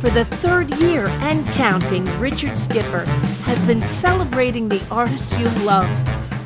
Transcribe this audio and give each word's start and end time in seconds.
For 0.00 0.10
the 0.10 0.26
third 0.26 0.76
year 0.76 1.06
and 1.06 1.46
counting, 1.54 2.04
Richard 2.20 2.58
Skipper 2.58 3.04
has 3.44 3.62
been 3.62 3.80
celebrating 3.80 4.68
the 4.68 4.84
artists 4.90 5.36
you 5.38 5.48
love. 5.64 5.88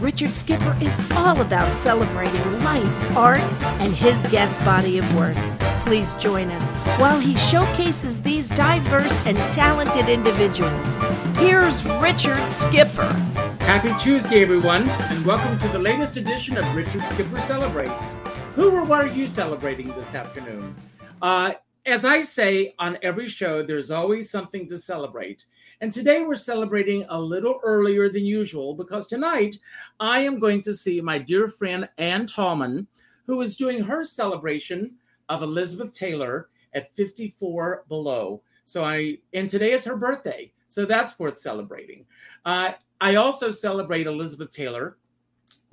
Richard 0.01 0.31
Skipper 0.31 0.77
is 0.81 1.01
all 1.17 1.41
about 1.41 1.75
celebrating 1.75 2.63
life, 2.63 3.17
art, 3.17 3.41
and 3.81 3.93
his 3.93 4.23
guest 4.31 4.65
body 4.65 4.99
of 4.99 5.17
work. 5.17 5.37
Please 5.81 6.15
join 6.15 6.49
us 6.53 6.69
while 7.01 7.19
he 7.19 7.35
showcases 7.35 8.23
these 8.23 8.49
diverse 8.49 9.27
and 9.27 9.37
talented 9.53 10.09
individuals. 10.09 10.95
Here's 11.37 11.85
Richard 12.01 12.49
Skipper. 12.49 13.13
Happy 13.61 13.93
Tuesday, 14.01 14.43
everyone, 14.43 14.89
and 14.89 15.27
welcome 15.27 15.59
to 15.59 15.69
the 15.69 15.79
latest 15.79 16.17
edition 16.17 16.57
of 16.57 16.77
Richard 16.77 17.03
Skipper 17.09 17.41
Celebrates. 17.43 18.17
Who 18.55 18.71
or 18.71 18.85
what 18.85 19.05
are 19.05 19.13
you 19.13 19.27
celebrating 19.27 19.89
this 19.89 20.15
afternoon? 20.15 20.77
Uh, 21.21 21.55
as 21.87 22.05
I 22.05 22.23
say 22.23 22.75
on 22.79 22.99
every 23.03 23.29
show, 23.29 23.63
there's 23.63 23.91
always 23.91 24.31
something 24.31 24.69
to 24.69 24.79
celebrate. 24.79 25.45
And 25.81 25.93
today 25.93 26.23
we're 26.23 26.37
celebrating 26.37 27.07
a 27.09 27.19
little 27.19 27.59
earlier 27.65 28.11
than 28.11 28.25
usual 28.25 28.75
because 28.75 29.07
tonight 29.07 29.59
I 29.99 30.21
am 30.21 30.39
going 30.39 30.61
to 30.63 30.75
see 30.75 31.01
my 31.01 31.19
dear 31.19 31.49
friend 31.49 31.89
Ann 31.97 32.27
Talman, 32.27 32.87
who 33.27 33.41
is 33.41 33.57
doing 33.57 33.83
her 33.83 34.05
celebration 34.05 34.93
of 35.31 35.43
Elizabeth 35.43 35.95
Taylor 35.95 36.51
at 36.75 36.95
54 36.95 37.85
below. 37.89 38.43
So 38.67 38.85
I, 38.85 39.19
and 39.33 39.49
today 39.49 39.73
is 39.73 39.85
her 39.85 39.97
birthday. 39.97 40.53
So 40.69 40.85
that's 40.85 41.19
worth 41.19 41.39
celebrating. 41.39 42.05
Uh, 42.45 42.73
I 43.01 43.15
also 43.15 43.51
celebrate 43.51 44.07
Elizabeth 44.07 44.51
Taylor. 44.51 44.99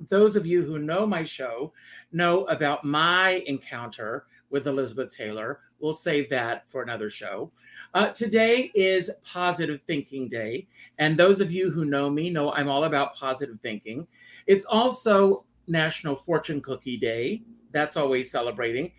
Those 0.08 0.36
of 0.36 0.46
you 0.46 0.62
who 0.62 0.78
know 0.78 1.06
my 1.06 1.24
show 1.24 1.72
know 2.12 2.44
about 2.46 2.84
my 2.84 3.42
encounter 3.46 4.24
with 4.50 4.66
Elizabeth 4.66 5.14
Taylor. 5.14 5.60
We'll 5.80 5.94
save 5.94 6.28
that 6.30 6.68
for 6.68 6.82
another 6.82 7.10
show. 7.10 7.52
Uh, 7.94 8.08
today 8.08 8.70
is 8.74 9.10
Positive 9.24 9.80
Thinking 9.86 10.28
Day. 10.28 10.66
And 10.98 11.16
those 11.16 11.40
of 11.40 11.50
you 11.50 11.70
who 11.70 11.84
know 11.84 12.10
me 12.10 12.30
know 12.30 12.52
I'm 12.52 12.68
all 12.68 12.84
about 12.84 13.14
positive 13.14 13.58
thinking. 13.62 14.06
It's 14.46 14.64
also 14.64 15.44
National 15.66 16.16
Fortune 16.16 16.60
Cookie 16.60 16.96
Day. 16.96 17.42
That's 17.72 17.96
always 17.96 18.30
celebrating. 18.30 18.92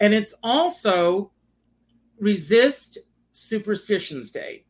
And 0.00 0.12
it's 0.12 0.34
also 0.42 1.30
Resist 2.18 2.98
Superstitions 3.32 4.30
Day. 4.30 4.64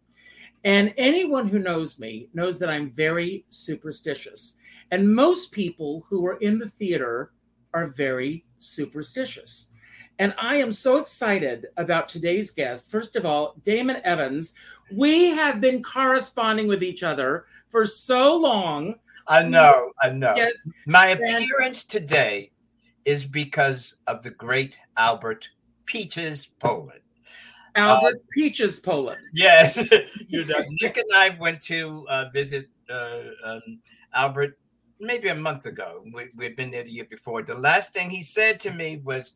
And 0.65 0.93
anyone 0.97 1.49
who 1.49 1.59
knows 1.59 2.01
me 2.01 2.29
knows 2.35 2.59
that 2.59 2.71
I'm 2.71 2.91
very 2.91 3.45
superstitious. 3.51 4.57
And 4.91 5.15
most 5.15 5.53
people 5.53 6.05
who 6.09 6.27
are 6.27 6.39
in 6.39 6.59
the 6.59 6.69
theater 6.69 7.33
are 7.73 7.89
very 7.89 8.45
superstitious. 8.59 9.69
And 10.19 10.35
I 10.39 10.57
am 10.57 10.73
so 10.73 10.97
excited 10.97 11.67
about 11.77 12.09
today's 12.09 12.51
guest. 12.51 12.91
First 12.91 13.17
of 13.17 13.27
all, 13.27 13.55
Damon 13.63 14.01
Evans. 14.05 14.55
We 14.91 15.31
have 15.31 15.61
been 15.61 15.83
corresponding 15.83 16.69
with 16.69 16.83
each 16.83 17.03
other 17.03 17.47
for 17.71 17.85
so 17.85 18.37
long. 18.37 18.95
I 19.29 19.43
know, 19.43 19.91
I 20.01 20.11
know. 20.11 20.35
Yes. 20.37 20.69
My 20.87 21.09
appearance 21.09 21.85
today 21.85 22.53
is 23.05 23.27
because 23.27 23.97
of 24.07 24.23
the 24.23 24.31
great 24.31 24.81
Albert 24.97 25.49
Peaches 25.85 26.47
Poland. 26.61 27.01
Albert 27.75 28.15
uh, 28.15 28.27
Peaches 28.33 28.79
Poland. 28.79 29.21
Yes. 29.35 29.77
you 30.29 30.45
know, 30.45 30.63
Nick 30.83 30.97
and 30.97 31.07
I 31.15 31.37
went 31.39 31.61
to 31.63 32.07
uh, 32.09 32.27
visit 32.33 32.69
uh, 32.89 33.19
um, 33.45 33.81
Albert 34.15 34.59
maybe 35.01 35.29
a 35.29 35.35
month 35.35 35.67
ago. 35.67 36.05
We, 36.15 36.29
we'd 36.37 36.57
been 36.57 36.71
there 36.71 36.85
the 36.85 36.91
year 36.91 37.07
before. 37.09 37.43
The 37.43 37.55
last 37.55 37.93
thing 37.93 38.09
he 38.09 38.23
said 38.23 38.61
to 38.61 38.71
me 38.73 39.03
was, 39.05 39.35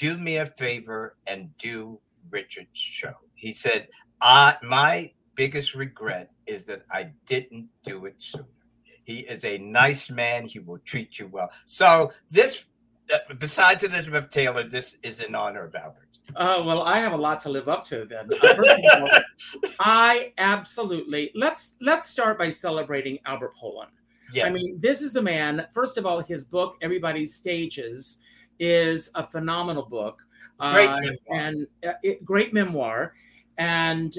do 0.00 0.16
me 0.16 0.38
a 0.38 0.46
favor 0.46 1.16
and 1.26 1.56
do 1.58 2.00
Richard's 2.30 2.80
show. 2.80 3.12
He 3.34 3.52
said, 3.52 3.88
I, 4.22 4.56
my 4.62 5.12
biggest 5.34 5.74
regret 5.74 6.30
is 6.46 6.64
that 6.66 6.82
I 6.90 7.10
didn't 7.26 7.68
do 7.84 8.06
it 8.06 8.14
sooner. 8.16 8.46
He 9.04 9.20
is 9.20 9.44
a 9.44 9.58
nice 9.58 10.10
man. 10.10 10.46
He 10.46 10.58
will 10.58 10.78
treat 10.78 11.18
you 11.18 11.28
well. 11.28 11.50
So 11.66 12.12
this, 12.30 12.64
uh, 13.12 13.34
besides 13.38 13.84
Elizabeth 13.84 14.30
Taylor, 14.30 14.66
this 14.66 14.96
is 15.02 15.20
in 15.20 15.34
honor 15.34 15.64
of 15.64 15.74
Albert. 15.74 16.08
Oh 16.36 16.62
well, 16.62 16.82
I 16.82 17.00
have 17.00 17.12
a 17.12 17.16
lot 17.16 17.40
to 17.40 17.48
live 17.48 17.68
up 17.68 17.84
to 17.86 18.06
then. 18.06 18.28
I 19.80 20.32
absolutely 20.38 21.32
let's 21.34 21.74
let's 21.80 22.08
start 22.08 22.38
by 22.38 22.50
celebrating 22.50 23.18
Albert 23.26 23.56
Poland. 23.56 23.90
Yes. 24.32 24.46
I 24.46 24.50
mean, 24.50 24.78
this 24.80 25.02
is 25.02 25.16
a 25.16 25.22
man. 25.22 25.66
First 25.72 25.98
of 25.98 26.06
all, 26.06 26.20
his 26.20 26.44
book 26.44 26.76
"Everybody's 26.82 27.34
Stages" 27.34 28.20
is 28.60 29.10
a 29.16 29.26
phenomenal 29.26 29.82
book. 29.84 30.22
Great 30.60 30.88
uh, 30.88 31.00
and 31.34 31.66
uh, 31.86 31.92
it, 32.02 32.24
great 32.24 32.52
memoir. 32.52 33.14
And 33.58 34.14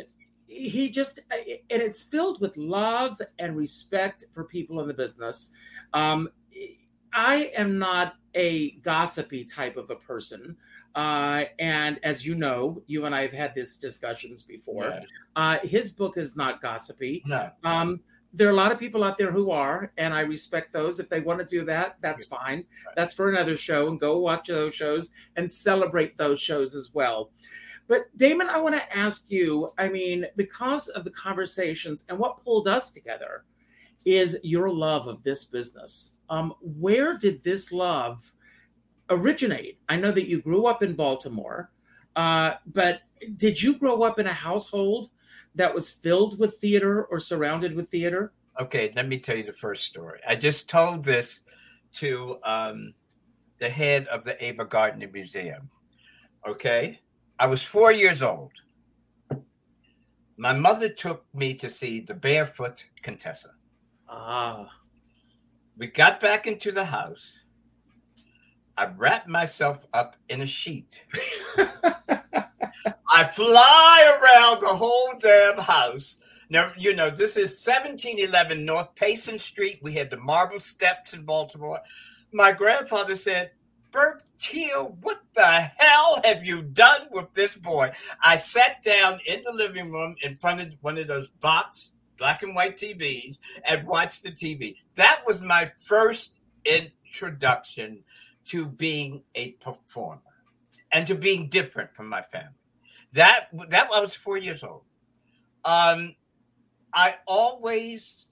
he 0.47 0.90
just, 0.90 1.19
uh, 1.31 1.35
and 1.69 1.81
it's 1.81 2.02
filled 2.02 2.41
with 2.41 2.57
love 2.57 3.22
and 3.40 3.56
respect 3.56 4.25
for 4.34 4.44
people 4.44 4.81
in 4.81 4.88
the 4.88 4.94
business. 4.94 5.52
Um, 5.94 6.29
I 7.13 7.52
am 7.56 7.78
not 7.78 8.16
a 8.34 8.72
gossipy 8.81 9.46
type 9.46 9.78
of 9.78 9.90
a 9.90 9.96
person. 9.96 10.58
Uh, 10.96 11.46
and 11.59 12.00
as 12.03 12.25
you 12.25 12.35
know, 12.35 12.81
you 12.88 13.06
and 13.06 13.16
I 13.16 13.22
have 13.22 13.34
had 13.34 13.56
these 13.56 13.78
discussions 13.78 14.44
before. 14.44 14.88
Yeah. 14.88 15.03
Uh, 15.35 15.59
his 15.59 15.91
book 15.91 16.18
is 16.18 16.35
not 16.35 16.62
gossipy. 16.62 17.22
No. 17.25 17.50
Um, 17.63 18.02
there 18.34 18.47
are 18.47 18.52
a 18.52 18.56
lot 18.56 18.72
of 18.72 18.80
people 18.80 19.03
out 19.03 19.18
there 19.18 19.31
who 19.31 19.52
are, 19.52 19.92
and 19.97 20.14
I 20.14 20.22
respect 20.22 20.72
those. 20.72 21.00
If 21.00 21.09
they 21.09 21.19
want 21.19 21.40
to 21.40 21.46
do 21.46 21.66
that, 21.66 21.97
that's 22.02 22.25
fine. 22.25 22.64
That's 22.96 23.14
for 23.14 23.30
another 23.30 23.58
show, 23.58 23.90
and 23.90 24.00
go 24.00 24.19
watch 24.19 24.47
those 24.47 24.74
shows 24.74 25.12
and 25.36 25.52
celebrate 25.52 26.18
those 26.18 26.40
shows 26.40 26.75
as 26.75 26.91
well. 26.94 27.31
But 27.88 28.06
Damon, 28.18 28.47
I 28.47 28.58
want 28.58 28.75
to 28.75 28.97
ask 28.97 29.30
you 29.30 29.72
I 29.78 29.90
mean, 29.90 30.25
because 30.38 30.88
of 30.88 31.03
the 31.03 31.12
conversations 31.12 32.06
and 32.08 32.18
what 32.18 32.44
pulled 32.44 32.68
us 32.68 32.91
together 32.91 33.44
is 34.06 34.38
your 34.44 34.70
love 34.70 35.08
of 35.08 35.24
this 35.24 35.46
business. 35.46 36.16
Um, 36.30 36.53
where 36.62 37.18
did 37.18 37.44
this 37.44 37.72
love 37.72 38.34
originate? 39.09 39.78
I 39.90 39.97
know 39.97 40.12
that 40.12 40.28
you 40.28 40.41
grew 40.41 40.66
up 40.68 40.81
in 40.81 40.96
Baltimore, 40.96 41.70
uh, 42.16 42.53
but 42.66 43.02
did 43.38 43.62
you 43.62 43.75
grow 43.75 44.03
up 44.03 44.20
in 44.20 44.28
a 44.28 44.34
household? 44.34 45.09
That 45.56 45.73
was 45.73 45.89
filled 45.89 46.39
with 46.39 46.59
theater 46.59 47.06
or 47.06 47.19
surrounded 47.19 47.75
with 47.75 47.89
theater? 47.89 48.34
Okay, 48.59 48.91
let 48.95 49.07
me 49.07 49.19
tell 49.19 49.35
you 49.35 49.44
the 49.44 49.53
first 49.53 49.85
story. 49.85 50.19
I 50.28 50.35
just 50.35 50.69
told 50.69 51.03
this 51.03 51.41
to 51.94 52.38
um, 52.44 52.94
the 53.59 53.69
head 53.69 54.07
of 54.07 54.23
the 54.23 54.44
Ava 54.44 54.66
Gardner 54.66 55.09
Museum. 55.11 55.69
Okay, 56.47 57.00
I 57.40 57.47
was 57.47 57.63
four 57.63 57.91
years 57.91 58.22
old. 58.22 58.51
My 60.38 60.53
mother 60.53 60.90
took 60.90 61.25
me 61.34 61.53
to 61.56 61.69
see 61.69 62.00
the 62.01 62.16
Barefoot 62.16 62.85
Contessa. 63.01 63.51
Ah. 64.09 64.69
We 65.78 65.88
got 65.88 66.19
back 66.19 66.47
into 66.47 66.72
the 66.72 66.85
house. 66.85 67.41
I 68.78 68.88
wrapped 68.98 69.28
myself 69.28 69.86
up 69.94 70.16
in 70.30 70.42
a 70.42 70.46
sheet. 70.46 71.02
I 71.58 73.24
fly 73.26 74.20
around 74.20 74.62
the 74.62 74.68
whole 74.68 75.14
damn 75.20 75.58
house. 75.58 76.20
Now, 76.50 76.72
you 76.78 76.96
know, 76.96 77.09
this 77.09 77.38
is 77.38 77.66
1711 77.66 78.66
North 78.66 78.94
Payson 78.96 79.40
Street. 79.40 79.80
We 79.82 79.94
had 79.94 80.09
the 80.09 80.18
marble 80.18 80.59
steps 80.59 81.14
in 81.14 81.24
Baltimore. 81.24 81.80
My 82.32 82.52
grandfather 82.52 83.16
said, 83.16 83.52
Bert 83.92 84.24
Teal, 84.38 84.98
what 85.02 85.22
the 85.34 85.44
hell 85.78 86.22
have 86.24 86.46
you 86.46 86.62
done 86.62 87.08
with 87.12 87.32
this 87.34 87.58
boy? 87.58 87.92
I 88.24 88.38
sat 88.38 88.82
down 88.82 89.20
in 89.28 89.42
the 89.42 89.52
living 89.53 89.92
room 89.92 90.16
in 90.24 90.38
front 90.38 90.62
of 90.62 90.74
one 90.82 90.98
of 90.98 91.08
those 91.08 91.30
box 91.30 91.94
black 92.22 92.44
and 92.44 92.56
white 92.56 92.78
TVs 92.78 93.40
and 93.66 93.88
watched 93.88 94.22
the 94.22 94.32
TV. 94.32 94.78
That 94.94 95.24
was 95.26 95.42
my 95.42 95.72
first 95.80 96.40
introduction 96.66 98.03
to 98.46 98.68
being 98.68 99.24
a 99.35 99.52
performer 99.53 100.22
and 100.91 101.07
to 101.07 101.16
being 101.16 101.50
different 101.50 101.96
from 101.96 102.07
my 102.07 102.22
family. 102.22 102.50
That 103.13 103.47
that 103.69 103.90
I 103.94 104.00
was 104.00 104.13
four 104.13 104.38
years 104.38 104.63
old. 104.63 104.84
Um, 105.66 106.16
I 106.93 107.16
always 107.28 108.28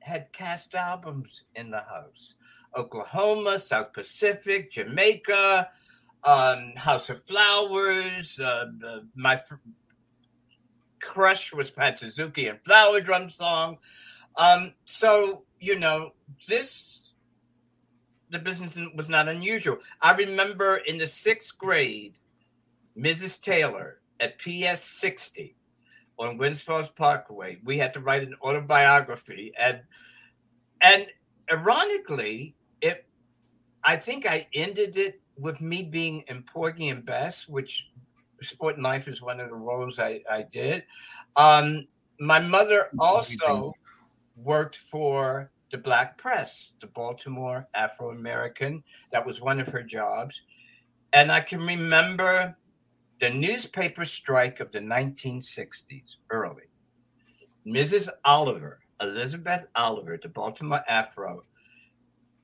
had 0.00 0.32
cast 0.32 0.74
albums 0.74 1.44
in 1.54 1.70
the 1.70 1.80
house. 1.80 2.34
Oklahoma, 2.76 3.58
South 3.58 3.92
Pacific, 3.92 4.72
Jamaica, 4.72 5.70
um, 6.24 6.72
House 6.76 7.10
of 7.10 7.24
Flowers. 7.24 8.40
Uh, 8.40 8.66
my 9.14 9.36
fr- 9.36 9.56
crush 11.00 11.52
was 11.52 11.70
Pat 11.70 11.98
Suzuki 11.98 12.48
and 12.48 12.62
Flower 12.64 13.00
Drum 13.00 13.30
Song. 13.30 13.78
Um, 14.38 14.72
so 14.84 15.42
you 15.60 15.78
know 15.78 16.12
this, 16.48 17.07
the 18.30 18.38
business 18.38 18.78
was 18.94 19.08
not 19.08 19.28
unusual. 19.28 19.78
I 20.00 20.14
remember 20.14 20.76
in 20.86 20.98
the 20.98 21.06
sixth 21.06 21.56
grade, 21.56 22.14
Mrs. 22.96 23.40
Taylor 23.40 24.00
at 24.20 24.38
PS 24.38 24.82
60 24.82 25.56
on 26.18 26.38
Winspouse 26.38 26.94
Parkway. 26.94 27.58
We 27.64 27.78
had 27.78 27.94
to 27.94 28.00
write 28.00 28.22
an 28.22 28.34
autobiography, 28.42 29.52
and 29.58 29.80
and 30.80 31.06
ironically, 31.50 32.56
it 32.80 33.06
I 33.84 33.96
think 33.96 34.26
I 34.26 34.46
ended 34.54 34.96
it 34.96 35.20
with 35.38 35.60
me 35.60 35.82
being 35.82 36.24
in 36.28 36.42
Porgy 36.42 36.88
and 36.88 37.04
Bess, 37.04 37.48
which 37.48 37.86
Sporting 38.42 38.82
Life 38.82 39.08
is 39.08 39.22
one 39.22 39.40
of 39.40 39.48
the 39.48 39.54
roles 39.54 39.98
I, 39.98 40.20
I 40.30 40.42
did. 40.42 40.84
Um, 41.36 41.86
my 42.20 42.40
mother 42.40 42.88
also 42.98 43.72
worked 44.36 44.76
for 44.76 45.50
the 45.70 45.78
Black 45.78 46.16
Press, 46.18 46.72
the 46.80 46.86
Baltimore 46.86 47.68
Afro 47.74 48.10
American. 48.10 48.82
That 49.12 49.26
was 49.26 49.40
one 49.40 49.60
of 49.60 49.68
her 49.68 49.82
jobs. 49.82 50.40
And 51.12 51.30
I 51.30 51.40
can 51.40 51.60
remember 51.60 52.56
the 53.20 53.30
newspaper 53.30 54.04
strike 54.04 54.60
of 54.60 54.72
the 54.72 54.80
1960s, 54.80 56.16
early. 56.30 56.64
Mrs. 57.66 58.08
Oliver, 58.24 58.80
Elizabeth 59.00 59.66
Oliver, 59.74 60.18
the 60.22 60.28
Baltimore 60.28 60.84
Afro, 60.88 61.42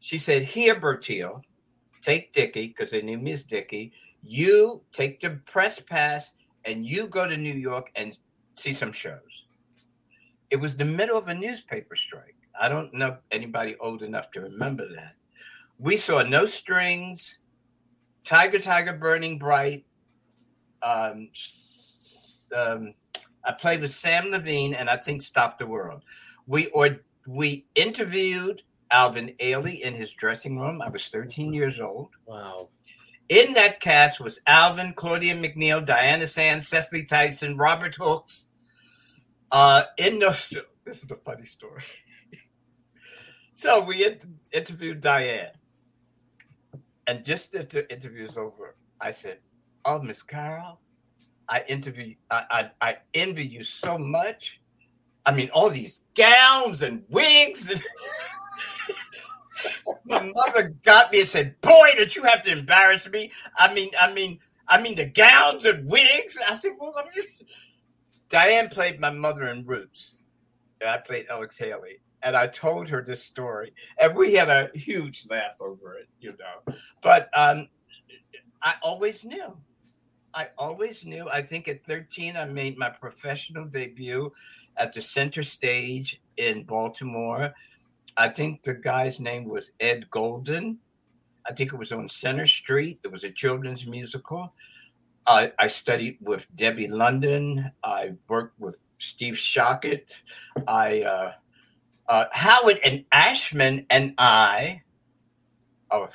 she 0.01 0.19
said, 0.19 0.43
Here, 0.43 0.79
Bertil, 0.79 1.41
take 2.03 2.33
Dickie, 2.33 2.69
because 2.69 2.91
they 2.91 3.01
knew 3.01 3.19
me 3.19 3.33
as 3.33 3.45
Dickie. 3.45 3.93
You 4.23 4.83
take 4.93 5.21
the 5.21 5.41
press 5.47 5.81
pass 5.81 6.35
and 6.65 6.85
you 6.85 7.07
go 7.07 7.27
to 7.27 7.37
New 7.37 7.55
York 7.55 7.91
and 7.95 8.19
see 8.55 8.73
some 8.73 8.93
shows. 8.93 9.47
It 10.51 10.57
was 10.57 10.77
the 10.77 10.85
middle 10.85 11.19
of 11.19 11.29
a 11.29 11.35
newspaper 11.35 11.97
strike. 11.97 12.34
I 12.61 12.69
don't 12.69 12.95
know 12.95 13.19
anybody 13.31 13.77
old 13.81 14.03
enough 14.03 14.31
to 14.33 14.41
remember 14.41 14.89
that. 14.95 15.15
We 15.79 15.97
saw 15.97 16.23
No 16.23 16.47
Strings, 16.47 17.39
Tiger 18.25 18.59
Tiger 18.59 18.93
Burning 18.93 19.39
Bright. 19.39 19.85
Um, 20.83 21.31
um, 22.55 22.95
I 23.45 23.53
played 23.53 23.81
with 23.81 23.91
Sam 23.91 24.31
Levine 24.31 24.75
and 24.75 24.89
I 24.89 24.97
think 24.97 25.23
Stop 25.23 25.59
the 25.59 25.67
World. 25.67 26.03
We 26.47 26.69
or 26.69 27.01
we 27.27 27.67
interviewed 27.75 28.63
Alvin 28.91 29.35
Ailey 29.41 29.81
in 29.81 29.95
his 29.95 30.13
dressing 30.13 30.59
room. 30.59 30.81
I 30.81 30.89
was 30.89 31.09
13 31.09 31.53
years 31.53 31.81
old. 31.81 32.11
Wow. 32.27 32.69
In 33.29 33.55
that 33.55 33.81
cast 33.81 34.21
was 34.21 34.39
Alvin, 34.47 34.93
Claudia 34.95 35.35
McNeil, 35.35 35.85
Diana 35.85 36.27
Sands, 36.27 36.69
Cicely 36.69 37.05
Tyson, 37.05 37.57
Robert 37.57 37.95
Hooks. 37.97 38.47
Uh, 39.51 39.85
in 39.99 40.19
those, 40.19 40.53
this 40.85 41.03
is 41.03 41.11
a 41.11 41.17
funny 41.17 41.45
story. 41.45 41.83
So 43.55 43.83
we 43.83 44.05
inter- 44.05 44.29
interviewed 44.53 45.01
Diahann, 45.01 45.51
and 47.07 47.25
just 47.25 47.55
as 47.55 47.67
the 47.69 47.91
interview 47.93 48.25
is 48.25 48.37
over, 48.37 48.77
I 49.01 49.13
said, 49.13 49.39
"Oh, 49.85 50.01
Miss 50.01 50.23
Carroll, 50.23 50.81
I 51.49 51.63
interview, 51.69 52.15
I, 52.31 52.45
I, 52.51 52.71
I 52.91 52.97
envy 53.15 53.47
you 53.47 53.63
so 53.63 53.97
much. 53.97 54.61
I 55.27 55.33
mean, 55.33 55.51
all 55.51 55.71
these 55.71 56.03
gowns 56.15 56.83
and 56.83 57.05
wigs 57.09 57.71
and." 57.71 57.83
My 60.05 60.21
mother 60.21 60.75
got 60.83 61.13
me 61.13 61.21
and 61.21 61.29
said, 61.29 61.61
"Boy, 61.61 61.93
did 61.97 62.15
you 62.15 62.23
have 62.25 62.43
to 62.45 62.53
embarrass 62.53 63.09
me? 63.09 63.31
I 63.57 63.73
mean, 63.73 63.91
I 64.01 64.13
mean, 64.13 64.39
I 64.69 64.81
mean, 64.81 64.97
the 64.97 65.07
gowns 65.07 65.65
and 65.65 65.89
wigs." 65.89 66.37
I 66.49 66.57
said, 66.57 66.73
"Well, 66.79 66.93
I'm 66.99 67.07
just." 67.15 67.45
Diahann 68.29 68.73
played 68.73 69.01
my 69.01 69.11
mother 69.11 69.47
in 69.49 69.65
Roots, 69.65 70.23
and 70.81 70.91
I 70.91 70.99
played 70.99 71.27
Alex 71.31 71.57
Haley, 71.57 72.01
and 72.25 72.37
I 72.37 72.47
told 72.47 72.89
her 72.89 73.03
this 73.03 73.23
story, 73.23 73.73
and 74.01 74.17
we 74.17 74.35
had 74.35 74.49
a 74.49 74.71
huge 74.75 75.27
laugh 75.31 75.61
over 75.61 75.95
it, 75.99 76.09
you 76.21 76.31
know. 76.31 76.75
But 77.03 77.29
um, 77.37 77.69
I 78.63 78.75
always 78.83 79.25
knew. 79.25 79.57
I 80.33 80.49
always 80.59 81.05
knew. 81.05 81.29
I 81.29 81.43
think 81.43 81.69
at 81.69 81.85
13, 81.85 82.37
I 82.37 82.45
made 82.47 82.77
my 82.77 82.91
professional 82.91 83.67
debut 83.67 84.33
at 84.79 84.93
the 84.93 85.01
center 85.01 85.45
stage 85.45 86.21
in 86.39 86.65
Baltimore 86.65 87.55
I 88.17 88.29
think 88.29 88.63
the 88.63 88.75
guy's 88.75 89.19
name 89.19 89.45
was 89.49 89.73
Ed 89.81 90.09
Golden. 90.11 90.79
I 91.47 91.53
think 91.53 91.73
it 91.73 91.79
was 91.79 91.93
on 91.93 92.09
Center 92.09 92.47
Street. 92.47 93.01
It 93.05 93.11
was 93.11 93.25
a 93.25 93.31
children's 93.31 93.87
musical. 93.87 94.55
I, 95.27 95.53
I 95.59 95.67
studied 95.67 96.19
with 96.21 96.47
Debbie 96.55 96.87
London. 96.87 97.71
I 97.83 98.13
worked 98.29 98.59
with 98.61 98.77
Steve 98.99 99.35
Shockett. 99.35 100.21
I 100.69 101.03
uh, 101.03 101.33
uh, 102.09 102.27
Howard 102.33 102.79
and 102.85 103.05
Ashman 103.13 103.87
and 103.91 104.15
I. 104.19 104.83
Oh, 105.91 106.09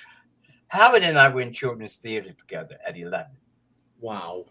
Howard 0.68 1.04
and 1.04 1.18
I 1.18 1.30
were 1.30 1.42
in 1.42 1.54
children's 1.54 1.98
theater 1.98 2.34
together 2.34 2.78
at 2.88 2.98
eleven. 2.98 3.38
Wow! 4.00 4.46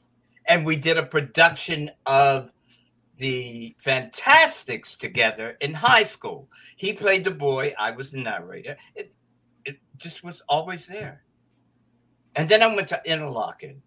And 0.46 0.64
we 0.64 0.76
did 0.76 0.96
a 0.96 1.04
production 1.04 1.90
of 2.06 2.52
the 3.16 3.74
Fantasticks 3.78 4.96
together 4.96 5.56
in 5.60 5.74
high 5.74 6.04
school. 6.04 6.48
He 6.76 6.92
played 6.92 7.24
the 7.24 7.32
boy, 7.32 7.74
I 7.78 7.90
was 7.90 8.12
the 8.12 8.22
narrator. 8.22 8.76
It 8.94 9.12
it 9.64 9.78
just 9.96 10.24
was 10.24 10.42
always 10.48 10.86
there. 10.86 11.22
And 12.36 12.48
then 12.48 12.62
I 12.62 12.74
went 12.74 12.88
to 12.88 13.02
Interlochen 13.06 13.78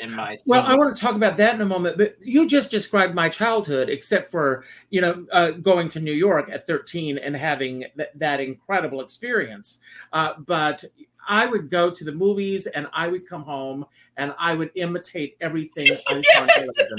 in 0.00 0.14
my 0.14 0.36
well 0.46 0.64
i 0.66 0.74
want 0.74 0.94
to 0.94 1.00
talk 1.00 1.14
about 1.14 1.36
that 1.36 1.54
in 1.54 1.60
a 1.60 1.66
moment 1.66 1.96
but 1.96 2.16
you 2.22 2.46
just 2.46 2.70
described 2.70 3.14
my 3.14 3.28
childhood 3.28 3.88
except 3.88 4.30
for 4.30 4.64
you 4.90 5.00
know 5.00 5.26
uh, 5.32 5.50
going 5.50 5.88
to 5.88 6.00
new 6.00 6.12
york 6.12 6.48
at 6.50 6.66
13 6.66 7.18
and 7.18 7.36
having 7.36 7.84
th- 7.96 8.08
that 8.14 8.40
incredible 8.40 9.00
experience. 9.00 9.80
Uh, 10.12 10.34
but 10.46 10.84
i 11.28 11.46
would 11.46 11.70
go 11.70 11.90
to 11.90 12.04
the 12.04 12.12
movies 12.12 12.66
and 12.66 12.86
i 12.92 13.08
would 13.08 13.28
come 13.28 13.42
home 13.42 13.84
and 14.16 14.34
i 14.38 14.54
would 14.54 14.70
imitate 14.74 15.36
everything 15.40 15.96
on 16.10 16.22
television. 16.22 16.98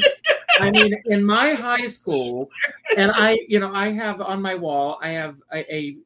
I 0.60 0.72
mean, 0.72 0.94
in 1.06 1.24
my 1.24 1.54
high 1.54 1.88
school, 1.88 2.50
and 2.98 3.12
I, 3.14 3.40
you 3.48 3.60
know, 3.60 3.74
I 3.74 3.92
have 3.92 4.22
on 4.22 4.42
my 4.42 4.56
wall, 4.56 5.00
I 5.02 5.10
have 5.12 5.38
a, 5.54 5.74
a 5.74 5.98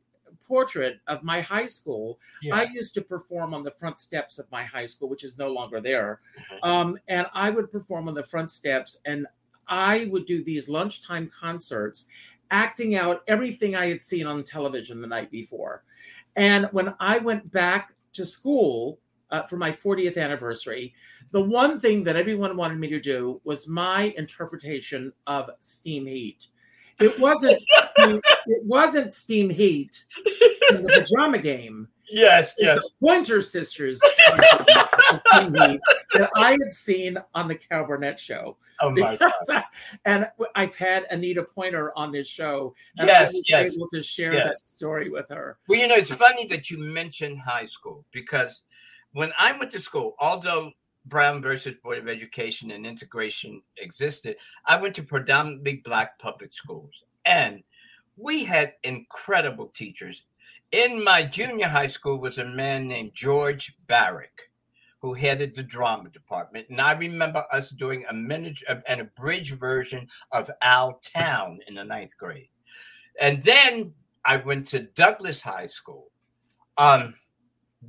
portrait 0.47 0.99
of 1.07 1.23
my 1.23 1.41
high 1.41 1.67
school. 1.67 2.19
Yeah. 2.41 2.55
I 2.55 2.63
used 2.63 2.93
to 2.95 3.01
perform 3.01 3.53
on 3.53 3.63
the 3.63 3.71
front 3.71 3.99
steps 3.99 4.39
of 4.39 4.49
my 4.51 4.63
high 4.63 4.85
school, 4.85 5.09
which 5.09 5.23
is 5.23 5.37
no 5.37 5.49
longer 5.49 5.81
there. 5.81 6.21
Um, 6.61 6.97
and 7.07 7.27
I 7.33 7.49
would 7.49 7.71
perform 7.71 8.07
on 8.07 8.13
the 8.13 8.23
front 8.23 8.51
steps, 8.51 8.97
and 9.05 9.27
I 9.67 10.05
would 10.11 10.25
do 10.25 10.43
these 10.43 10.69
lunchtime 10.69 11.29
concerts, 11.29 12.07
acting 12.51 12.95
out 12.95 13.23
everything 13.27 13.75
I 13.75 13.87
had 13.87 14.01
seen 14.01 14.27
on 14.27 14.43
television 14.43 15.01
the 15.01 15.07
night 15.07 15.31
before. 15.31 15.83
And 16.35 16.67
when 16.71 16.93
I 16.99 17.17
went 17.19 17.51
back 17.51 17.93
to 18.13 18.25
school 18.25 18.99
uh, 19.31 19.43
for 19.43 19.57
my 19.57 19.71
40th 19.71 20.17
anniversary, 20.17 20.93
the 21.31 21.41
one 21.41 21.79
thing 21.79 22.03
that 22.03 22.15
everyone 22.15 22.55
wanted 22.55 22.79
me 22.79 22.87
to 22.89 22.99
do 22.99 23.41
was 23.43 23.67
my 23.67 24.13
interpretation 24.17 25.11
of 25.25 25.49
steam 25.61 26.05
heat. 26.05 26.47
It 26.99 27.19
wasn't 27.19 27.61
steam, 27.61 28.21
it 28.47 28.63
wasn't 28.63 29.13
steam 29.13 29.49
heat 29.49 30.03
in 30.69 30.83
the 30.83 30.89
pajama 30.89 31.39
game. 31.39 31.87
Yes, 32.09 32.55
yes. 32.57 32.79
Pointer 33.01 33.41
Sisters 33.41 33.99
that 33.99 36.29
I 36.35 36.51
had 36.51 36.71
seen 36.71 37.17
on 37.33 37.47
the 37.47 37.55
Carol 37.55 37.87
Burnett 37.87 38.19
show. 38.19 38.57
Oh 38.81 38.91
my 38.91 39.15
god! 39.15 39.31
I, 39.49 39.63
and 40.05 40.27
I've 40.55 40.75
had 40.75 41.05
Anita 41.09 41.43
Pointer 41.43 41.97
on 41.97 42.11
this 42.11 42.27
show. 42.27 42.75
And 42.97 43.07
yes, 43.07 43.19
I 43.19 43.37
was 43.37 43.49
yes. 43.49 43.75
Able 43.75 43.87
to 43.89 44.03
share 44.03 44.33
yes. 44.33 44.45
that 44.45 44.67
story 44.67 45.09
with 45.09 45.29
her. 45.29 45.57
Well, 45.67 45.79
you 45.79 45.87
know, 45.87 45.95
it's 45.95 46.13
funny 46.13 46.45
that 46.47 46.69
you 46.69 46.77
mentioned 46.77 47.39
high 47.39 47.65
school 47.65 48.05
because 48.11 48.61
when 49.13 49.31
I 49.39 49.57
went 49.57 49.71
to 49.71 49.79
school, 49.79 50.15
although 50.19 50.71
Brown 51.05 51.41
versus 51.41 51.75
Board 51.83 51.97
of 51.97 52.07
Education 52.07 52.71
and 52.71 52.85
integration 52.85 53.61
existed, 53.77 54.37
I 54.65 54.81
went 54.81 54.95
to 54.95 55.03
predominantly 55.03 55.81
black 55.83 56.17
public 56.19 56.53
schools. 56.53 57.03
And 57.25 57.63
we 58.17 58.43
had 58.43 58.73
incredible 58.83 59.67
teachers. 59.67 60.23
In 60.71 61.03
my 61.03 61.23
junior 61.23 61.67
high 61.67 61.87
school 61.87 62.19
was 62.19 62.37
a 62.37 62.45
man 62.45 62.87
named 62.87 63.11
George 63.13 63.75
Barrick, 63.87 64.49
who 65.01 65.13
headed 65.13 65.53
the 65.53 65.63
drama 65.63 66.09
department. 66.09 66.67
And 66.69 66.79
I 66.79 66.93
remember 66.93 67.43
us 67.51 67.69
doing 67.69 68.05
a 68.09 68.13
miniature 68.13 68.81
and 68.87 69.01
a 69.01 69.05
bridge 69.05 69.51
version 69.53 70.07
of 70.31 70.49
Our 70.61 70.97
Town 71.01 71.59
in 71.67 71.75
the 71.75 71.83
ninth 71.83 72.17
grade. 72.17 72.49
And 73.19 73.41
then 73.41 73.93
I 74.25 74.37
went 74.37 74.67
to 74.67 74.79
Douglass 74.79 75.41
High 75.41 75.67
School. 75.67 76.09
Um, 76.77 77.15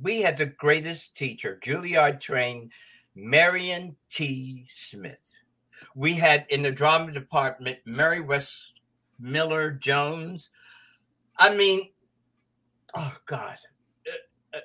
we 0.01 0.21
had 0.21 0.37
the 0.37 0.47
greatest 0.47 1.15
teacher, 1.15 1.59
Juilliard 1.63 2.19
trained 2.19 2.71
Marion 3.15 3.95
T. 4.09 4.65
Smith. 4.69 5.17
We 5.95 6.13
had 6.13 6.45
in 6.49 6.63
the 6.63 6.71
drama 6.71 7.11
department 7.11 7.79
Mary 7.85 8.21
West 8.21 8.73
Miller 9.19 9.71
Jones. 9.71 10.49
I 11.39 11.55
mean, 11.55 11.89
oh 12.95 13.15
God, 13.25 13.57
uh, 14.07 14.57
uh, 14.57 14.59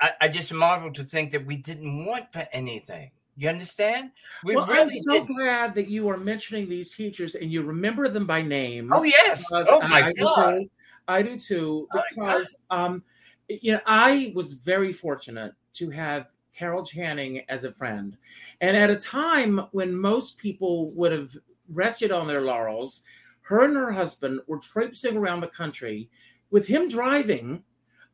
I, 0.00 0.12
I 0.22 0.28
just 0.28 0.52
marvel 0.52 0.92
to 0.92 1.04
think 1.04 1.30
that 1.32 1.46
we 1.46 1.56
didn't 1.56 2.04
want 2.04 2.32
for 2.32 2.46
anything. 2.52 3.10
You 3.36 3.48
understand? 3.48 4.10
We 4.44 4.54
well, 4.54 4.66
really 4.66 4.82
I'm 4.82 4.90
so 4.90 5.12
didn't. 5.14 5.36
glad 5.36 5.74
that 5.74 5.88
you 5.88 6.08
are 6.10 6.18
mentioning 6.18 6.68
these 6.68 6.94
teachers 6.94 7.36
and 7.36 7.50
you 7.50 7.62
remember 7.62 8.08
them 8.08 8.26
by 8.26 8.42
name. 8.42 8.90
Oh 8.92 9.02
yes. 9.02 9.44
Oh 9.50 9.80
my 9.80 10.02
I, 10.02 10.12
God. 10.12 10.38
I 10.38 10.58
do, 10.58 10.70
I 11.08 11.22
do 11.22 11.38
too. 11.38 11.88
Because 12.14 12.58
um, 12.70 13.02
you 13.48 13.72
know, 13.72 13.80
I 13.86 14.32
was 14.34 14.54
very 14.54 14.92
fortunate 14.92 15.54
to 15.74 15.88
have 15.90 16.26
Carol 16.60 16.84
Channing 16.84 17.40
as 17.48 17.64
a 17.64 17.72
friend. 17.72 18.18
And 18.60 18.76
at 18.76 18.90
a 18.90 18.96
time 18.96 19.62
when 19.72 19.94
most 19.94 20.36
people 20.36 20.92
would 20.92 21.10
have 21.10 21.34
rested 21.72 22.12
on 22.12 22.26
their 22.26 22.42
laurels, 22.42 23.02
her 23.40 23.62
and 23.64 23.74
her 23.74 23.90
husband 23.90 24.40
were 24.46 24.58
traipsing 24.58 25.16
around 25.16 25.40
the 25.40 25.46
country 25.46 26.10
with 26.50 26.66
him 26.66 26.86
driving, 26.86 27.64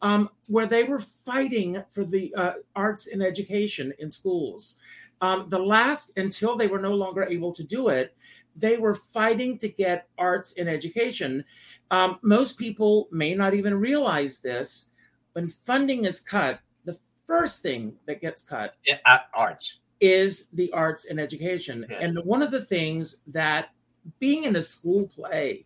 um, 0.01 0.31
where 0.47 0.69
they 0.69 0.85
were 0.85 1.01
fighting 1.01 1.83
for 1.91 2.05
the 2.05 2.33
uh, 2.37 2.53
arts 2.77 3.09
and 3.09 3.21
education 3.21 3.93
in 3.99 4.13
schools. 4.13 4.77
Um, 5.21 5.47
the 5.49 5.59
last, 5.59 6.17
until 6.17 6.57
they 6.57 6.69
were 6.69 6.79
no 6.79 6.95
longer 6.95 7.25
able 7.25 7.53
to 7.53 7.65
do 7.65 7.89
it, 7.89 8.15
they 8.55 8.77
were 8.77 8.95
fighting 8.95 9.59
to 9.59 9.69
get 9.69 10.09
arts 10.19 10.55
and 10.57 10.69
education. 10.69 11.45
Um, 11.91 12.21
most 12.23 12.61
people 12.61 13.09
may 13.11 13.35
not 13.35 13.55
even 13.55 13.75
realize 13.75 14.39
this. 14.39 14.91
When 15.33 15.49
funding 15.49 16.05
is 16.05 16.21
cut, 16.21 16.61
first 17.27 17.63
thing 17.63 17.95
that 18.07 18.21
gets 18.21 18.43
cut 18.43 18.75
yeah, 18.87 18.99
uh, 19.05 19.19
arts 19.35 19.79
is 20.01 20.49
the 20.51 20.71
arts 20.73 21.07
and 21.07 21.19
education. 21.19 21.87
Yeah. 21.89 21.99
And 22.01 22.19
one 22.25 22.43
of 22.43 22.51
the 22.51 22.65
things 22.65 23.19
that 23.29 23.71
being 24.21 24.45
in 24.45 24.57
a 24.57 24.63
school 24.63 25.09
play, 25.09 25.65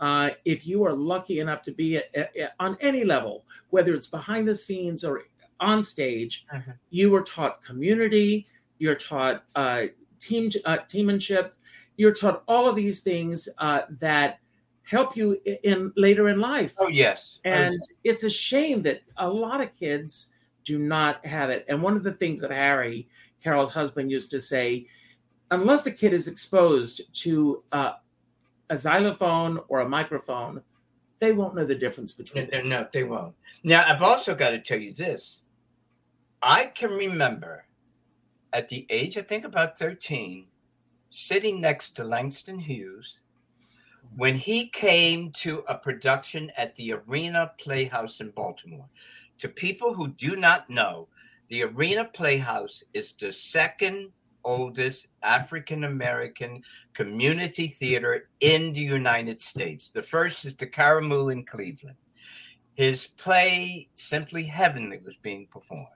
uh, 0.00 0.30
if 0.44 0.66
you 0.66 0.84
are 0.84 0.92
lucky 0.94 1.40
enough 1.40 1.62
to 1.62 1.72
be 1.72 1.96
at, 1.98 2.14
at- 2.14 2.54
on 2.60 2.76
any 2.80 3.04
level, 3.04 3.44
whether 3.70 3.94
it's 3.94 4.06
behind 4.08 4.46
the 4.48 4.54
scenes 4.54 5.04
or 5.04 5.24
on 5.60 5.82
stage, 5.82 6.46
Mhm. 6.54 6.74
you 6.90 7.14
are 7.14 7.22
taught 7.22 7.62
community, 7.64 8.46
you're 8.78 8.94
taught 8.94 9.44
uh, 9.56 9.86
team 10.20 10.50
uh, 10.64 10.78
teammanship, 10.88 11.52
you're 11.96 12.12
taught 12.14 12.42
all 12.46 12.68
of 12.68 12.76
these 12.76 13.02
things 13.02 13.48
uh, 13.58 13.82
that 13.98 14.38
help 14.82 15.16
you 15.16 15.40
i- 15.46 15.58
in 15.64 15.92
later 15.96 16.28
in 16.28 16.38
life. 16.40 16.74
Oh 16.78 16.88
yes, 16.88 17.40
Oh, 17.44 17.48
And 17.50 17.72
yes. 17.74 17.88
it's 18.04 18.22
a 18.24 18.30
shame 18.30 18.82
that 18.82 19.00
a 19.16 19.28
lot 19.28 19.60
of 19.60 19.74
kids 19.76 20.32
do 20.66 20.78
not 20.78 21.24
have 21.24 21.48
it. 21.48 21.64
And 21.68 21.80
one 21.82 21.96
of 21.96 22.02
the 22.02 22.12
things 22.12 22.42
that 22.42 22.50
Harry, 22.50 23.08
Carol's 23.42 23.72
husband, 23.72 24.10
used 24.10 24.30
to 24.32 24.40
say, 24.40 24.86
unless 25.50 25.86
a 25.86 25.92
kid 25.92 26.12
is 26.12 26.28
exposed 26.28 27.14
to 27.22 27.62
uh, 27.72 27.92
a 28.68 28.76
xylophone 28.76 29.60
or 29.68 29.80
a 29.80 29.88
microphone, 29.88 30.60
they 31.20 31.32
won't 31.32 31.54
know 31.54 31.64
the 31.64 31.74
difference 31.74 32.12
between 32.12 32.44
No, 32.52 32.58
them. 32.58 32.68
no, 32.68 32.86
they 32.92 33.04
won't. 33.04 33.34
Now, 33.64 33.84
I've 33.88 34.02
also 34.02 34.34
got 34.34 34.50
to 34.50 34.60
tell 34.60 34.78
you 34.78 34.92
this. 34.92 35.40
I 36.42 36.66
can 36.66 36.90
remember 36.90 37.64
at 38.52 38.68
the 38.68 38.86
age, 38.90 39.16
I 39.16 39.22
think 39.22 39.44
about 39.44 39.78
13, 39.78 40.46
sitting 41.10 41.60
next 41.60 41.90
to 41.96 42.04
Langston 42.04 42.58
Hughes 42.58 43.20
when 44.16 44.34
he 44.34 44.68
came 44.68 45.30
to 45.32 45.62
a 45.68 45.76
production 45.76 46.50
at 46.56 46.74
the 46.76 46.92
Arena 46.92 47.52
Playhouse 47.58 48.20
in 48.20 48.30
Baltimore. 48.30 48.88
To 49.38 49.48
people 49.48 49.94
who 49.94 50.08
do 50.08 50.36
not 50.36 50.68
know, 50.70 51.08
the 51.48 51.64
Arena 51.64 52.04
Playhouse 52.04 52.82
is 52.94 53.12
the 53.12 53.30
second 53.30 54.12
oldest 54.44 55.08
African 55.22 55.84
American 55.84 56.62
community 56.94 57.66
theater 57.66 58.28
in 58.40 58.72
the 58.72 58.80
United 58.80 59.40
States. 59.40 59.90
The 59.90 60.02
first 60.02 60.44
is 60.44 60.54
the 60.54 60.66
Karamu 60.66 61.32
in 61.32 61.44
Cleveland. 61.44 61.96
His 62.74 63.08
play, 63.08 63.88
Simply 63.94 64.44
Heavenly, 64.44 64.98
was 65.04 65.16
being 65.22 65.46
performed. 65.50 65.86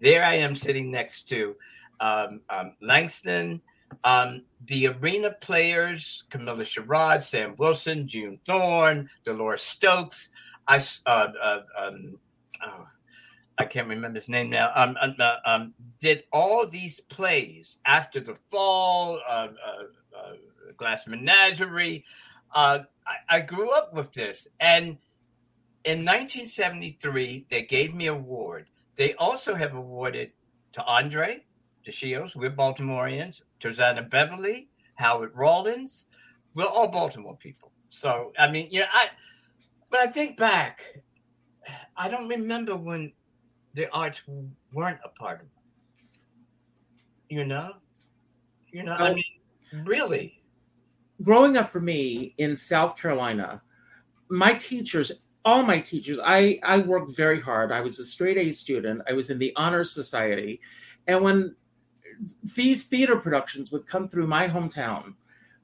There 0.00 0.24
I 0.24 0.34
am 0.34 0.54
sitting 0.54 0.90
next 0.90 1.28
to 1.30 1.56
um, 2.00 2.40
um, 2.50 2.74
Langston, 2.80 3.60
um, 4.04 4.42
the 4.66 4.88
arena 4.88 5.30
players, 5.40 6.24
Camilla 6.30 6.64
Sherrod, 6.64 7.22
Sam 7.22 7.54
Wilson, 7.58 8.08
June 8.08 8.38
Thorne, 8.46 9.08
Dolores 9.24 9.62
Stokes. 9.62 10.28
I, 10.68 10.82
uh, 11.06 11.28
uh, 11.40 11.60
um, 11.78 12.18
oh, 12.64 12.86
I 13.58 13.64
can't 13.64 13.88
remember 13.88 14.18
his 14.18 14.28
name 14.28 14.50
now. 14.50 14.70
Um, 14.74 14.96
um, 15.00 15.14
uh, 15.18 15.36
um, 15.44 15.74
did 16.00 16.24
all 16.32 16.66
these 16.66 17.00
plays 17.00 17.78
after 17.86 18.20
the 18.20 18.36
fall, 18.50 19.20
uh, 19.28 19.48
uh, 19.66 20.16
uh, 20.16 20.32
Glass 20.76 21.06
Menagerie. 21.06 22.04
Uh, 22.54 22.80
I, 23.06 23.36
I 23.36 23.40
grew 23.40 23.70
up 23.70 23.92
with 23.94 24.12
this, 24.12 24.48
and 24.60 24.98
in 25.84 26.04
1973, 26.04 27.46
they 27.48 27.62
gave 27.62 27.94
me 27.94 28.08
an 28.08 28.14
award. 28.14 28.68
They 28.96 29.14
also 29.14 29.54
have 29.54 29.74
awarded 29.74 30.32
to 30.72 30.84
Andre 30.84 31.44
De 31.84 31.90
Shields, 31.90 32.36
we're 32.36 32.50
Baltimoreans, 32.50 33.42
Trazana 33.60 34.08
Beverley, 34.08 34.68
Howard 34.94 35.32
Rollins. 35.34 36.06
We're 36.54 36.66
all 36.66 36.88
Baltimore 36.88 37.36
people. 37.36 37.72
So, 37.88 38.32
I 38.38 38.50
mean, 38.50 38.68
you 38.70 38.80
know, 38.80 38.86
I, 38.92 39.08
but 39.90 40.00
I 40.00 40.06
think 40.06 40.36
back, 40.36 41.00
I 41.96 42.08
don't 42.08 42.28
remember 42.28 42.76
when 42.76 43.12
the 43.74 43.88
arts 43.94 44.22
weren't 44.72 44.98
a 45.04 45.08
part 45.08 45.40
of 45.40 45.46
it. 45.46 45.52
You 47.28 47.44
know? 47.44 47.72
You 48.70 48.82
know, 48.82 48.94
I 48.94 49.14
mean, 49.14 49.24
really. 49.84 50.42
growing 51.22 51.56
up 51.56 51.68
for 51.68 51.80
me 51.80 52.34
in 52.38 52.56
South 52.56 52.96
Carolina, 52.96 53.62
my 54.28 54.54
teachers, 54.54 55.12
all 55.44 55.62
my 55.62 55.78
teachers, 55.78 56.18
I, 56.24 56.58
I 56.62 56.78
worked 56.78 57.14
very 57.14 57.40
hard. 57.40 57.70
I 57.70 57.80
was 57.80 57.98
a 57.98 58.04
straight 58.04 58.38
A 58.38 58.50
student. 58.52 59.02
I 59.08 59.12
was 59.12 59.28
in 59.30 59.38
the 59.38 59.52
Honor 59.56 59.84
Society. 59.84 60.60
And 61.06 61.22
when 61.22 61.54
these 62.56 62.86
theater 62.86 63.16
productions 63.16 63.72
would 63.72 63.86
come 63.86 64.08
through 64.08 64.26
my 64.26 64.48
hometown, 64.48 65.14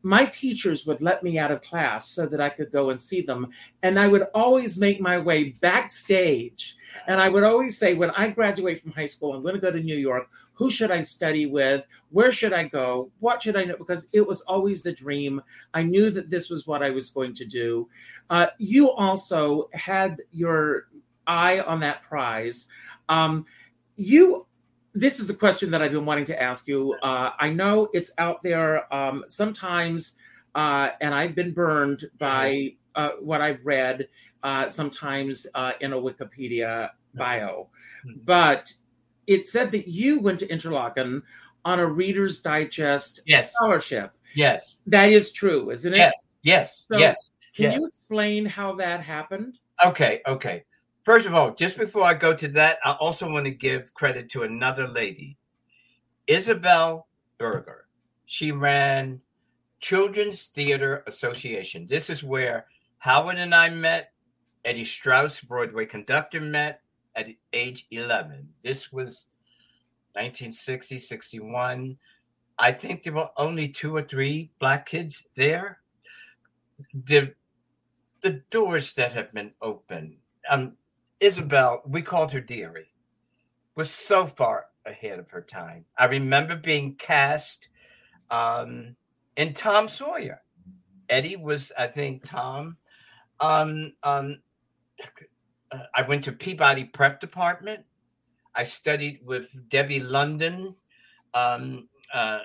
my 0.02 0.24
teachers 0.26 0.86
would 0.86 1.00
let 1.00 1.22
me 1.22 1.38
out 1.38 1.50
of 1.50 1.62
class 1.62 2.08
so 2.08 2.26
that 2.26 2.40
I 2.40 2.48
could 2.48 2.70
go 2.70 2.90
and 2.90 3.02
see 3.02 3.20
them. 3.20 3.48
And 3.82 3.98
I 3.98 4.06
would 4.06 4.26
always 4.34 4.78
make 4.78 5.00
my 5.00 5.18
way 5.18 5.50
backstage. 5.60 6.76
And 7.06 7.20
I 7.20 7.28
would 7.28 7.42
always 7.42 7.76
say, 7.76 7.94
when 7.94 8.10
I 8.10 8.30
graduate 8.30 8.80
from 8.80 8.92
high 8.92 9.06
school, 9.06 9.34
I'm 9.34 9.42
going 9.42 9.54
to 9.54 9.60
go 9.60 9.72
to 9.72 9.80
New 9.80 9.96
York. 9.96 10.28
Who 10.54 10.70
should 10.70 10.90
I 10.90 11.02
study 11.02 11.46
with? 11.46 11.84
Where 12.10 12.32
should 12.32 12.52
I 12.52 12.64
go? 12.64 13.10
What 13.18 13.42
should 13.42 13.56
I 13.56 13.64
know? 13.64 13.76
Because 13.76 14.08
it 14.12 14.26
was 14.26 14.42
always 14.42 14.82
the 14.82 14.92
dream. 14.92 15.42
I 15.74 15.82
knew 15.82 16.10
that 16.10 16.30
this 16.30 16.48
was 16.48 16.66
what 16.66 16.82
I 16.82 16.90
was 16.90 17.10
going 17.10 17.34
to 17.34 17.44
do. 17.44 17.88
Uh, 18.30 18.46
you 18.58 18.90
also 18.90 19.68
had 19.72 20.20
your 20.32 20.88
eye 21.26 21.60
on 21.60 21.80
that 21.80 22.02
prize. 22.02 22.68
Um, 23.08 23.46
you, 23.96 24.46
this 24.94 25.20
is 25.20 25.30
a 25.30 25.34
question 25.34 25.70
that 25.70 25.82
I've 25.82 25.92
been 25.92 26.04
wanting 26.06 26.24
to 26.26 26.42
ask 26.42 26.66
you. 26.66 26.94
Uh, 27.02 27.30
I 27.38 27.50
know 27.50 27.88
it's 27.92 28.12
out 28.18 28.42
there 28.42 28.92
um, 28.94 29.24
sometimes, 29.28 30.18
uh, 30.54 30.90
and 31.00 31.14
I've 31.14 31.34
been 31.34 31.52
burned 31.52 32.04
by 32.18 32.74
uh, 32.94 33.10
what 33.20 33.40
I've 33.40 33.64
read 33.64 34.08
uh, 34.42 34.68
sometimes 34.68 35.46
uh, 35.54 35.72
in 35.80 35.92
a 35.92 35.96
Wikipedia 35.96 36.90
bio, 37.14 37.68
Mhm. 38.06 38.24
but 38.24 38.72
it 39.26 39.48
said 39.48 39.70
that 39.72 39.88
you 39.88 40.20
went 40.20 40.38
to 40.40 40.46
Interlochen 40.46 41.22
on 41.64 41.80
a 41.80 41.86
Reader's 41.86 42.40
Digest 42.40 43.20
Yes. 43.26 43.52
scholarship. 43.52 44.12
Yes. 44.34 44.78
That 44.86 45.10
is 45.10 45.32
true, 45.32 45.70
isn't 45.70 45.92
it? 45.92 45.98
Yes. 45.98 46.12
Yes. 46.42 46.86
So- 46.90 46.98
yes. 46.98 47.30
Can 47.54 47.72
yes. 47.72 47.80
you 47.80 47.86
explain 47.88 48.46
how 48.46 48.76
that 48.76 49.00
happened? 49.00 49.58
Okay, 49.84 50.20
okay. 50.28 50.64
First 51.08 51.24
of 51.24 51.32
all, 51.32 51.54
just 51.54 51.78
before 51.78 52.04
I 52.04 52.12
go 52.12 52.34
to 52.34 52.48
that, 52.48 52.80
I 52.84 52.90
also 53.00 53.32
want 53.32 53.46
to 53.46 53.50
give 53.50 53.94
credit 53.94 54.28
to 54.32 54.42
another 54.42 54.86
lady, 54.86 55.38
Isabel 56.26 57.08
Berger. 57.38 57.86
She 58.26 58.52
ran 58.52 59.22
Children's 59.80 60.48
Theater 60.48 61.02
Association. 61.06 61.86
This 61.86 62.10
is 62.10 62.22
where 62.22 62.66
Howard 62.98 63.38
and 63.38 63.54
I 63.54 63.70
met. 63.70 64.12
Eddie 64.66 64.84
Strauss, 64.84 65.40
Broadway 65.40 65.86
conductor, 65.86 66.42
met 66.42 66.82
at 67.16 67.28
age 67.54 67.86
11. 67.90 68.46
This 68.62 68.92
was 68.92 69.28
1960, 70.12 70.98
61. 70.98 71.96
I 72.58 72.70
think 72.70 73.02
there 73.02 73.14
were 73.14 73.30
only 73.38 73.68
two 73.68 73.96
or 73.96 74.02
three 74.02 74.50
black 74.58 74.84
kids 74.84 75.26
there. 75.36 75.78
The 76.92 77.32
the 78.20 78.42
doors 78.50 78.92
that 78.92 79.14
have 79.14 79.32
been 79.32 79.52
opened. 79.62 80.18
Um, 80.50 80.76
Isabel, 81.20 81.82
we 81.86 82.02
called 82.02 82.32
her 82.32 82.40
Dearie, 82.40 82.92
was 83.74 83.90
so 83.90 84.26
far 84.26 84.66
ahead 84.86 85.18
of 85.18 85.30
her 85.30 85.42
time. 85.42 85.84
I 85.98 86.06
remember 86.06 86.56
being 86.56 86.94
cast 86.96 87.68
um, 88.30 88.96
in 89.36 89.52
Tom 89.52 89.88
Sawyer. 89.88 90.42
Eddie 91.08 91.36
was, 91.36 91.72
I 91.78 91.86
think, 91.86 92.22
Tom. 92.24 92.76
Um, 93.40 93.94
um, 94.02 94.40
I 95.94 96.02
went 96.02 96.24
to 96.24 96.32
Peabody 96.32 96.84
Prep 96.84 97.20
Department. 97.20 97.84
I 98.54 98.64
studied 98.64 99.20
with 99.24 99.68
Debbie 99.68 100.00
London 100.00 100.74
um, 101.34 101.88
uh, 102.12 102.40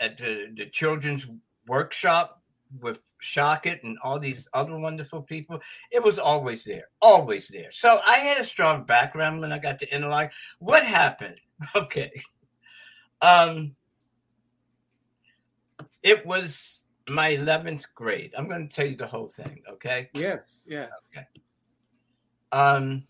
at 0.00 0.18
the, 0.18 0.52
the 0.56 0.66
children's 0.66 1.28
workshop 1.66 2.39
with 2.78 3.00
Shockett 3.22 3.82
and 3.82 3.98
all 4.02 4.18
these 4.18 4.48
other 4.54 4.78
wonderful 4.78 5.22
people. 5.22 5.60
It 5.90 6.02
was 6.02 6.18
always 6.18 6.64
there, 6.64 6.84
always 7.02 7.48
there. 7.48 7.72
So 7.72 8.00
I 8.06 8.16
had 8.18 8.38
a 8.38 8.44
strong 8.44 8.84
background 8.84 9.40
when 9.40 9.52
I 9.52 9.58
got 9.58 9.78
to 9.80 9.94
Interlock. 9.94 10.32
What 10.58 10.84
happened? 10.84 11.40
Okay. 11.76 12.10
Um, 13.20 13.76
it 16.02 16.24
was 16.24 16.84
my 17.06 17.34
11th 17.34 17.84
grade. 17.94 18.32
I'm 18.36 18.48
going 18.48 18.66
to 18.66 18.74
tell 18.74 18.86
you 18.86 18.96
the 18.96 19.06
whole 19.06 19.28
thing, 19.28 19.62
okay? 19.70 20.08
Yes, 20.14 20.62
yeah. 20.66 20.86
Okay. 21.12 21.26
Um, 22.52 23.04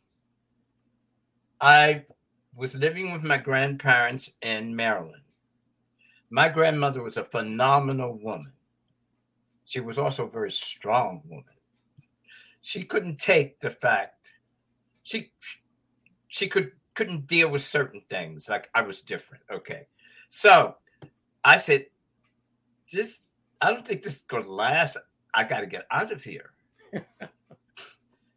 I 1.61 2.05
was 2.57 2.75
living 2.75 3.13
with 3.13 3.23
my 3.23 3.37
grandparents 3.37 4.31
in 4.43 4.75
Maryland. 4.75 5.23
My 6.31 6.49
grandmother 6.49 7.03
was 7.03 7.17
a 7.17 7.25
phenomenal 7.25 8.19
woman. 8.19 8.53
She 9.71 9.79
was 9.79 9.99
also 9.99 10.27
a 10.27 10.31
very 10.31 10.51
strong 10.51 11.23
woman. 11.27 11.45
She 12.61 12.83
couldn't 12.83 13.21
take 13.21 13.61
the 13.61 13.71
fact 13.71 14.33
she 15.05 15.29
she 16.27 16.49
could 16.49 16.73
couldn't 16.97 17.29
deal 17.29 17.49
with 17.49 17.63
certain 17.63 18.03
things 18.09 18.49
like 18.49 18.69
I 18.75 18.83
was 18.83 19.01
different. 19.01 19.45
Okay. 19.49 19.87
So 20.29 20.75
I 21.45 21.57
said, 21.59 21.87
"This, 22.93 23.31
I 23.61 23.71
don't 23.71 23.87
think 23.87 24.03
this 24.03 24.17
is 24.17 24.23
going 24.23 24.43
to 24.43 24.53
last. 24.53 24.97
I 25.35 25.45
got 25.45 25.61
to 25.61 25.67
get 25.67 25.87
out 25.93 26.11
of 26.11 26.25
here." 26.25 26.51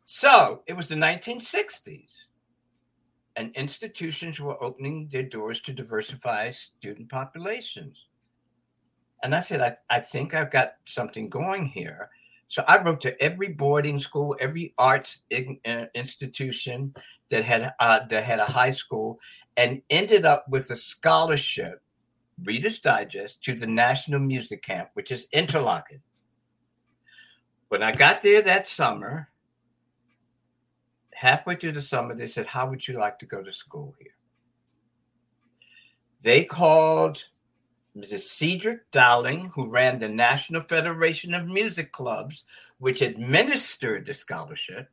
so 0.05 0.61
it 0.67 0.73
was 0.73 0.87
the 0.87 0.93
1960s, 0.93 2.11
and 3.37 3.55
institutions 3.55 4.39
were 4.39 4.63
opening 4.63 5.09
their 5.11 5.23
doors 5.23 5.61
to 5.61 5.73
diversify 5.73 6.51
student 6.51 7.09
populations. 7.09 8.05
And 9.24 9.34
I 9.34 9.39
said, 9.39 9.62
I, 9.62 9.75
I 9.89 10.00
think 10.01 10.36
I've 10.36 10.51
got 10.51 10.74
something 10.86 11.27
going 11.27 11.68
here. 11.68 12.10
So 12.50 12.63
I 12.68 12.84
wrote 12.84 13.01
to 13.01 13.20
every 13.24 13.48
boarding 13.48 14.00
school, 14.00 14.36
every 14.39 14.74
arts 14.77 15.20
in, 15.30 15.58
uh, 15.65 15.86
institution 15.96 16.94
that 17.30 17.44
had 17.44 17.74
uh, 17.80 18.01
that 18.10 18.24
had 18.25 18.39
a 18.39 18.46
high 18.46 18.70
school, 18.70 19.20
and 19.58 19.82
ended 19.89 20.25
up 20.25 20.46
with 20.50 20.70
a 20.70 20.75
scholarship, 20.75 21.82
Reader's 22.44 22.80
Digest, 22.80 23.44
to 23.46 23.56
the 23.56 23.65
National 23.65 24.20
Music 24.20 24.62
Camp, 24.62 24.89
which 24.94 25.10
is 25.10 25.27
Interlochen. 25.34 26.01
When 27.70 27.82
I 27.82 27.92
got 27.92 28.22
there 28.22 28.44
that 28.44 28.68
summer, 28.68 29.30
halfway 31.13 31.56
through 31.56 31.72
the 31.72 31.82
summer, 31.82 32.13
they 32.13 32.27
said, 32.27 32.46
"How 32.46 32.70
would 32.70 32.88
you 32.88 33.00
like 33.00 33.18
to 33.20 33.25
go 33.25 33.42
to 33.42 33.51
school 33.51 33.96
here?" 34.00 34.15
They 36.22 36.44
called 36.44 37.25
Mrs. 37.97 38.21
Cedric 38.21 38.89
Dowling, 38.91 39.51
who 39.53 39.67
ran 39.67 40.00
the 40.00 40.09
National 40.09 40.62
Federation 40.62 41.33
of 41.33 41.47
Music 41.47 41.91
Clubs, 41.91 42.45
which 42.79 43.01
administered 43.01 44.05
the 44.05 44.13
scholarship, 44.13 44.89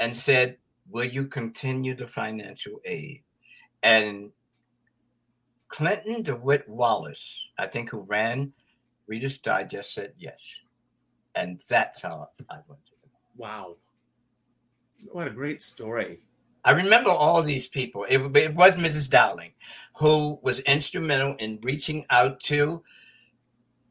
and 0.00 0.16
said, 0.16 0.56
Will 0.90 1.04
you 1.04 1.26
continue 1.26 1.94
the 1.94 2.08
financial 2.08 2.80
aid? 2.84 3.22
And 3.84 4.30
Clinton 5.68 6.22
DeWitt 6.22 6.68
Wallace, 6.68 7.48
I 7.58 7.66
think, 7.66 7.90
who 7.90 8.00
ran 8.00 8.52
Reader's 9.06 9.38
Digest, 9.38 9.94
said 9.94 10.12
yes. 10.18 10.40
And 11.34 11.62
that's 11.68 12.02
how 12.02 12.28
I 12.50 12.56
went. 12.66 12.80
Wow. 13.36 13.76
What 15.10 15.28
a 15.28 15.30
great 15.30 15.62
story. 15.62 16.18
I 16.64 16.72
remember 16.72 17.10
all 17.10 17.42
these 17.42 17.66
people. 17.66 18.04
It, 18.08 18.20
it, 18.36 18.54
was 18.54 18.74
Mrs. 18.74 19.10
Dowling 19.10 19.52
who 19.96 20.38
was 20.42 20.60
instrumental 20.60 21.34
in 21.38 21.58
reaching 21.62 22.04
out 22.10 22.40
to 22.40 22.82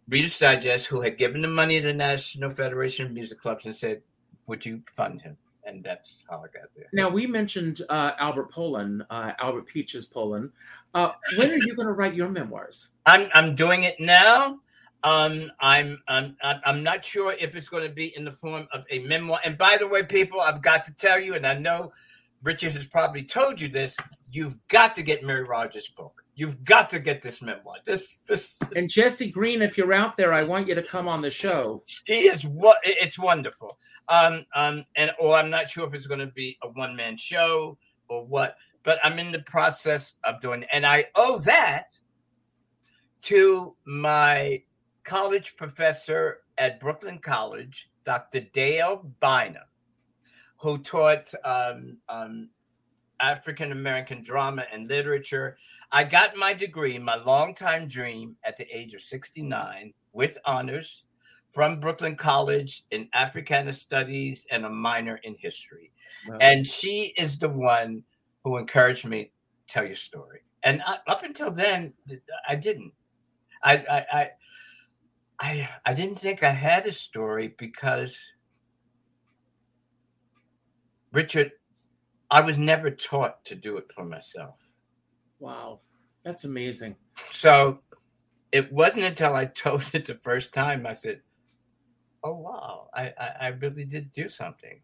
Reader's 0.09 0.37
Digest, 0.39 0.87
who 0.87 1.01
had 1.01 1.17
given 1.17 1.41
the 1.41 1.47
money 1.47 1.79
to 1.79 1.87
the 1.87 1.93
National 1.93 2.49
Federation 2.49 3.05
of 3.05 3.11
Music 3.11 3.39
Clubs 3.39 3.65
and 3.65 3.75
said, 3.75 4.01
Would 4.47 4.65
you 4.65 4.81
fund 4.95 5.21
him? 5.21 5.37
And 5.63 5.83
that's 5.83 6.23
how 6.29 6.37
I 6.37 6.47
got 6.47 6.69
there. 6.75 6.87
Now, 6.91 7.09
we 7.09 7.27
mentioned 7.27 7.81
uh, 7.87 8.11
Albert 8.17 8.51
Poland, 8.51 9.03
uh, 9.09 9.31
Albert 9.39 9.67
Peaches 9.67 10.05
Poland. 10.05 10.51
Uh, 10.95 11.11
when 11.37 11.51
are 11.51 11.57
you 11.57 11.75
going 11.75 11.87
to 11.87 11.93
write 11.93 12.15
your 12.15 12.29
memoirs? 12.29 12.89
I'm, 13.05 13.29
I'm 13.33 13.55
doing 13.55 13.83
it 13.83 13.95
now. 13.99 14.59
Um, 15.03 15.51
I'm, 15.59 16.01
I'm 16.07 16.35
I'm 16.43 16.83
not 16.83 17.03
sure 17.03 17.33
if 17.39 17.55
it's 17.55 17.69
going 17.69 17.83
to 17.83 17.93
be 17.93 18.15
in 18.15 18.23
the 18.23 18.31
form 18.31 18.67
of 18.71 18.85
a 18.91 18.99
memoir. 18.99 19.39
And 19.43 19.57
by 19.57 19.77
the 19.79 19.87
way, 19.87 20.03
people, 20.03 20.41
I've 20.41 20.61
got 20.61 20.83
to 20.83 20.93
tell 20.93 21.19
you, 21.19 21.33
and 21.33 21.45
I 21.45 21.55
know 21.55 21.91
Richard 22.43 22.73
has 22.73 22.87
probably 22.87 23.23
told 23.23 23.61
you 23.61 23.67
this. 23.67 23.95
You've 24.31 24.57
got 24.67 24.93
to 24.95 25.03
get 25.03 25.23
Mary 25.23 25.43
Rodgers' 25.43 25.89
book. 25.89 26.23
You've 26.35 26.63
got 26.63 26.89
to 26.89 26.99
get 26.99 27.21
this 27.21 27.41
memoir. 27.41 27.75
This, 27.85 28.19
this, 28.27 28.57
this. 28.57 28.69
And 28.75 28.89
Jesse 28.89 29.29
Green, 29.29 29.61
if 29.61 29.77
you're 29.77 29.93
out 29.93 30.17
there, 30.17 30.33
I 30.33 30.43
want 30.43 30.67
you 30.67 30.75
to 30.75 30.81
come 30.81 31.07
on 31.07 31.21
the 31.21 31.29
show. 31.29 31.83
He 32.05 32.21
is 32.21 32.45
what 32.45 32.77
it's 32.83 33.19
wonderful. 33.19 33.77
Um, 34.09 34.45
um, 34.55 34.85
and 34.95 35.11
or 35.19 35.35
I'm 35.35 35.49
not 35.49 35.69
sure 35.69 35.87
if 35.87 35.93
it's 35.93 36.07
going 36.07 36.21
to 36.21 36.27
be 36.27 36.57
a 36.63 36.69
one 36.69 36.95
man 36.95 37.17
show 37.17 37.77
or 38.07 38.25
what, 38.25 38.55
but 38.83 38.99
I'm 39.03 39.19
in 39.19 39.31
the 39.31 39.39
process 39.39 40.15
of 40.23 40.41
doing, 40.41 40.65
and 40.73 40.85
I 40.85 41.05
owe 41.15 41.39
that 41.39 41.97
to 43.23 43.75
my 43.85 44.63
college 45.03 45.55
professor 45.57 46.39
at 46.57 46.79
Brooklyn 46.79 47.19
College, 47.19 47.89
Dr. 48.03 48.41
Dale 48.51 49.11
Bynum 49.19 49.63
who 50.61 50.77
taught 50.77 51.33
um, 51.43 51.97
um, 52.07 52.49
African 53.19 53.71
American 53.71 54.21
drama 54.21 54.65
and 54.71 54.87
literature. 54.87 55.57
I 55.91 56.03
got 56.03 56.37
my 56.37 56.53
degree, 56.53 56.99
my 56.99 57.15
longtime 57.15 57.87
dream, 57.87 58.35
at 58.43 58.57
the 58.57 58.67
age 58.75 58.93
of 58.93 59.01
69 59.01 59.93
with 60.13 60.37
honors 60.45 61.03
from 61.51 61.79
Brooklyn 61.79 62.15
College 62.15 62.83
in 62.91 63.09
Africana 63.13 63.73
Studies 63.73 64.45
and 64.51 64.65
a 64.65 64.69
minor 64.69 65.19
in 65.23 65.35
history. 65.35 65.91
Wow. 66.27 66.37
And 66.39 66.65
she 66.65 67.13
is 67.17 67.37
the 67.37 67.49
one 67.49 68.03
who 68.43 68.57
encouraged 68.57 69.05
me 69.05 69.31
to 69.67 69.73
tell 69.73 69.85
your 69.85 69.95
story. 69.95 70.41
And 70.63 70.81
I, 70.85 70.97
up 71.07 71.23
until 71.23 71.51
then, 71.51 71.93
I 72.47 72.55
didn't. 72.55 72.93
I, 73.63 73.77
I, 73.77 74.05
I, 74.11 74.29
I, 75.39 75.69
I 75.87 75.93
didn't 75.93 76.19
think 76.19 76.43
I 76.43 76.51
had 76.51 76.85
a 76.85 76.91
story 76.91 77.53
because 77.57 78.17
Richard, 81.11 81.51
I 82.29 82.41
was 82.41 82.57
never 82.57 82.89
taught 82.89 83.43
to 83.45 83.55
do 83.55 83.77
it 83.77 83.91
for 83.93 84.05
myself. 84.05 84.55
Wow, 85.39 85.81
that's 86.23 86.45
amazing. 86.45 86.95
So 87.31 87.79
it 88.51 88.71
wasn't 88.71 89.05
until 89.05 89.33
I 89.33 89.45
told 89.63 89.89
it 89.93 90.05
the 90.05 90.15
first 90.15 90.53
time 90.53 90.85
I 90.85 90.93
said, 90.93 91.21
"Oh 92.23 92.35
wow, 92.35 92.89
I 92.93 93.13
I, 93.19 93.35
I 93.41 93.47
really 93.47 93.85
did 93.85 94.11
do 94.13 94.29
something," 94.29 94.79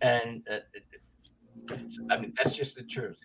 and 0.00 0.46
uh, 0.50 0.58
I 2.10 2.18
mean 2.18 2.32
that's 2.36 2.54
just 2.54 2.76
the 2.76 2.82
truth. 2.82 3.24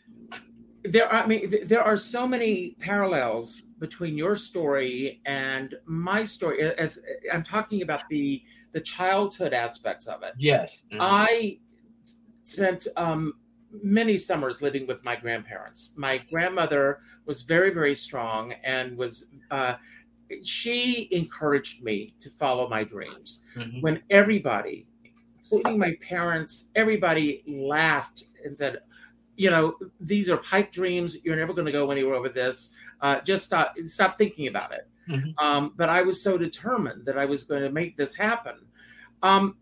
There, 0.86 1.12
are, 1.12 1.24
I 1.24 1.28
mean, 1.28 1.68
there 1.68 1.84
are 1.84 1.98
so 1.98 2.26
many 2.26 2.78
parallels 2.80 3.64
between 3.80 4.18
your 4.18 4.38
story 4.38 5.22
and 5.26 5.76
my 5.86 6.24
story. 6.24 6.62
As 6.62 7.02
I'm 7.34 7.44
talking 7.44 7.82
about 7.82 8.04
the 8.10 8.42
the 8.72 8.80
childhood 8.80 9.54
aspects 9.54 10.08
of 10.08 10.24
it. 10.24 10.34
Yes, 10.38 10.84
mm-hmm. 10.90 11.02
I 11.02 11.60
spent 12.50 12.88
um, 12.96 13.34
many 13.84 14.18
summers 14.18 14.62
living 14.62 14.88
with 14.88 15.04
my 15.04 15.16
grandparents. 15.16 15.94
My 15.96 16.18
grandmother 16.30 17.00
was 17.26 17.44
very, 17.44 17.72
very 17.72 17.96
strong 17.96 18.54
and 18.64 18.98
was. 18.98 19.28
Uh, 19.52 19.76
she 20.44 21.08
encouraged 21.12 21.84
me 21.84 22.14
to 22.20 22.30
follow 22.32 22.70
my 22.70 22.84
dreams. 22.84 23.44
Mm-hmm. 23.56 23.82
When 23.82 24.02
everybody, 24.12 24.86
including 25.44 25.80
my 25.80 25.96
parents, 26.08 26.70
everybody 26.76 27.44
laughed 27.48 28.26
and 28.44 28.58
said, 28.58 28.80
"You 29.36 29.50
know, 29.52 29.76
these 30.00 30.30
are 30.30 30.38
pipe 30.38 30.72
dreams. 30.72 31.18
You're 31.24 31.36
never 31.36 31.54
going 31.54 31.66
to 31.66 31.72
go 31.72 31.92
anywhere 31.92 32.22
with 32.22 32.34
this. 32.34 32.74
Uh, 33.02 33.22
just 33.22 33.46
stop, 33.46 33.76
stop 33.86 34.18
thinking 34.18 34.48
about 34.48 34.72
it." 34.72 34.88
Mm-hmm. 35.10 35.44
Um, 35.44 35.74
but 35.76 35.90
I 35.90 36.04
was 36.04 36.22
so 36.22 36.38
determined 36.38 37.06
that 37.06 37.18
I 37.18 37.26
was 37.26 37.46
going 37.46 37.64
to 37.64 37.72
make 37.72 37.98
this 37.98 38.16
happen. 38.16 38.56
Um, 39.24 39.56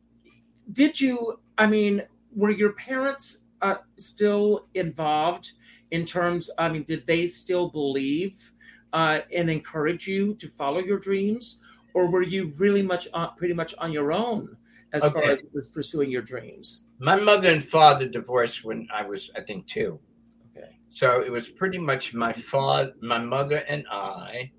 did 0.72 1.00
you? 1.00 1.40
I 1.58 1.66
mean, 1.66 2.04
were 2.38 2.52
your 2.52 2.74
parents 2.74 3.46
uh, 3.62 3.76
still 3.98 4.68
involved 4.76 5.54
in 5.92 6.06
terms? 6.06 6.50
I 6.58 6.70
mean, 6.70 6.84
did 6.84 7.06
they 7.08 7.28
still 7.28 7.70
believe 7.70 8.54
uh, 8.94 9.20
and 9.34 9.50
encourage 9.50 10.08
you 10.08 10.36
to 10.36 10.48
follow 10.48 10.80
your 10.80 11.00
dreams, 11.00 11.60
or 11.96 12.08
were 12.08 12.22
you 12.22 12.54
really 12.58 12.84
much 12.84 13.08
on, 13.14 13.36
pretty 13.36 13.56
much 13.56 13.74
on 13.80 13.92
your 13.92 14.14
own 14.14 14.56
as 14.94 15.04
okay. 15.04 15.20
far 15.20 15.32
as 15.32 15.44
pursuing 15.74 16.12
your 16.12 16.22
dreams? 16.22 16.86
My 17.00 17.16
mother 17.16 17.52
and 17.52 17.64
father 17.64 18.08
divorced 18.08 18.64
when 18.64 18.88
I 18.94 19.04
was, 19.04 19.32
I 19.36 19.42
think, 19.42 19.66
two. 19.66 20.00
Okay. 20.56 20.78
So 20.90 21.22
it 21.22 21.32
was 21.32 21.50
pretty 21.50 21.80
much 21.80 22.14
my 22.14 22.34
father, 22.34 22.94
my 23.02 23.20
mother, 23.20 23.64
and 23.68 23.84
I, 23.92 24.52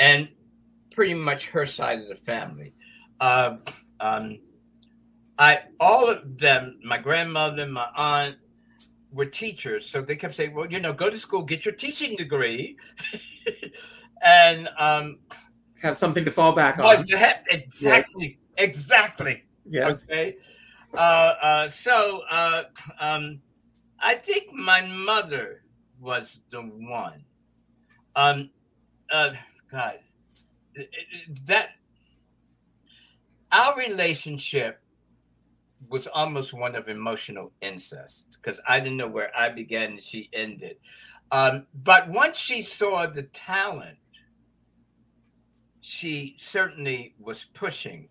and 0.00 0.28
pretty 0.90 1.14
much 1.14 1.46
her 1.46 1.64
side 1.64 2.00
of 2.00 2.08
the 2.08 2.16
family. 2.16 2.74
Uh, 3.20 3.56
um, 4.00 4.40
I 5.38 5.60
all 5.80 6.08
of 6.08 6.38
them, 6.38 6.78
my 6.84 6.98
grandmother, 6.98 7.62
and 7.62 7.72
my 7.72 7.88
aunt, 7.96 8.36
were 9.10 9.26
teachers, 9.26 9.88
so 9.88 10.02
they 10.02 10.16
kept 10.16 10.34
saying, 10.34 10.54
"Well, 10.54 10.66
you 10.70 10.80
know, 10.80 10.92
go 10.92 11.10
to 11.10 11.18
school, 11.18 11.42
get 11.42 11.64
your 11.64 11.74
teaching 11.74 12.16
degree, 12.16 12.76
and 14.24 14.68
um, 14.78 15.18
have 15.82 15.96
something 15.96 16.24
to 16.24 16.30
fall 16.30 16.52
back 16.52 16.78
on." 16.78 16.84
exactly, 17.48 18.38
yes. 18.56 18.68
exactly. 18.68 19.42
Yes. 19.66 20.08
Okay. 20.10 20.36
Uh, 20.96 21.34
uh, 21.42 21.68
so 21.68 22.22
uh, 22.30 22.62
um, 23.00 23.40
I 24.00 24.14
think 24.14 24.52
my 24.52 24.86
mother 24.86 25.62
was 26.00 26.40
the 26.50 26.60
one. 26.60 27.24
Um, 28.16 28.50
uh, 29.12 29.30
God, 29.70 29.98
that 31.46 31.70
our 33.50 33.76
relationship 33.76 34.80
was 35.88 36.06
almost 36.08 36.52
one 36.52 36.74
of 36.74 36.88
emotional 36.88 37.52
incest 37.60 38.38
because 38.40 38.60
I 38.66 38.80
didn't 38.80 38.96
know 38.96 39.08
where 39.08 39.30
I 39.36 39.48
began 39.48 39.92
and 39.92 40.02
she 40.02 40.30
ended. 40.32 40.76
Um, 41.30 41.66
but 41.82 42.08
once 42.08 42.38
she 42.38 42.62
saw 42.62 43.06
the 43.06 43.24
talent, 43.24 43.98
she 45.80 46.34
certainly 46.38 47.14
was 47.18 47.44
pushing 47.54 48.08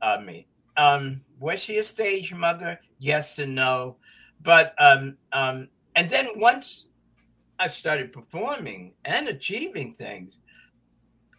uh, 0.00 0.18
me. 0.24 0.46
Um, 0.76 1.20
was 1.38 1.60
she 1.60 1.78
a 1.78 1.84
stage 1.84 2.32
mother? 2.34 2.80
Yes 2.98 3.38
and 3.38 3.54
no. 3.54 3.96
But 4.42 4.74
um, 4.78 5.16
um, 5.32 5.68
and 5.96 6.08
then 6.10 6.28
once 6.36 6.90
I 7.58 7.68
started 7.68 8.12
performing 8.12 8.94
and 9.04 9.28
achieving 9.28 9.92
things, 9.94 10.38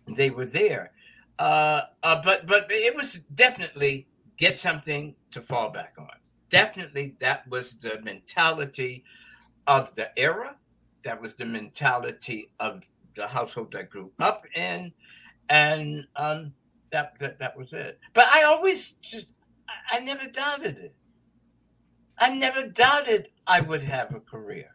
they 0.07 0.29
were 0.29 0.45
there. 0.45 0.91
Uh, 1.37 1.81
uh, 2.03 2.21
but 2.23 2.47
but 2.47 2.67
it 2.69 2.95
was 2.95 3.19
definitely 3.33 4.07
get 4.37 4.57
something 4.57 5.15
to 5.35 5.41
fall 5.41 5.69
back 5.69 5.93
on. 5.99 6.07
Definitely, 6.49 7.15
that 7.19 7.47
was 7.49 7.75
the 7.75 7.99
mentality 8.01 9.03
of 9.67 9.93
the 9.95 10.09
era. 10.17 10.55
That 11.03 11.21
was 11.21 11.35
the 11.35 11.45
mentality 11.45 12.51
of 12.59 12.83
the 13.15 13.27
household 13.27 13.75
I 13.75 13.83
grew 13.83 14.11
up 14.19 14.45
in, 14.55 14.93
and 15.49 16.07
um, 16.15 16.53
that, 16.91 17.19
that 17.19 17.39
that 17.39 17.57
was 17.57 17.73
it. 17.73 17.99
But 18.13 18.27
I 18.27 18.43
always 18.43 18.91
just 19.01 19.27
I 19.91 19.99
never 19.99 20.25
doubted 20.27 20.77
it. 20.77 20.95
I 22.17 22.33
never 22.33 22.67
doubted 22.67 23.27
I 23.45 23.59
would 23.59 23.83
have 23.83 24.15
a 24.15 24.21
career. 24.21 24.69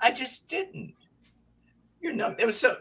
I 0.00 0.10
just 0.12 0.48
didn't. 0.48 0.94
You 2.00 2.12
know, 2.14 2.34
it 2.38 2.46
was 2.46 2.58
so. 2.58 2.78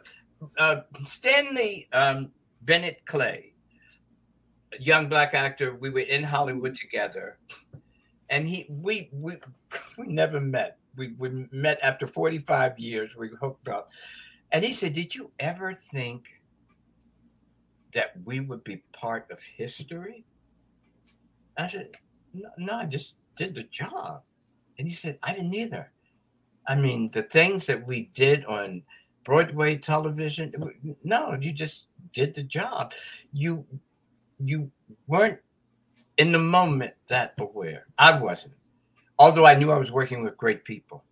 Uh, 0.58 0.82
Stanley 1.04 1.90
um, 1.92 2.32
Bennett 2.62 3.06
Clay, 3.06 3.54
young 4.80 5.08
black 5.08 5.34
actor. 5.34 5.76
We 5.76 5.90
were 5.90 6.02
in 6.02 6.24
Hollywood 6.24 6.72
mm-hmm. 6.74 6.88
together, 6.88 7.38
and 8.30 8.48
he 8.48 8.66
we 8.70 9.10
we 9.12 9.38
we 9.98 10.08
never 10.08 10.40
met. 10.40 10.78
We 10.96 11.14
we 11.18 11.48
met 11.52 11.80
after 11.82 12.08
forty 12.08 12.40
five 12.40 12.78
years. 12.80 13.16
We 13.16 13.30
hooked 13.40 13.68
up, 13.68 13.90
and 14.52 14.64
he 14.64 14.74
said, 14.74 14.94
"Did 14.94 15.16
you 15.16 15.32
ever 15.40 15.74
think 15.74 16.26
that 17.94 18.14
we 18.26 18.40
would 18.40 18.64
be 18.64 18.84
part 18.94 19.30
of 19.32 19.40
history?" 19.42 20.26
I 21.58 21.68
said, 21.68 21.92
"No, 22.34 22.50
no 22.58 22.74
I 22.74 22.86
just 22.86 23.16
did 23.36 23.56
the 23.56 23.64
job." 23.64 24.22
And 24.78 24.88
he 24.88 24.94
said, 24.94 25.18
"I 25.24 25.34
didn't 25.34 25.54
either." 25.54 25.92
I 26.68 26.76
mean, 26.76 27.10
the 27.12 27.24
things 27.24 27.66
that 27.68 27.88
we 27.88 28.10
did 28.14 28.44
on 28.44 28.84
Broadway 29.24 29.78
television, 29.78 30.54
no, 31.04 31.38
you 31.40 31.54
just 31.54 31.86
did 32.12 32.34
the 32.34 32.44
job. 32.44 32.92
You 33.32 33.66
you 34.44 34.72
weren't 35.08 35.40
in 36.18 36.32
the 36.32 36.40
moment 36.40 36.94
that 37.08 37.34
aware. 37.40 37.86
I 37.98 38.20
wasn't. 38.20 38.54
Although 39.20 39.46
I 39.46 39.56
knew 39.56 39.72
I 39.72 39.78
was 39.78 39.92
working 39.92 40.24
with 40.24 40.38
great 40.38 40.64
people. 40.64 41.04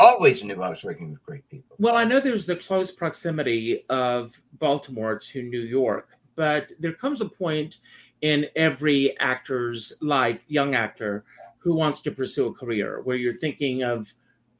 Always 0.00 0.44
knew 0.44 0.62
I 0.62 0.70
was 0.70 0.84
working 0.84 1.10
with 1.10 1.22
great 1.24 1.48
people. 1.48 1.76
Well, 1.80 1.96
I 1.96 2.04
know 2.04 2.20
there's 2.20 2.46
the 2.46 2.54
close 2.54 2.92
proximity 2.92 3.84
of 3.88 4.40
Baltimore 4.60 5.18
to 5.18 5.42
New 5.42 5.60
York, 5.60 6.10
but 6.36 6.72
there 6.78 6.92
comes 6.92 7.20
a 7.20 7.28
point 7.28 7.78
in 8.20 8.46
every 8.54 9.18
actor's 9.18 9.94
life, 10.00 10.44
young 10.46 10.74
actor, 10.76 11.24
who 11.58 11.74
wants 11.74 12.00
to 12.02 12.12
pursue 12.12 12.46
a 12.46 12.54
career 12.54 13.00
where 13.02 13.16
you're 13.16 13.32
thinking 13.32 13.82
of 13.82 14.12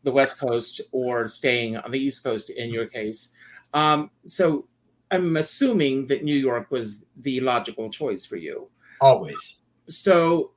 the 0.03 0.11
West 0.11 0.41
Coast 0.41 0.81
or 0.91 1.29
staying 1.29 1.77
on 1.77 1.91
the 1.91 1.99
East 1.99 2.25
Coast 2.25 2.51
in 2.51 2.71
your 2.71 2.87
case. 2.87 3.33
Um, 3.75 4.11
so 4.27 4.67
I'm 5.11 5.37
assuming 5.37 6.07
that 6.09 6.25
New 6.25 6.37
York 6.37 6.71
was 6.71 7.05
the 7.17 7.41
logical 7.41 7.91
choice 7.91 8.27
for 8.27 8.37
you. 8.37 8.69
Always. 9.01 9.57
So, 9.89 10.53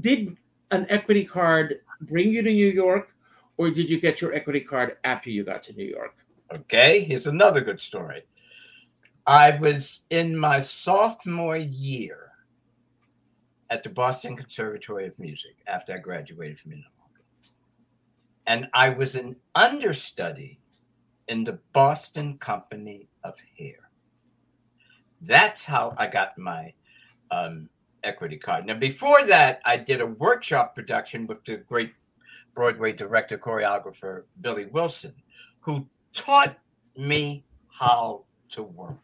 did 0.00 0.36
an 0.70 0.86
equity 0.88 1.24
card 1.24 1.80
bring 2.00 2.30
you 2.30 2.42
to 2.42 2.50
New 2.50 2.70
York, 2.70 3.14
or 3.56 3.70
did 3.70 3.88
you 3.88 4.00
get 4.00 4.20
your 4.20 4.34
equity 4.34 4.60
card 4.60 4.96
after 5.04 5.30
you 5.30 5.44
got 5.44 5.62
to 5.64 5.72
New 5.74 5.84
York? 5.86 6.16
Okay, 6.52 7.04
here's 7.04 7.26
another 7.26 7.60
good 7.60 7.80
story. 7.80 8.22
I 9.26 9.56
was 9.58 10.02
in 10.10 10.36
my 10.36 10.60
sophomore 10.60 11.56
year 11.56 12.30
at 13.70 13.82
the 13.82 13.88
Boston 13.88 14.36
Conservatory 14.36 15.06
of 15.06 15.18
Music 15.18 15.56
after 15.66 15.94
I 15.94 15.98
graduated 15.98 16.60
from 16.60 16.72
Illinois. 16.72 16.88
And 18.46 18.68
I 18.74 18.90
was 18.90 19.14
an 19.14 19.36
understudy 19.54 20.60
in 21.28 21.44
the 21.44 21.58
Boston 21.72 22.38
Company 22.38 23.08
of 23.22 23.40
Hair. 23.58 23.90
That's 25.20 25.64
how 25.64 25.94
I 25.96 26.06
got 26.06 26.36
my 26.38 26.74
um, 27.30 27.68
equity 28.02 28.36
card. 28.36 28.66
Now, 28.66 28.74
before 28.74 29.26
that, 29.26 29.60
I 29.64 29.76
did 29.76 30.00
a 30.00 30.06
workshop 30.06 30.74
production 30.74 31.26
with 31.26 31.44
the 31.44 31.56
great 31.56 31.92
Broadway 32.54 32.92
director, 32.92 33.38
choreographer 33.38 34.24
Billy 34.40 34.66
Wilson, 34.66 35.14
who 35.60 35.88
taught 36.12 36.56
me 36.96 37.44
how 37.68 38.24
to 38.50 38.62
work. 38.62 38.98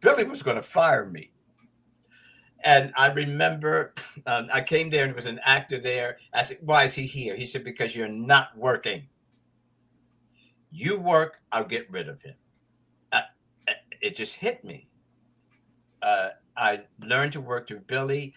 Billy 0.00 0.24
was 0.24 0.42
going 0.42 0.56
to 0.56 0.62
fire 0.62 1.06
me. 1.06 1.30
And 2.64 2.92
I 2.96 3.12
remember 3.12 3.94
um, 4.26 4.48
I 4.52 4.60
came 4.60 4.90
there 4.90 5.04
and 5.04 5.10
there 5.10 5.16
was 5.16 5.26
an 5.26 5.40
actor 5.44 5.80
there. 5.80 6.18
I 6.34 6.42
said, 6.42 6.58
Why 6.60 6.84
is 6.84 6.94
he 6.94 7.06
here? 7.06 7.36
He 7.36 7.46
said, 7.46 7.64
Because 7.64 7.94
you're 7.94 8.08
not 8.08 8.56
working. 8.56 9.06
You 10.70 10.98
work, 10.98 11.40
I'll 11.52 11.64
get 11.64 11.90
rid 11.90 12.08
of 12.08 12.20
him. 12.20 12.34
I, 13.12 13.22
it 14.00 14.16
just 14.16 14.36
hit 14.36 14.64
me. 14.64 14.88
Uh, 16.02 16.30
I 16.56 16.82
learned 17.00 17.32
to 17.34 17.40
work 17.40 17.68
through 17.68 17.80
Billy. 17.80 18.34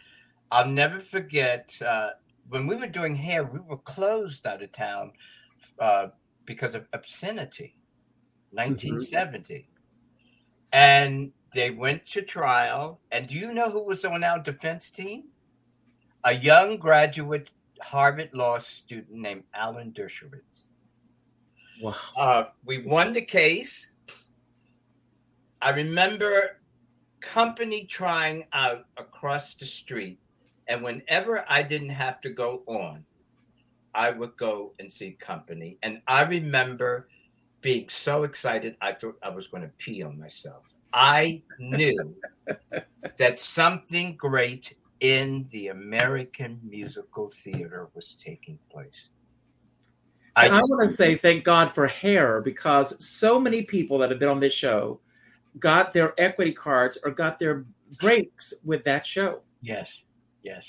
I'll 0.51 0.67
never 0.67 0.99
forget 0.99 1.75
uh, 1.85 2.11
when 2.49 2.67
we 2.67 2.75
were 2.75 2.87
doing 2.87 3.15
hair, 3.15 3.43
we 3.43 3.59
were 3.59 3.77
closed 3.77 4.45
out 4.47 4.63
of 4.63 4.71
town 4.71 5.11
uh, 5.79 6.07
because 6.45 6.75
of 6.75 6.87
obscenity, 6.93 7.75
1970. 8.51 9.53
Mm-hmm. 9.53 9.63
And 10.73 11.31
they 11.53 11.71
went 11.71 12.05
to 12.07 12.21
trial. 12.21 12.99
And 13.11 13.27
do 13.27 13.35
you 13.35 13.53
know 13.53 13.69
who 13.69 13.83
was 13.83 14.05
on 14.05 14.23
our 14.23 14.39
defense 14.39 14.89
team? 14.91 15.25
A 16.23 16.35
young 16.35 16.77
graduate 16.77 17.51
Harvard 17.81 18.31
Law 18.33 18.59
student 18.59 19.19
named 19.19 19.43
Alan 19.53 19.91
Dershowitz. 19.91 20.65
Wow. 21.81 21.95
Uh, 22.17 22.43
we 22.65 22.79
won 22.79 23.13
the 23.13 23.21
case. 23.21 23.91
I 25.61 25.71
remember 25.71 26.59
company 27.19 27.85
trying 27.85 28.45
out 28.53 28.85
across 28.97 29.53
the 29.55 29.65
street. 29.65 30.19
And 30.67 30.83
whenever 30.83 31.45
I 31.49 31.63
didn't 31.63 31.89
have 31.89 32.21
to 32.21 32.29
go 32.29 32.63
on, 32.67 33.03
I 33.93 34.11
would 34.11 34.37
go 34.37 34.73
and 34.79 34.91
see 34.91 35.13
company. 35.13 35.77
And 35.81 36.01
I 36.07 36.23
remember 36.23 37.07
being 37.61 37.89
so 37.89 38.23
excited, 38.23 38.75
I 38.81 38.93
thought 38.93 39.17
I 39.23 39.29
was 39.29 39.47
going 39.47 39.63
to 39.63 39.71
pee 39.77 40.03
on 40.03 40.19
myself. 40.19 40.73
I 40.93 41.41
knew 41.59 42.15
that 43.17 43.39
something 43.39 44.15
great 44.15 44.75
in 45.01 45.47
the 45.49 45.69
American 45.69 46.59
musical 46.63 47.29
theater 47.29 47.89
was 47.95 48.15
taking 48.15 48.59
place. 48.71 49.09
I, 50.39 50.47
I 50.47 50.59
want 50.59 50.89
to 50.89 50.95
say 50.95 51.15
thank 51.15 51.43
God 51.43 51.71
for 51.71 51.87
hair 51.87 52.41
because 52.43 53.03
so 53.05 53.39
many 53.39 53.63
people 53.63 53.97
that 53.99 54.09
have 54.09 54.19
been 54.19 54.29
on 54.29 54.39
this 54.39 54.53
show 54.53 54.99
got 55.59 55.93
their 55.93 56.13
equity 56.19 56.53
cards 56.53 56.97
or 57.03 57.11
got 57.11 57.39
their 57.39 57.65
breaks 57.99 58.53
with 58.63 58.83
that 58.85 59.05
show. 59.05 59.41
Yes, 59.61 60.01
yes. 60.43 60.65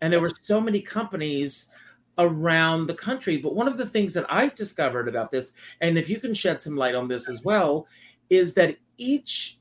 And 0.00 0.12
there 0.12 0.20
were 0.20 0.30
so 0.30 0.60
many 0.60 0.80
companies 0.80 1.70
around 2.18 2.86
the 2.86 2.94
country. 2.94 3.36
But 3.36 3.54
one 3.54 3.68
of 3.68 3.76
the 3.76 3.86
things 3.86 4.14
that 4.14 4.26
I've 4.32 4.54
discovered 4.54 5.08
about 5.08 5.30
this, 5.30 5.52
and 5.80 5.98
if 5.98 6.08
you 6.08 6.18
can 6.18 6.34
shed 6.34 6.60
some 6.62 6.76
light 6.76 6.94
on 6.94 7.08
this 7.08 7.28
as 7.28 7.42
well, 7.44 7.86
is 8.30 8.54
that 8.54 8.76
each 8.98 9.58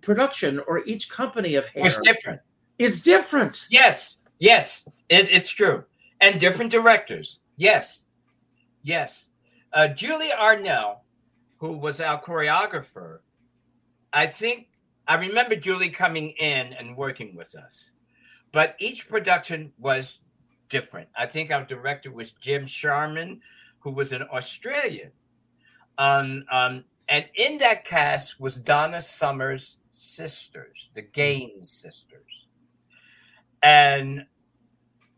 production 0.00 0.60
or 0.66 0.84
each 0.84 1.10
company 1.10 1.54
of 1.54 1.66
hair 1.68 1.86
is 1.86 1.98
different. 1.98 2.40
Is 2.78 3.02
different. 3.02 3.66
Yes, 3.70 4.16
yes, 4.38 4.86
it, 5.08 5.30
it's 5.30 5.50
true, 5.50 5.84
and 6.20 6.38
different 6.38 6.70
directors. 6.70 7.38
Yes, 7.56 8.02
yes. 8.82 9.28
Uh, 9.72 9.88
Julie 9.88 10.30
Arenal, 10.38 10.98
who 11.58 11.72
was 11.72 12.00
our 12.00 12.20
choreographer, 12.20 13.18
I 14.12 14.26
think 14.26 14.68
I 15.08 15.16
remember 15.16 15.56
Julie 15.56 15.90
coming 15.90 16.30
in 16.38 16.72
and 16.74 16.96
working 16.96 17.36
with 17.36 17.54
us, 17.54 17.90
but 18.52 18.76
each 18.78 19.08
production 19.08 19.72
was 19.78 20.20
different. 20.68 21.08
I 21.16 21.26
think 21.26 21.52
our 21.52 21.64
director 21.64 22.10
was 22.10 22.32
Jim 22.32 22.66
Sharman, 22.66 23.40
who 23.78 23.92
was 23.92 24.12
an 24.12 24.22
Australian. 24.32 25.12
Um, 25.98 26.44
um, 26.50 26.84
and 27.08 27.28
in 27.36 27.58
that 27.58 27.84
cast 27.84 28.40
was 28.40 28.56
Donna 28.56 29.00
Summer's 29.00 29.78
sisters, 29.90 30.90
the 30.94 31.02
Gaines 31.02 31.70
sisters. 31.70 32.48
And 33.62 34.26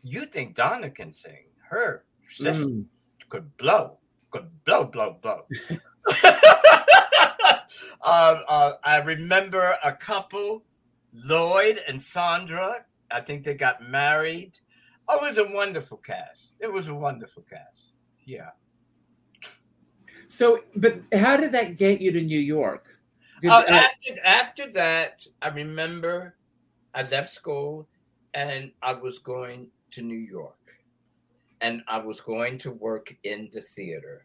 you 0.02 0.26
think 0.26 0.54
Donna 0.54 0.90
can 0.90 1.12
sing. 1.12 1.44
Her 1.68 2.04
sister 2.30 2.66
mm. 2.66 2.84
could 3.28 3.56
blow, 3.56 3.98
could 4.30 4.48
blow, 4.64 4.84
blow, 4.84 5.18
blow. 5.20 5.42
uh, 6.24 6.34
uh, 8.04 8.72
I 8.84 9.00
remember 9.04 9.76
a 9.84 9.92
couple, 9.92 10.64
Lloyd 11.12 11.80
and 11.88 12.00
Sandra. 12.00 12.84
I 13.10 13.20
think 13.20 13.44
they 13.44 13.54
got 13.54 13.88
married. 13.88 14.58
Oh, 15.08 15.24
it 15.24 15.28
was 15.28 15.38
a 15.38 15.52
wonderful 15.52 15.96
cast. 15.98 16.52
It 16.60 16.70
was 16.70 16.88
a 16.88 16.94
wonderful 16.94 17.44
cast. 17.48 17.94
Yeah. 18.26 18.50
So, 20.28 20.64
but 20.76 21.00
how 21.14 21.38
did 21.38 21.52
that 21.52 21.78
get 21.78 22.02
you 22.02 22.12
to 22.12 22.20
New 22.20 22.38
York? 22.38 22.84
Uh, 23.48 23.64
after 23.68 24.14
after 24.24 24.70
that, 24.72 25.26
I 25.40 25.48
remember 25.48 26.36
I 26.92 27.02
left 27.04 27.32
school 27.32 27.88
and 28.34 28.72
I 28.82 28.92
was 28.92 29.18
going 29.18 29.70
to 29.92 30.02
New 30.02 30.18
York, 30.18 30.77
and 31.60 31.82
I 31.88 31.98
was 31.98 32.20
going 32.20 32.58
to 32.58 32.70
work 32.70 33.14
in 33.24 33.48
the 33.52 33.62
theater. 33.62 34.24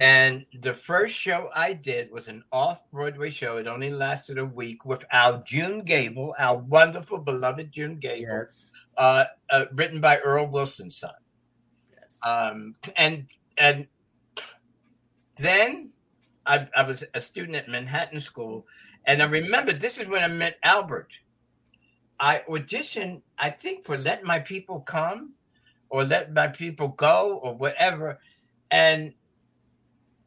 And 0.00 0.46
the 0.62 0.72
first 0.72 1.14
show 1.14 1.50
I 1.54 1.74
did 1.74 2.10
was 2.10 2.26
an 2.28 2.42
off 2.52 2.90
Broadway 2.90 3.28
show. 3.28 3.58
It 3.58 3.66
only 3.66 3.90
lasted 3.90 4.38
a 4.38 4.44
week 4.44 4.86
with 4.86 5.04
our 5.12 5.42
June 5.44 5.82
Gable, 5.82 6.34
our 6.38 6.56
wonderful, 6.56 7.18
beloved 7.18 7.70
June 7.70 7.98
Gable, 7.98 8.26
Yes. 8.40 8.72
uh, 8.96 9.24
uh, 9.50 9.66
written 9.74 10.00
by 10.00 10.16
Earl 10.18 10.46
Wilson's 10.46 10.96
son. 10.96 11.12
Yes. 11.92 12.18
Um, 12.26 12.72
and 12.96 13.26
and 13.58 13.86
then 15.36 15.90
I, 16.46 16.66
I 16.74 16.82
was 16.82 17.04
a 17.12 17.20
student 17.20 17.56
at 17.56 17.68
Manhattan 17.68 18.20
School, 18.20 18.66
and 19.06 19.22
I 19.22 19.26
remember 19.26 19.74
this 19.74 19.98
is 20.00 20.08
when 20.08 20.22
I 20.22 20.28
met 20.28 20.58
Albert. 20.62 21.12
I 22.18 22.42
auditioned, 22.48 23.20
I 23.38 23.50
think, 23.50 23.84
for 23.84 23.98
Let 23.98 24.24
My 24.24 24.38
People 24.38 24.80
Come 24.80 25.32
or 25.90 26.04
Let 26.04 26.32
My 26.32 26.48
People 26.48 26.88
Go 26.88 27.40
or 27.42 27.54
whatever. 27.54 28.18
And 28.70 29.12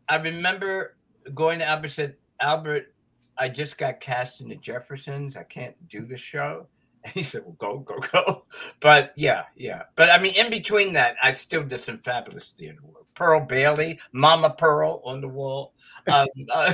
I 0.08 0.18
remember 0.18 0.96
going 1.34 1.60
to 1.60 1.66
Albert 1.66 1.90
said, 1.90 2.16
Albert, 2.40 2.94
I 3.38 3.50
just 3.50 3.78
got 3.78 4.00
cast 4.00 4.42
in 4.42 4.50
the 4.50 4.56
Jeffersons. 4.56 5.36
I 5.36 5.44
can't 5.44 5.76
do 5.90 6.06
the 6.06 6.18
show. 6.18 6.68
And 7.06 7.12
he 7.12 7.22
said, 7.22 7.44
Well, 7.44 7.56
go, 7.58 7.80
go, 7.80 8.00
go. 8.14 8.46
But 8.80 9.12
yeah, 9.18 9.44
yeah. 9.58 9.84
But 9.96 10.10
I 10.10 10.20
mean, 10.20 10.36
in 10.36 10.50
between 10.50 10.94
that, 10.94 11.18
I 11.22 11.34
still 11.34 11.64
did 11.64 11.80
some 11.80 11.98
fabulous 11.98 12.52
theater 12.52 12.80
work. 12.82 13.04
Pearl 13.14 13.42
Bailey, 13.42 14.00
Mama 14.14 14.52
Pearl 14.52 15.02
on 15.04 15.20
the 15.20 15.28
wall. 15.28 15.74
Um, 16.08 16.28
uh, 16.50 16.74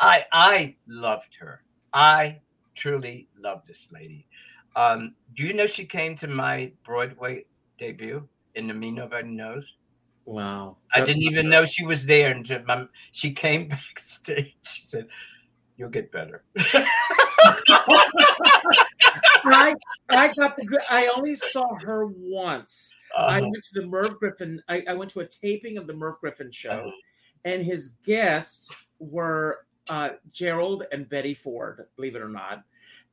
I 0.00 0.24
I 0.32 0.76
loved 0.88 1.36
her. 1.36 1.62
I 1.92 2.40
truly 2.74 3.28
loved 3.38 3.68
this 3.68 3.88
lady. 3.92 4.26
Um, 4.74 5.14
do 5.36 5.44
you 5.44 5.52
know 5.52 5.66
she 5.66 5.84
came 5.84 6.16
to 6.16 6.26
my 6.26 6.72
Broadway 6.84 7.44
debut 7.78 8.26
in 8.54 8.66
the 8.66 8.74
Me 8.74 8.90
Nobody 8.90 9.28
Knows? 9.28 9.64
Wow. 10.24 10.76
I 10.94 11.00
didn't 11.00 11.22
even 11.22 11.48
know 11.48 11.64
she 11.64 11.86
was 11.86 12.04
there 12.04 12.30
until 12.32 12.62
my, 12.64 12.84
she 13.12 13.32
came 13.32 13.68
backstage. 13.68 14.54
She 14.64 14.82
said, 14.82 15.06
"You'll 15.78 15.88
get 15.88 16.12
better." 16.12 16.44
I, 19.50 19.74
I 20.10 20.28
got 20.36 20.56
the. 20.56 20.84
I 20.90 21.10
only 21.16 21.34
saw 21.34 21.74
her 21.76 22.06
once. 22.06 22.94
I 23.16 23.38
Uh, 23.38 23.42
went 23.42 23.64
to 23.72 23.80
the 23.80 23.86
Merv 23.86 24.18
Griffin. 24.18 24.62
I, 24.68 24.82
I 24.88 24.94
went 24.94 25.10
to 25.12 25.20
a 25.20 25.26
taping 25.26 25.78
of 25.78 25.86
the 25.86 25.94
Merv 25.94 26.16
Griffin 26.20 26.50
show, 26.52 26.70
Uh-huh. 26.70 26.90
and 27.44 27.64
his 27.64 27.96
guests 28.04 28.74
were 28.98 29.66
uh, 29.90 30.10
Gerald 30.32 30.84
and 30.92 31.08
Betty 31.08 31.34
Ford. 31.34 31.86
Believe 31.96 32.16
it 32.16 32.22
or 32.22 32.28
not, 32.28 32.62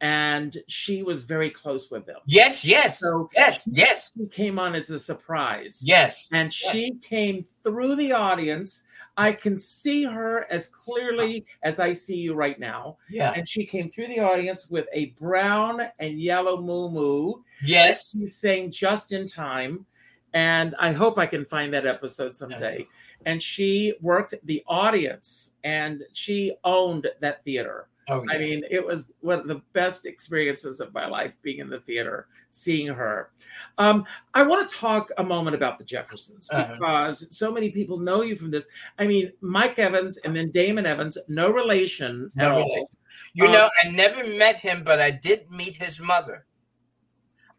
and 0.02 0.58
she 0.68 1.04
was 1.04 1.24
very 1.24 1.50
close 1.50 1.90
with 1.90 2.06
them. 2.06 2.18
yes, 2.26 2.64
yes, 2.66 3.00
So 3.00 3.30
yes, 3.36 3.68
yes, 3.72 4.12
she 4.18 4.28
came 4.28 4.60
on 4.60 4.76
as 4.76 4.90
a 4.90 5.00
surprise. 5.00 5.82
yes. 5.84 6.28
and 6.34 6.54
she 6.54 6.96
came 7.02 7.46
through 7.64 7.96
the 7.96 8.12
audience. 8.12 8.86
I 9.18 9.32
can 9.32 9.58
see 9.60 10.04
her 10.04 10.46
as 10.52 10.68
clearly 10.68 11.46
as 11.64 11.80
I 11.80 11.94
see 11.94 12.18
you 12.18 12.34
right 12.34 12.60
now. 12.60 12.98
Yeah. 13.10 13.32
And 13.34 13.48
she 13.48 13.66
came 13.66 13.90
through 13.90 14.08
the 14.08 14.20
audience 14.20 14.70
with 14.70 14.88
a 14.92 15.12
brown 15.18 15.82
and 16.00 16.20
yellow 16.20 16.62
moo 16.62 16.90
moo. 16.90 17.36
Yes. 17.64 18.12
She 18.12 18.28
sang 18.28 18.72
just 18.72 19.14
in 19.14 19.26
time. 19.28 19.86
And 20.34 20.76
I 20.78 20.92
hope 20.92 21.18
I 21.18 21.28
can 21.28 21.46
find 21.46 21.74
that 21.74 21.88
episode 21.88 22.36
someday. 22.36 22.86
And 23.26 23.42
she 23.42 23.94
worked 24.02 24.36
the 24.44 24.62
audience 24.68 25.52
and 25.64 26.04
she 26.12 26.54
owned 26.66 27.08
that 27.22 27.42
theater. 27.46 27.88
Oh, 28.08 28.24
I 28.30 28.38
mean, 28.38 28.64
it 28.70 28.86
was 28.86 29.14
one 29.22 29.40
of 29.40 29.48
the 29.48 29.62
best 29.74 30.06
experiences 30.06 30.80
of 30.80 30.94
my 30.94 31.08
life 31.08 31.34
being 31.42 31.58
in 31.60 31.70
the 31.70 31.80
theater, 31.80 32.28
seeing 32.52 32.88
her. 32.88 33.32
Um, 33.80 34.06
I 34.36 34.44
want 34.44 34.70
to 34.70 34.76
talk 34.76 35.10
a 35.18 35.24
moment 35.24 35.56
about 35.56 35.80
the 35.80 35.86
Jeffersons 35.86 36.48
Uh-huh. 36.52 36.74
because 36.74 37.36
so 37.36 37.52
many 37.52 37.72
people 37.72 37.98
know 37.98 38.22
you 38.22 38.36
from 38.36 38.52
this. 38.52 38.68
I 39.00 39.08
mean, 39.08 39.32
Mike 39.42 39.80
Evans 39.80 40.18
and 40.18 40.36
then 40.36 40.52
Damon 40.52 40.86
Evans, 40.86 41.18
no 41.28 41.50
relation 41.50 42.30
No 42.36 42.46
at 42.46 42.52
all. 42.54 42.92
You 43.34 43.46
Um, 43.48 43.54
know, 43.54 43.70
I 43.84 43.90
never 43.90 44.26
met 44.28 44.58
him, 44.58 44.84
but 44.84 45.00
I 45.02 45.10
did 45.10 45.50
meet 45.50 45.76
his 45.76 46.00
mother. 46.00 46.46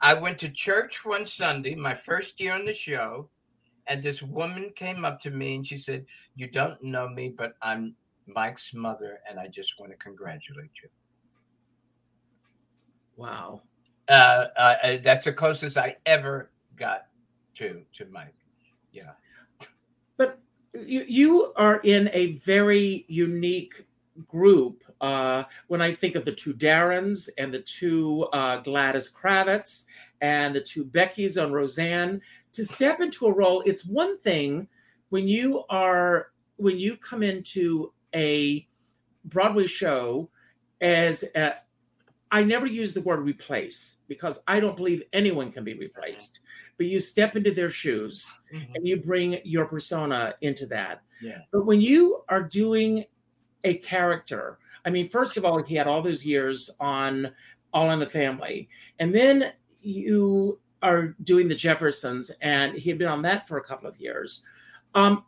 I 0.00 0.14
went 0.14 0.38
to 0.40 0.48
church 0.50 1.04
one 1.04 1.26
Sunday, 1.26 1.74
my 1.74 1.94
first 1.94 2.38
year 2.40 2.52
on 2.54 2.66
the 2.66 2.72
show, 2.72 3.30
and 3.88 4.02
this 4.02 4.22
woman 4.22 4.72
came 4.76 5.04
up 5.04 5.20
to 5.22 5.30
me 5.30 5.56
and 5.56 5.66
she 5.66 5.78
said, 5.78 6.06
You 6.34 6.48
don't 6.48 6.82
know 6.84 7.08
me, 7.08 7.30
but 7.30 7.54
I'm 7.62 7.96
Mike's 8.26 8.74
mother, 8.74 9.20
and 9.28 9.38
I 9.38 9.48
just 9.48 9.78
want 9.78 9.92
to 9.92 9.98
congratulate 9.98 10.70
you. 10.82 10.88
Wow. 13.16 13.62
Uh, 14.08 14.46
uh, 14.56 14.74
uh, 14.82 14.96
that's 15.02 15.24
the 15.24 15.32
closest 15.32 15.76
I 15.76 15.96
ever 16.06 16.50
got 16.76 17.06
to 17.54 17.82
to 17.94 18.06
Mike. 18.06 18.34
Yeah. 18.92 19.12
But 20.16 20.38
you, 20.74 21.04
you 21.08 21.52
are 21.56 21.80
in 21.82 22.10
a 22.12 22.32
very 22.36 23.04
unique 23.08 23.86
group. 24.28 24.82
Uh, 25.00 25.44
when 25.68 25.82
I 25.82 25.94
think 25.94 26.14
of 26.14 26.24
the 26.24 26.32
two 26.32 26.54
Darrens 26.54 27.28
and 27.36 27.52
the 27.52 27.60
two 27.60 28.22
uh, 28.32 28.58
Gladys 28.58 29.12
Kravitz 29.12 29.84
and 30.20 30.54
the 30.54 30.60
two 30.60 30.84
Beckys 30.84 31.42
on 31.42 31.52
Roseanne, 31.52 32.20
to 32.52 32.64
step 32.64 33.00
into 33.00 33.26
a 33.26 33.34
role, 33.34 33.62
it's 33.66 33.84
one 33.84 34.18
thing 34.18 34.68
when 35.10 35.28
you 35.28 35.64
are 35.68 36.28
when 36.56 36.78
you 36.78 36.96
come 36.96 37.22
into 37.22 37.92
a 38.14 38.66
Broadway 39.24 39.66
show 39.66 40.30
as 40.80 41.24
a, 41.34 41.54
I 42.30 42.42
never 42.42 42.66
use 42.66 42.94
the 42.94 43.00
word 43.00 43.20
replace 43.20 43.98
because 44.08 44.42
I 44.46 44.60
don't 44.60 44.76
believe 44.76 45.02
anyone 45.12 45.52
can 45.52 45.64
be 45.64 45.74
replaced. 45.74 46.40
But 46.76 46.86
you 46.86 47.00
step 47.00 47.36
into 47.36 47.52
their 47.52 47.70
shoes 47.70 48.38
and 48.52 48.86
you 48.86 48.98
bring 48.98 49.40
your 49.44 49.64
persona 49.64 50.34
into 50.42 50.66
that. 50.66 51.02
Yeah. 51.22 51.38
But 51.50 51.64
when 51.64 51.80
you 51.80 52.22
are 52.28 52.42
doing 52.42 53.04
a 53.64 53.78
character, 53.78 54.58
I 54.84 54.90
mean, 54.90 55.08
first 55.08 55.36
of 55.36 55.44
all, 55.44 55.62
he 55.62 55.74
had 55.74 55.86
all 55.86 56.02
those 56.02 56.24
years 56.24 56.70
on 56.78 57.32
All 57.72 57.90
in 57.90 57.98
the 57.98 58.06
Family, 58.06 58.68
and 58.98 59.14
then 59.14 59.52
you 59.80 60.60
are 60.82 61.16
doing 61.24 61.48
the 61.48 61.54
Jeffersons, 61.54 62.30
and 62.40 62.74
he 62.74 62.90
had 62.90 62.98
been 62.98 63.08
on 63.08 63.22
that 63.22 63.48
for 63.48 63.56
a 63.58 63.64
couple 63.64 63.88
of 63.88 63.98
years. 63.98 64.44
Um, 64.94 65.24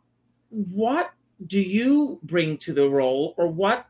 what 0.49 1.11
do 1.45 1.59
you 1.59 2.19
bring 2.23 2.57
to 2.57 2.73
the 2.73 2.89
role, 2.89 3.33
or 3.37 3.47
what 3.47 3.87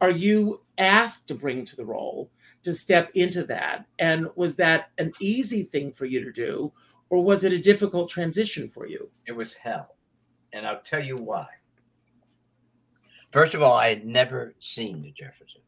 are 0.00 0.10
you 0.10 0.62
asked 0.78 1.28
to 1.28 1.34
bring 1.34 1.64
to 1.66 1.76
the 1.76 1.84
role 1.84 2.30
to 2.62 2.72
step 2.72 3.10
into 3.14 3.44
that? 3.44 3.86
And 3.98 4.28
was 4.34 4.56
that 4.56 4.90
an 4.98 5.12
easy 5.20 5.62
thing 5.62 5.92
for 5.92 6.06
you 6.06 6.24
to 6.24 6.32
do, 6.32 6.72
or 7.08 7.22
was 7.22 7.44
it 7.44 7.52
a 7.52 7.58
difficult 7.58 8.10
transition 8.10 8.68
for 8.68 8.86
you? 8.86 9.10
It 9.26 9.32
was 9.32 9.54
hell. 9.54 9.96
And 10.52 10.66
I'll 10.66 10.82
tell 10.82 11.02
you 11.02 11.16
why. 11.16 11.46
First 13.30 13.54
of 13.54 13.62
all, 13.62 13.76
I 13.76 13.88
had 13.88 14.04
never 14.04 14.54
seen 14.58 15.02
the 15.02 15.12
Jeffersons 15.12 15.64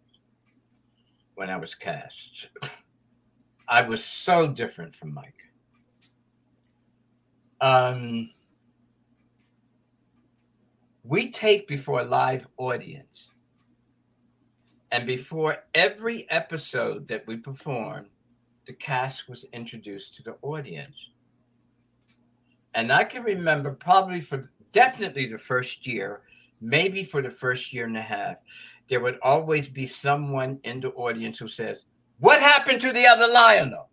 when 1.36 1.48
I 1.48 1.56
was 1.56 1.74
cast. 1.74 2.48
I 3.68 3.82
was 3.82 4.04
so 4.04 4.48
different 4.48 4.96
from 4.96 5.14
Mike. 5.14 5.44
Um, 7.60 8.30
we 11.04 11.30
take 11.30 11.66
before 11.66 12.00
a 12.00 12.04
live 12.04 12.46
audience. 12.56 13.30
And 14.92 15.06
before 15.06 15.64
every 15.74 16.30
episode 16.30 17.08
that 17.08 17.26
we 17.26 17.36
performed, 17.36 18.08
the 18.66 18.74
cast 18.74 19.28
was 19.28 19.44
introduced 19.52 20.14
to 20.16 20.22
the 20.22 20.36
audience. 20.42 20.96
And 22.74 22.92
I 22.92 23.04
can 23.04 23.22
remember 23.22 23.72
probably 23.72 24.20
for 24.20 24.50
definitely 24.72 25.26
the 25.26 25.38
first 25.38 25.86
year, 25.86 26.22
maybe 26.60 27.04
for 27.04 27.22
the 27.22 27.30
first 27.30 27.72
year 27.72 27.86
and 27.86 27.96
a 27.96 28.02
half, 28.02 28.36
there 28.88 29.00
would 29.00 29.18
always 29.22 29.68
be 29.68 29.86
someone 29.86 30.60
in 30.64 30.80
the 30.80 30.90
audience 30.90 31.38
who 31.38 31.48
says, 31.48 31.84
What 32.18 32.40
happened 32.40 32.80
to 32.82 32.92
the 32.92 33.06
other 33.06 33.26
Lionel? 33.32 33.88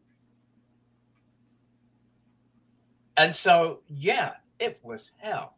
And 3.18 3.36
so, 3.36 3.82
yeah, 3.88 4.34
it 4.60 4.80
was 4.84 5.12
hell. 5.18 5.56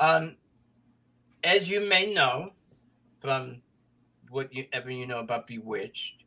Um, 0.00 0.36
as 1.44 1.70
you 1.70 1.80
may 1.88 2.12
know 2.12 2.50
from 3.20 3.62
what 4.30 4.52
you 4.52 4.66
ever 4.72 4.90
you 4.90 5.06
know 5.06 5.20
about 5.20 5.46
Bewitched, 5.46 6.24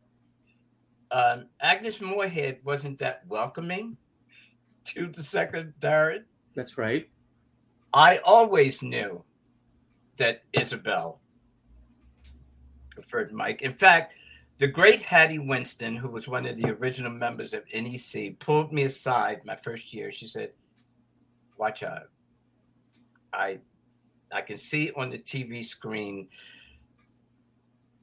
um, 1.12 1.48
Agnes 1.60 2.02
Moorehead 2.02 2.60
wasn't 2.64 2.98
that 3.00 3.26
welcoming 3.28 3.98
to 4.86 5.08
the 5.08 5.22
second 5.24 5.74
Darren. 5.80 6.24
That's 6.56 6.78
right. 6.78 7.10
I 7.94 8.20
always 8.24 8.82
knew 8.82 9.24
that 10.18 10.44
Isabel 10.54 11.20
preferred 12.92 13.34
Mike. 13.34 13.62
In 13.62 13.74
fact, 13.74 14.14
the 14.58 14.68
great 14.68 15.02
Hattie 15.02 15.40
Winston, 15.40 15.96
who 15.96 16.10
was 16.10 16.28
one 16.28 16.46
of 16.46 16.56
the 16.56 16.70
original 16.70 17.12
members 17.12 17.54
of 17.54 17.64
NEC, 17.74 18.38
pulled 18.40 18.72
me 18.72 18.84
aside 18.84 19.42
my 19.44 19.56
first 19.56 19.94
year. 19.94 20.12
She 20.12 20.28
said, 20.28 20.52
"Watch 21.58 21.84
out! 21.84 22.10
I, 23.34 23.60
I 24.32 24.42
can 24.42 24.58
see 24.58 24.92
on 24.96 25.10
the 25.10 25.18
TV 25.18 25.64
screen 25.64 26.28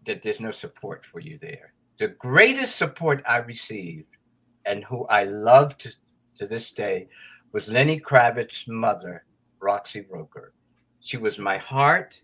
that 0.06 0.22
there's 0.22 0.40
no 0.40 0.50
support 0.50 1.04
for 1.04 1.20
you 1.20 1.38
there. 1.38 1.74
The 1.98 2.08
greatest 2.08 2.76
support 2.76 3.22
I 3.28 3.38
received, 3.38 4.16
and 4.64 4.84
who 4.84 5.04
I 5.06 5.24
loved 5.24 5.96
to 6.36 6.46
this 6.46 6.72
day 6.72 7.08
was 7.52 7.70
Lenny 7.70 7.98
Kravitz's 7.98 8.68
mother, 8.68 9.24
Roxy 9.60 10.06
Roker. 10.08 10.52
She 11.00 11.16
was 11.16 11.38
my 11.38 11.58
heart, 11.58 12.20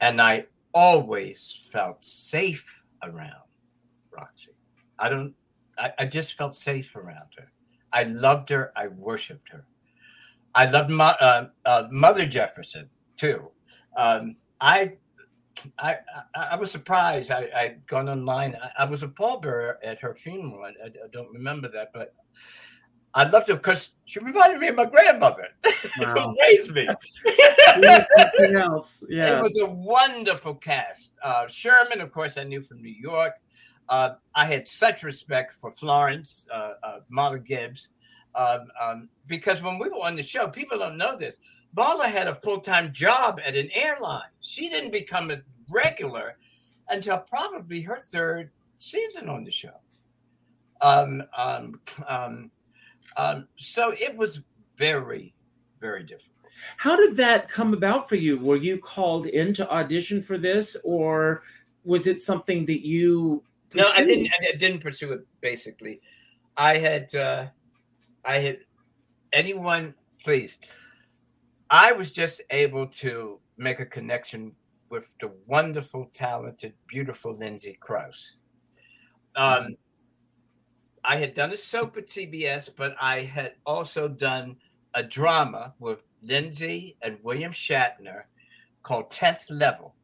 and 0.00 0.20
I 0.20 0.46
always 0.74 1.60
felt 1.70 2.04
safe 2.04 2.64
around 3.02 3.48
Roxy. 4.10 4.50
I 4.98 5.08
don't, 5.08 5.34
I, 5.78 5.92
I 5.98 6.06
just 6.06 6.34
felt 6.34 6.56
safe 6.56 6.94
around 6.94 7.28
her. 7.38 7.50
I 7.92 8.04
loved 8.04 8.48
her. 8.50 8.72
I 8.76 8.88
worshiped 8.88 9.48
her. 9.50 9.66
I 10.54 10.66
loved 10.66 10.90
my, 10.90 11.10
uh, 11.20 11.46
uh, 11.64 11.88
Mother 11.90 12.26
Jefferson 12.26 12.88
too. 13.16 13.50
Um, 13.96 14.36
I, 14.60 14.92
I, 15.78 15.96
I 16.34 16.56
was 16.56 16.70
surprised. 16.70 17.30
I, 17.30 17.48
I'd 17.56 17.86
gone 17.86 18.08
online. 18.08 18.56
I, 18.62 18.82
I 18.82 18.84
was 18.84 19.02
a 19.02 19.08
pallbearer 19.08 19.76
at 19.82 20.00
her 20.00 20.14
funeral. 20.14 20.64
I, 20.64 20.86
I, 20.86 21.08
don't 21.12 21.32
remember 21.32 21.68
that, 21.68 21.92
but 21.92 22.14
I 23.14 23.24
loved 23.24 23.48
her 23.48 23.56
because 23.56 23.90
she 24.06 24.18
reminded 24.20 24.60
me 24.60 24.68
of 24.68 24.76
my 24.76 24.86
grandmother 24.86 25.48
wow. 25.98 26.14
who 26.14 26.36
raised 26.42 26.72
me. 26.74 26.88
Nothing 27.78 28.56
else. 28.56 29.04
Yeah. 29.08 29.36
It 29.38 29.42
was 29.42 29.60
a 29.60 29.70
wonderful 29.70 30.54
cast. 30.54 31.18
Uh, 31.22 31.46
Sherman, 31.48 32.00
of 32.00 32.12
course, 32.12 32.38
I 32.38 32.44
knew 32.44 32.62
from 32.62 32.82
New 32.82 32.94
York. 32.94 33.34
Uh, 33.88 34.14
I 34.34 34.46
had 34.46 34.66
such 34.68 35.02
respect 35.02 35.52
for 35.52 35.70
Florence, 35.70 36.46
uh, 36.50 36.74
uh, 36.82 36.98
Marla 37.12 37.44
Gibbs, 37.44 37.90
um, 38.34 38.68
um, 38.80 39.08
because 39.26 39.62
when 39.62 39.78
we 39.78 39.88
were 39.88 39.96
on 39.96 40.16
the 40.16 40.22
show, 40.22 40.48
people 40.48 40.78
don't 40.78 40.96
know 40.96 41.16
this. 41.16 41.36
Marla 41.76 42.04
had 42.04 42.28
a 42.28 42.34
full 42.36 42.60
time 42.60 42.92
job 42.92 43.40
at 43.44 43.56
an 43.56 43.70
airline. 43.74 44.28
She 44.40 44.68
didn't 44.68 44.92
become 44.92 45.30
a 45.30 45.40
regular 45.70 46.36
until 46.88 47.18
probably 47.18 47.80
her 47.82 48.00
third 48.00 48.50
season 48.78 49.28
on 49.28 49.44
the 49.44 49.50
show. 49.50 49.80
Um, 50.82 51.22
um, 51.36 51.80
um, 52.08 52.50
um, 53.16 53.48
so 53.56 53.94
it 53.98 54.16
was 54.16 54.42
very, 54.76 55.34
very 55.80 56.02
difficult. 56.02 56.28
How 56.76 56.96
did 56.96 57.16
that 57.16 57.48
come 57.48 57.74
about 57.74 58.08
for 58.08 58.16
you? 58.16 58.38
Were 58.38 58.56
you 58.56 58.78
called 58.78 59.26
in 59.26 59.52
to 59.54 59.70
audition 59.70 60.22
for 60.22 60.38
this, 60.38 60.76
or 60.84 61.42
was 61.84 62.06
it 62.06 62.20
something 62.20 62.66
that 62.66 62.86
you? 62.86 63.42
Pursued? 63.70 63.86
No, 63.86 63.92
I 63.96 64.04
didn't. 64.04 64.28
I 64.40 64.56
didn't 64.56 64.80
pursue 64.80 65.12
it. 65.12 65.26
Basically, 65.40 66.00
I 66.56 66.76
had, 66.76 67.14
uh, 67.14 67.46
I 68.24 68.34
had 68.34 68.58
anyone. 69.32 69.94
Please, 70.22 70.56
I 71.70 71.92
was 71.92 72.10
just 72.10 72.42
able 72.50 72.86
to 72.86 73.40
make 73.56 73.80
a 73.80 73.86
connection 73.86 74.52
with 74.90 75.08
the 75.20 75.32
wonderful, 75.46 76.10
talented, 76.12 76.74
beautiful 76.86 77.34
Lindsay 77.34 77.76
Crouse. 77.80 78.44
Um, 79.36 79.76
I 81.04 81.16
had 81.16 81.34
done 81.34 81.52
a 81.52 81.56
soap 81.56 81.96
at 81.96 82.06
CBS, 82.06 82.70
but 82.76 82.94
I 83.00 83.20
had 83.20 83.54
also 83.66 84.06
done 84.06 84.56
a 84.94 85.02
drama 85.02 85.74
with 85.80 86.02
Lindsay 86.22 86.96
and 87.02 87.18
William 87.22 87.52
Shatner 87.52 88.22
called 88.82 89.10
10th 89.10 89.46
Level. 89.50 89.94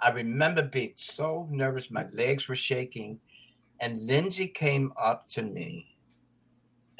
I 0.00 0.10
remember 0.10 0.62
being 0.62 0.92
so 0.96 1.46
nervous, 1.50 1.90
my 1.90 2.06
legs 2.12 2.48
were 2.48 2.56
shaking. 2.56 3.20
And 3.80 3.98
Lindsay 4.06 4.48
came 4.48 4.92
up 4.96 5.28
to 5.30 5.42
me 5.42 5.91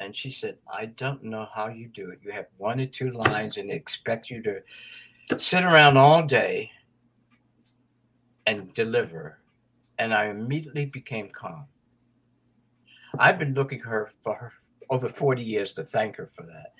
and 0.03 0.15
she 0.15 0.31
said, 0.31 0.57
I 0.71 0.87
don't 0.87 1.23
know 1.23 1.47
how 1.53 1.69
you 1.69 1.87
do 1.87 2.09
it. 2.09 2.19
You 2.21 2.31
have 2.31 2.47
one 2.57 2.79
or 2.79 2.85
two 2.85 3.11
lines 3.11 3.57
and 3.57 3.71
expect 3.71 4.29
you 4.29 4.43
to 4.43 5.39
sit 5.39 5.63
around 5.63 5.97
all 5.97 6.25
day 6.25 6.69
and 8.45 8.73
deliver. 8.73 9.39
And 9.97 10.13
I 10.13 10.25
immediately 10.25 10.85
became 10.85 11.29
calm. 11.29 11.65
I've 13.17 13.39
been 13.39 13.53
looking 13.53 13.79
her 13.79 14.11
for 14.23 14.35
her 14.35 14.53
over 14.89 15.07
40 15.07 15.41
years 15.41 15.71
to 15.73 15.85
thank 15.85 16.17
her 16.17 16.29
for 16.33 16.43
that. 16.43 16.73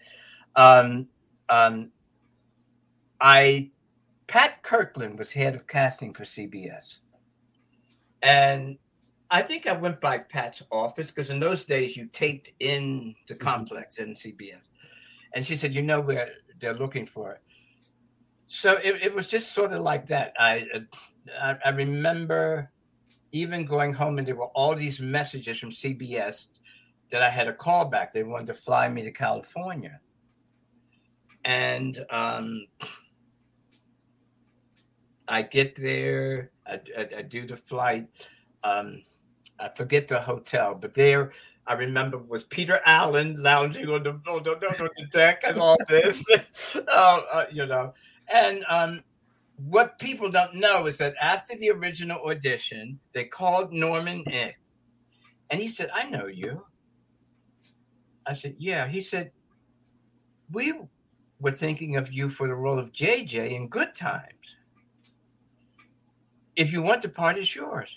Um, 0.55 1.07
um, 1.49 1.91
I 3.21 3.71
Pat 4.27 4.61
Kirkland 4.63 5.17
was 5.17 5.31
head 5.31 5.55
of 5.55 5.67
casting 5.67 6.13
for 6.13 6.23
CBS, 6.23 6.99
and 8.21 8.77
I 9.33 9.41
think 9.41 9.65
I 9.65 9.73
went 9.73 9.99
by 9.99 10.19
Pat's 10.19 10.61
office 10.71 11.09
because 11.09 11.31
in 11.31 11.39
those 11.39 11.65
days 11.65 11.97
you 11.97 12.05
taped 12.05 12.51
in 12.59 13.15
the 13.27 13.33
mm-hmm. 13.33 13.43
complex 13.43 13.97
in 13.97 14.13
CBS, 14.13 14.61
and 15.33 15.43
she 15.43 15.55
said, 15.55 15.73
"You 15.73 15.81
know 15.81 15.99
where 15.99 16.29
they're 16.59 16.75
looking 16.75 17.07
for 17.07 17.33
it." 17.33 17.41
So 18.45 18.73
it, 18.83 19.01
it 19.01 19.15
was 19.15 19.27
just 19.27 19.51
sort 19.51 19.73
of 19.73 19.81
like 19.81 20.05
that. 20.07 20.33
I, 20.37 20.67
I 21.41 21.57
I 21.65 21.69
remember 21.69 22.71
even 23.31 23.65
going 23.65 23.91
home 23.91 24.19
and 24.19 24.27
there 24.27 24.35
were 24.35 24.53
all 24.53 24.75
these 24.75 25.01
messages 25.01 25.57
from 25.57 25.71
CBS 25.71 26.47
that 27.09 27.23
I 27.23 27.29
had 27.29 27.47
a 27.47 27.53
call 27.53 27.85
back. 27.85 28.13
They 28.13 28.23
wanted 28.23 28.47
to 28.47 28.53
fly 28.53 28.87
me 28.87 29.01
to 29.01 29.11
California. 29.11 29.99
And 31.43 32.05
um, 32.11 32.67
I 35.27 35.41
get 35.41 35.75
there, 35.75 36.51
I, 36.67 36.79
I, 36.95 37.09
I 37.17 37.21
do 37.23 37.47
the 37.47 37.57
flight. 37.57 38.07
Um, 38.63 39.03
I 39.59 39.69
forget 39.75 40.07
the 40.07 40.19
hotel, 40.19 40.75
but 40.75 40.93
there 40.93 41.31
I 41.65 41.73
remember 41.73 42.17
was 42.17 42.43
Peter 42.43 42.81
Allen 42.85 43.41
lounging 43.41 43.87
on 43.87 44.03
the, 44.03 44.11
on 44.29 44.43
the, 44.43 44.51
on 44.51 44.89
the 44.97 45.05
deck 45.11 45.43
and 45.47 45.59
all 45.59 45.77
this, 45.87 46.25
uh, 46.75 46.79
uh, 47.33 47.45
you 47.51 47.65
know. 47.65 47.93
And 48.33 48.65
um, 48.69 49.03
what 49.55 49.97
people 49.99 50.29
don't 50.29 50.55
know 50.55 50.87
is 50.87 50.97
that 50.97 51.15
after 51.21 51.55
the 51.57 51.71
original 51.71 52.21
audition, 52.29 52.99
they 53.13 53.25
called 53.25 53.71
Norman 53.71 54.23
in. 54.29 54.51
And 55.49 55.61
he 55.61 55.67
said, 55.67 55.89
I 55.93 56.09
know 56.09 56.27
you. 56.27 56.65
I 58.27 58.33
said, 58.33 58.55
Yeah. 58.57 58.87
He 58.87 59.01
said, 59.01 59.31
We 60.51 60.73
were 61.39 61.51
thinking 61.51 61.95
of 61.95 62.11
you 62.11 62.29
for 62.29 62.47
the 62.47 62.55
role 62.55 62.79
of 62.79 62.91
JJ 62.91 63.53
in 63.53 63.67
Good 63.67 63.95
Times. 63.95 64.55
If 66.55 66.71
you 66.71 66.81
want 66.81 67.01
the 67.01 67.09
part, 67.09 67.37
it's 67.37 67.55
yours. 67.55 67.89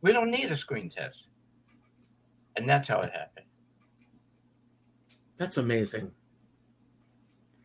We 0.00 0.12
don't 0.12 0.30
need 0.30 0.50
a 0.50 0.56
screen 0.56 0.88
test. 0.88 1.26
And 2.56 2.68
that's 2.68 2.88
how 2.88 3.00
it 3.00 3.12
happened. 3.12 3.46
That's 5.38 5.56
amazing. 5.56 6.12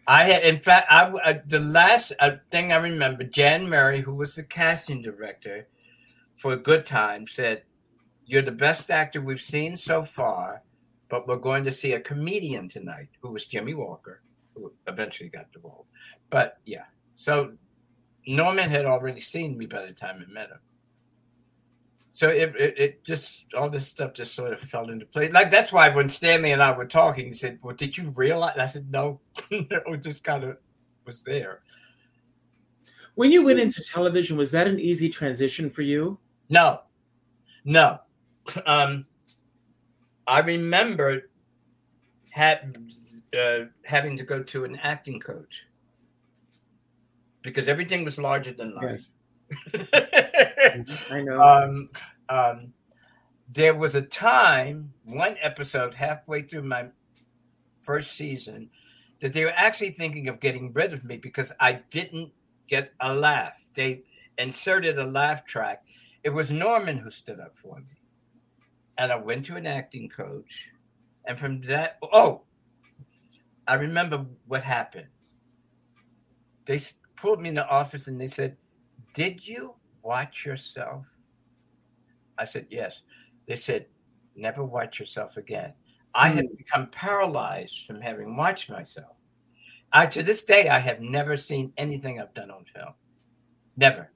I 0.06 0.26
had, 0.26 0.44
in 0.44 0.60
fact, 0.60 0.88
I, 0.92 1.06
uh, 1.06 1.40
the 1.48 1.60
last 1.60 2.12
uh, 2.20 2.32
thing 2.52 2.72
I 2.72 2.78
remember, 2.78 3.24
Jan 3.24 3.70
Murray, 3.70 4.02
who 4.02 4.14
was 4.14 4.36
the 4.36 4.44
casting 4.44 5.02
director 5.02 5.68
for 6.36 6.56
Good 6.58 6.86
Time, 6.86 7.26
said, 7.26 7.64
"You're 8.26 8.42
the 8.42 8.52
best 8.52 8.92
actor 8.92 9.22
we've 9.22 9.40
seen 9.40 9.78
so 9.78 10.04
far, 10.04 10.62
but 11.10 11.28
we're 11.28 11.38
going 11.38 11.64
to 11.64 11.72
see 11.72 11.94
a 11.94 12.02
comedian 12.02 12.68
tonight, 12.68 13.08
who 13.22 13.32
was 13.32 13.46
Jimmie 13.46 13.76
Walker, 13.76 14.22
who 14.54 14.74
eventually 14.88 15.30
got 15.30 15.52
the 15.54 15.62
role." 15.62 15.88
But 16.30 16.58
yeah, 16.66 16.86
so 17.16 17.54
Norman 18.28 18.70
had 18.70 18.86
already 18.86 19.22
seen 19.22 19.58
me 19.58 19.68
by 19.68 19.86
the 19.86 19.94
time 19.94 20.24
I 20.28 20.32
met 20.32 20.50
him 20.50 20.60
so 22.16 22.30
it, 22.30 22.56
it, 22.60 22.80
it, 22.80 23.04
just 23.04 23.46
all 23.58 23.70
this 23.70 23.88
stuff 23.88 24.14
just 24.14 24.36
sort 24.36 24.54
of 24.54 24.60
fell 24.62 24.92
into 24.92 25.06
place. 25.06 25.34
Like 25.34 25.50
that's 25.50 25.74
why 25.74 25.90
when 25.90 26.08
Stanley 26.08 26.52
and 26.52 26.62
I 26.62 26.72
were 26.72 26.86
talking, 26.86 27.26
he 27.26 27.34
said, 27.34 27.58
"Well, 27.64 27.76
did 27.76 27.98
you 27.98 28.12
realize?" 28.12 28.56
I 28.60 28.68
said, 28.68 28.90
"No, 28.92 29.20
it 29.50 30.04
just 30.04 30.24
kind 30.24 30.44
of 30.44 30.58
was 31.06 31.24
there." 31.24 31.64
When 33.16 33.32
you 33.32 33.44
went 33.44 33.60
into 33.60 33.84
television, 33.84 34.38
was 34.38 34.52
that 34.52 34.68
an 34.68 34.80
easy 34.80 35.10
transition 35.10 35.72
for 35.72 35.82
you? 35.82 36.20
No, 36.50 36.82
no. 37.66 38.00
Um, 38.66 39.06
I 40.28 40.40
remember 40.40 41.30
had, 42.30 42.76
uh, 43.38 43.66
having 43.86 44.18
to 44.18 44.24
go 44.24 44.44
to 44.44 44.66
an 44.66 44.76
acting 44.78 45.20
coach 45.20 45.64
because 47.42 47.68
everything 47.70 48.04
was 48.04 48.18
larger 48.18 48.52
than 48.52 48.74
life. 48.74 48.84
Yes. 48.90 49.10
I 51.12 51.22
know. 51.22 51.40
Um, 51.42 51.90
um, 52.30 52.74
there 53.52 53.76
was 53.76 53.96
a 53.96 54.02
time, 54.02 54.94
one 55.06 55.36
episode 55.42 55.94
halfway 55.94 56.42
through 56.42 56.64
my 56.64 56.88
first 57.82 58.14
season, 58.14 58.70
that 59.20 59.34
they 59.34 59.46
were 59.46 59.54
actually 59.56 59.92
thinking 59.92 60.28
of 60.28 60.40
getting 60.40 60.74
rid 60.74 60.94
of 60.94 61.04
me 61.04 61.18
because 61.18 61.52
I 61.60 61.82
didn't 61.92 62.32
get 62.68 62.94
a 63.00 63.14
laugh. 63.14 63.60
They 63.74 64.04
inserted 64.38 64.98
a 64.98 65.06
laugh 65.06 65.46
track. 65.46 65.84
It 66.24 66.32
was 66.32 66.52
Norman 66.52 66.98
who 66.98 67.12
stood 67.12 67.40
up 67.40 67.58
for 67.58 67.78
me. 67.78 67.98
And 68.98 69.12
I 69.12 69.16
went 69.18 69.46
to 69.46 69.56
an 69.56 69.66
acting 69.66 70.10
coach. 70.10 70.70
And 71.26 71.40
from 71.40 71.62
that, 71.62 71.98
oh, 72.12 72.44
I 73.68 73.76
remember 73.76 74.26
what 74.48 74.64
happened. 74.64 75.08
They 76.66 76.80
pulled 77.16 77.42
me 77.42 77.50
in 77.50 77.56
the 77.56 77.68
office 77.68 78.08
and 78.08 78.20
they 78.20 78.28
said, 78.28 78.58
did 79.14 79.48
you 79.48 79.76
watch 80.02 80.46
yourself? 80.46 81.06
I 82.38 82.46
said, 82.46 82.68
Yes. 82.70 83.02
They 83.48 83.56
said, 83.56 83.88
Never 84.36 84.64
watch 84.64 85.00
yourself 85.00 85.38
again. 85.38 85.74
I 86.16 86.30
had 86.30 86.46
hmm. 86.46 86.56
become 86.56 86.88
paralyzed 86.88 87.86
from 87.86 88.02
having 88.02 88.36
watched 88.36 88.70
myself. 88.70 89.16
I, 89.92 90.08
to 90.08 90.24
this 90.24 90.44
day, 90.44 90.70
I 90.70 90.80
have 90.80 91.02
never 91.02 91.38
seen 91.38 91.72
anything 91.78 92.20
I've 92.20 92.34
done 92.34 92.50
on 92.50 92.66
film. 92.66 92.94
Never. 93.78 94.12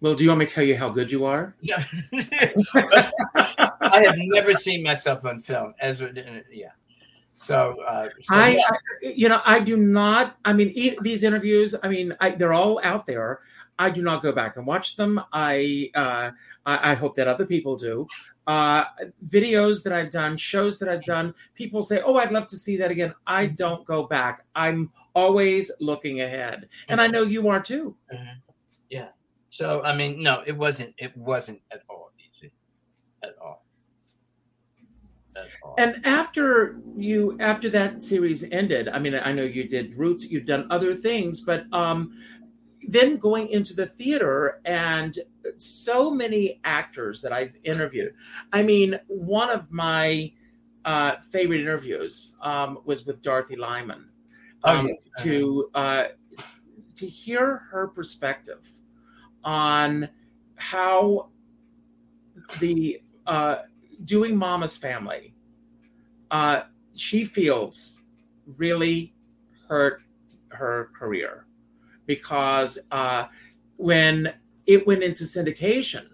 Well, 0.00 0.14
do 0.14 0.24
you 0.24 0.30
want 0.30 0.40
me 0.40 0.46
to 0.46 0.52
tell 0.52 0.64
you 0.64 0.76
how 0.76 0.88
good 0.90 1.10
you 1.10 1.24
are? 1.24 1.56
I 2.74 4.02
have 4.04 4.16
never 4.16 4.52
seen 4.52 4.82
myself 4.82 5.24
on 5.24 5.40
film 5.40 5.74
as 5.80 6.00
a, 6.00 6.12
yeah. 6.52 6.70
So, 7.36 7.76
uh, 7.86 8.08
so 8.22 8.34
I, 8.34 8.48
yeah. 8.48 8.60
I, 8.70 8.76
you 9.02 9.28
know, 9.28 9.42
I 9.44 9.60
do 9.60 9.76
not. 9.76 10.36
I 10.44 10.52
mean, 10.54 10.70
e- 10.74 10.96
these 11.02 11.22
interviews. 11.22 11.74
I 11.82 11.88
mean, 11.88 12.16
I, 12.20 12.30
they're 12.30 12.54
all 12.54 12.80
out 12.82 13.06
there. 13.06 13.40
I 13.78 13.90
do 13.90 14.02
not 14.02 14.22
go 14.22 14.32
back 14.32 14.56
and 14.56 14.66
watch 14.66 14.96
them. 14.96 15.20
I, 15.34 15.90
uh, 15.94 16.30
I, 16.64 16.92
I 16.92 16.94
hope 16.94 17.14
that 17.16 17.28
other 17.28 17.44
people 17.44 17.76
do. 17.76 18.06
Uh, 18.46 18.84
videos 19.28 19.82
that 19.82 19.92
I've 19.92 20.10
done, 20.10 20.38
shows 20.38 20.78
that 20.78 20.88
I've 20.88 21.04
done. 21.04 21.34
People 21.54 21.82
say, 21.82 22.00
"Oh, 22.00 22.16
I'd 22.16 22.32
love 22.32 22.46
to 22.48 22.56
see 22.56 22.78
that 22.78 22.90
again." 22.90 23.12
I 23.26 23.46
don't 23.48 23.84
go 23.84 24.06
back. 24.06 24.44
I'm 24.54 24.90
always 25.14 25.70
looking 25.80 26.22
ahead, 26.22 26.68
and 26.88 27.00
I 27.02 27.06
know 27.06 27.22
you 27.22 27.48
are 27.48 27.60
too. 27.60 27.96
Mhm. 28.10 28.40
Yeah. 28.88 29.08
So 29.50 29.82
I 29.82 29.94
mean, 29.94 30.22
no, 30.22 30.42
it 30.46 30.56
wasn't. 30.56 30.94
It 30.96 31.14
wasn't 31.16 31.60
at 31.70 31.82
all 31.90 32.12
easy, 32.18 32.50
at 33.22 33.36
all. 33.42 33.65
And 35.78 36.04
after 36.06 36.80
you, 36.96 37.36
after 37.40 37.68
that 37.70 38.02
series 38.02 38.44
ended, 38.50 38.88
I 38.88 38.98
mean, 38.98 39.14
I 39.14 39.32
know 39.32 39.42
you 39.42 39.68
did 39.68 39.96
Roots, 39.96 40.30
you've 40.30 40.46
done 40.46 40.66
other 40.70 40.94
things, 40.94 41.40
but 41.40 41.64
um, 41.72 42.18
then 42.88 43.16
going 43.16 43.48
into 43.48 43.74
the 43.74 43.86
theater 43.86 44.60
and 44.64 45.18
so 45.58 46.10
many 46.10 46.60
actors 46.64 47.20
that 47.22 47.32
I've 47.32 47.54
interviewed. 47.64 48.14
I 48.52 48.62
mean, 48.62 48.98
one 49.08 49.50
of 49.50 49.70
my 49.70 50.32
uh, 50.84 51.16
favorite 51.30 51.60
interviews 51.60 52.32
um, 52.42 52.78
was 52.84 53.04
with 53.06 53.22
Dorothy 53.22 53.56
Lyman. 53.56 54.08
Oh, 54.64 54.78
Um, 54.78 54.88
yeah. 54.88 54.94
To 55.24 55.70
uh, 55.74 56.04
to 56.96 57.06
hear 57.06 57.58
her 57.70 57.88
perspective 57.88 58.70
on 59.44 60.08
how 60.56 61.28
the 62.58 63.00
uh, 63.26 63.56
doing 64.04 64.36
Mama's 64.36 64.76
Family, 64.76 65.34
uh, 66.30 66.62
she 66.94 67.24
feels 67.24 68.00
really 68.56 69.14
hurt 69.68 70.02
her 70.48 70.90
career 70.98 71.46
because 72.06 72.78
uh, 72.90 73.26
when 73.76 74.32
it 74.66 74.86
went 74.86 75.02
into 75.02 75.24
syndication, 75.24 76.06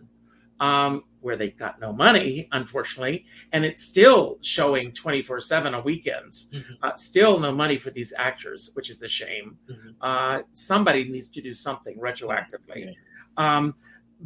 um, 0.61 1.05
where 1.21 1.37
they 1.37 1.51
got 1.51 1.81
no 1.81 1.93
money, 1.93 2.49
unfortunately, 2.53 3.25
and 3.53 3.65
it's 3.65 3.83
still 3.85 4.39
showing 4.43 4.93
24 4.93 5.41
7 5.41 5.75
on 5.75 5.85
weekends, 5.85 6.51
Mhm. 6.53 6.77
uh, 6.83 6.97
still 6.97 7.39
no 7.39 7.53
money 7.53 7.77
for 7.77 7.91
these 7.91 8.13
actors, 8.17 8.71
which 8.75 8.91
is 8.91 9.03
a 9.03 9.09
shame. 9.09 9.57
Mhm. 9.69 9.95
Uh, 10.01 10.43
somebody 10.53 11.05
needs 11.05 11.31
to 11.31 11.41
do 11.41 11.55
something 11.55 11.97
retroactively. 11.99 12.95
Um, 13.37 13.75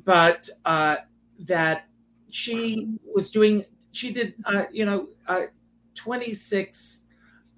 but 0.05 0.49
uh, 0.65 0.97
that 1.41 1.87
she 2.31 2.99
was 3.15 3.31
doing, 3.31 3.65
she 3.93 4.13
did, 4.13 4.35
uh, 4.45 4.65
you 4.73 4.85
know, 4.85 5.09
uh, 5.29 5.43
26. 5.95 7.07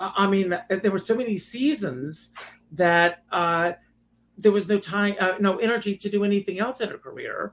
Uh, 0.00 0.12
I 0.16 0.26
mean, 0.26 0.52
uh, 0.52 0.62
there 0.68 0.90
were 0.90 0.98
so 0.98 1.16
many 1.16 1.36
seasons 1.38 2.32
that 2.72 3.24
uh, 3.32 3.72
there 4.36 4.52
was 4.52 4.68
no 4.68 4.78
time, 4.78 5.16
uh, 5.18 5.34
no 5.40 5.58
energy 5.58 5.96
to 5.96 6.08
do 6.08 6.24
anything 6.24 6.60
else 6.60 6.80
in 6.80 6.88
her 6.88 6.98
career. 6.98 7.52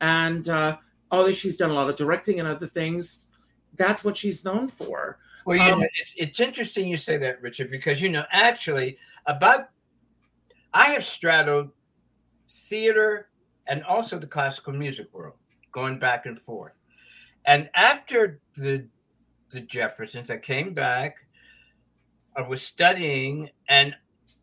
And 0.00 0.48
uh, 0.48 0.76
although 1.10 1.32
she's 1.32 1.56
done 1.56 1.70
a 1.70 1.74
lot 1.74 1.88
of 1.88 1.96
directing 1.96 2.38
and 2.40 2.48
other 2.48 2.66
things, 2.66 3.24
that's 3.76 4.04
what 4.04 4.16
she's 4.16 4.44
known 4.44 4.68
for. 4.68 5.18
Well, 5.44 5.56
you 5.56 5.72
Um, 5.72 5.80
know, 5.80 5.86
it's, 5.94 6.12
it's 6.16 6.40
interesting 6.40 6.88
you 6.88 6.96
say 6.96 7.16
that, 7.18 7.40
Richard, 7.40 7.70
because 7.70 8.02
you 8.02 8.08
know, 8.08 8.24
actually, 8.32 8.98
about 9.26 9.70
I 10.74 10.88
have 10.88 11.04
straddled 11.04 11.70
theater 12.50 13.28
and 13.66 13.82
also 13.84 14.18
the 14.18 14.26
classical 14.26 14.72
music 14.72 15.12
world, 15.12 15.36
going 15.76 15.98
back 15.98 16.24
and 16.24 16.40
forth. 16.40 16.72
And 17.44 17.68
after 17.74 18.40
the 18.54 18.88
the 19.50 19.60
Jeffersons, 19.60 20.30
I 20.30 20.38
came 20.38 20.72
back. 20.72 21.14
I 22.34 22.40
was 22.40 22.62
studying, 22.62 23.50
and 23.68 23.94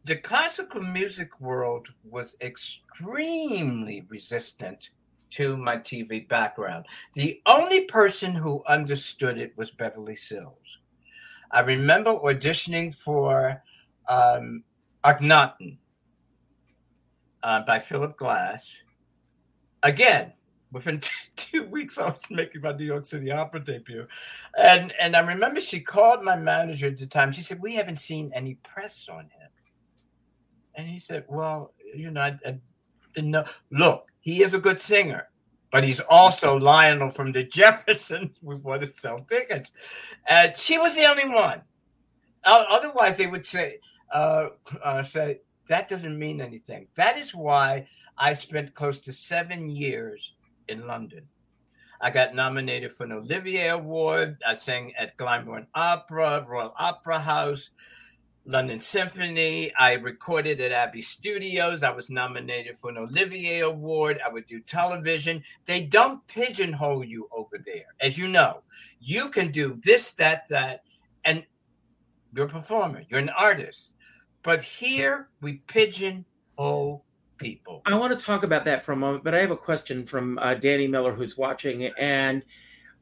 the 0.06 0.16
classical 0.16 0.82
music 0.82 1.42
world 1.42 1.88
was 2.10 2.36
extremely 2.40 4.06
resistant 4.08 4.92
to 5.32 5.58
my 5.58 5.78
TV 5.78 6.28
background. 6.30 6.86
The 7.16 7.42
only 7.48 7.86
person 7.86 8.36
who 8.36 8.64
understood 8.68 9.38
it 9.40 9.58
was 9.58 9.72
Beverly 9.72 10.16
Sills. 10.16 10.80
I 11.52 11.62
remember 11.62 12.12
auditioning 12.12 12.94
for 12.96 13.62
um, 14.08 14.64
Akhenaten 15.04 15.78
uh, 17.42 17.62
by 17.66 17.80
Philip 17.80 18.18
Glass. 18.18 18.84
Again, 19.82 20.34
within 20.74 21.02
two 21.38 21.64
weeks, 21.66 21.98
I 21.98 22.06
was 22.06 22.24
making 22.30 22.62
my 22.62 22.74
New 22.74 22.86
York 22.86 23.06
City 23.06 23.32
Opera 23.32 23.64
debut, 23.64 24.08
and 24.58 24.94
and 25.00 25.16
I 25.16 25.22
remember 25.22 25.62
she 25.62 25.80
called 25.80 26.24
my 26.24 26.36
manager 26.36 26.88
at 26.88 26.98
the 26.98 27.06
time. 27.06 27.32
She 27.32 27.42
said, 27.42 27.62
"We 27.62 27.76
haven't 27.76 28.00
seen 28.00 28.32
any 28.36 28.56
press 28.56 29.08
on 29.10 29.24
him," 29.24 29.50
and 30.76 30.88
he 30.88 31.00
said, 31.00 31.26
"Well, 31.30 31.74
you 31.96 32.12
know, 32.12 32.22
I, 32.22 32.40
I 32.46 32.58
didn't 33.14 33.32
know. 33.32 33.46
Look, 33.72 34.12
he 34.20 34.44
is 34.44 34.54
a 34.54 34.60
good 34.60 34.82
singer." 34.82 35.30
But 35.72 35.84
he's 35.84 36.02
also 36.02 36.56
Lionel 36.60 37.10
from 37.10 37.32
the 37.32 37.44
Jeffersons. 37.44 38.38
We 38.44 38.56
want 38.58 38.84
to 38.84 38.88
sell 38.88 39.26
tickets. 39.28 39.72
And 40.28 40.56
she 40.56 40.78
was 40.78 40.96
the 40.96 41.06
only 41.06 41.28
one. 41.28 41.64
Otherwise, 42.46 43.18
they 43.18 43.26
would 43.26 43.44
say, 43.44 43.80
uh, 44.12 44.50
uh, 44.84 45.02
say, 45.02 45.40
that 45.68 45.88
doesn't 45.88 46.20
mean 46.20 46.42
anything. 46.42 46.88
That 46.96 47.18
is 47.18 47.34
why 47.34 47.88
I 48.18 48.34
spent 48.34 48.76
close 48.76 49.00
to 49.02 49.14
seven 49.14 49.70
years 49.70 50.34
in 50.68 50.88
London. 50.88 51.28
I 52.02 52.10
got 52.10 52.36
nominated 52.36 52.92
for 52.92 53.06
an 53.06 53.14
Olivier 53.14 53.70
Award. 53.70 54.38
I 54.46 54.56
sang 54.56 54.94
at 54.98 55.16
Glyndebourne 55.18 55.68
Opera, 55.74 56.46
Royal 56.48 56.74
Opera 56.78 57.20
House, 57.20 57.70
London 58.46 58.82
Symphony. 58.82 59.72
I 59.80 59.94
recorded 59.94 60.60
at 60.60 60.74
Abbey 60.74 61.02
Studios. 61.02 61.82
I 61.82 61.92
was 61.92 62.10
nominated 62.10 62.78
for 62.78 62.90
an 62.90 62.98
Olivier 62.98 63.62
Award. 63.62 64.20
I 64.26 64.30
would 64.30 64.46
do 64.48 64.60
television. 64.60 65.44
They 65.64 65.82
don't 65.82 66.26
pigeonhole 66.28 67.06
you 67.06 67.30
over 67.32 67.58
there. 67.58 67.96
As 68.02 68.18
you 68.18 68.28
know, 68.28 68.64
you 69.00 69.30
can 69.30 69.52
do 69.52 69.80
this, 69.82 70.12
that, 70.14 70.50
that, 70.50 70.84
and 71.24 71.46
you're 72.36 72.48
a 72.48 72.50
performer, 72.50 73.04
you're 73.08 73.20
an 73.20 73.30
artist. 73.30 73.94
But 74.42 74.62
here 74.62 75.30
we 75.42 75.62
pigeonhole 75.68 77.06
people. 77.38 77.82
I 77.86 77.96
want 77.96 78.18
to 78.18 78.26
talk 78.26 78.44
about 78.44 78.66
that 78.66 78.86
for 78.86 78.92
a 78.92 78.96
moment, 78.96 79.24
but 79.24 79.36
I 79.36 79.40
have 79.40 79.52
a 79.52 79.58
question 79.58 80.06
from 80.06 80.38
uh, 80.40 80.54
Danny 80.56 80.88
Miller 80.88 81.14
who's 81.14 81.38
watching. 81.38 81.86
And 81.98 82.44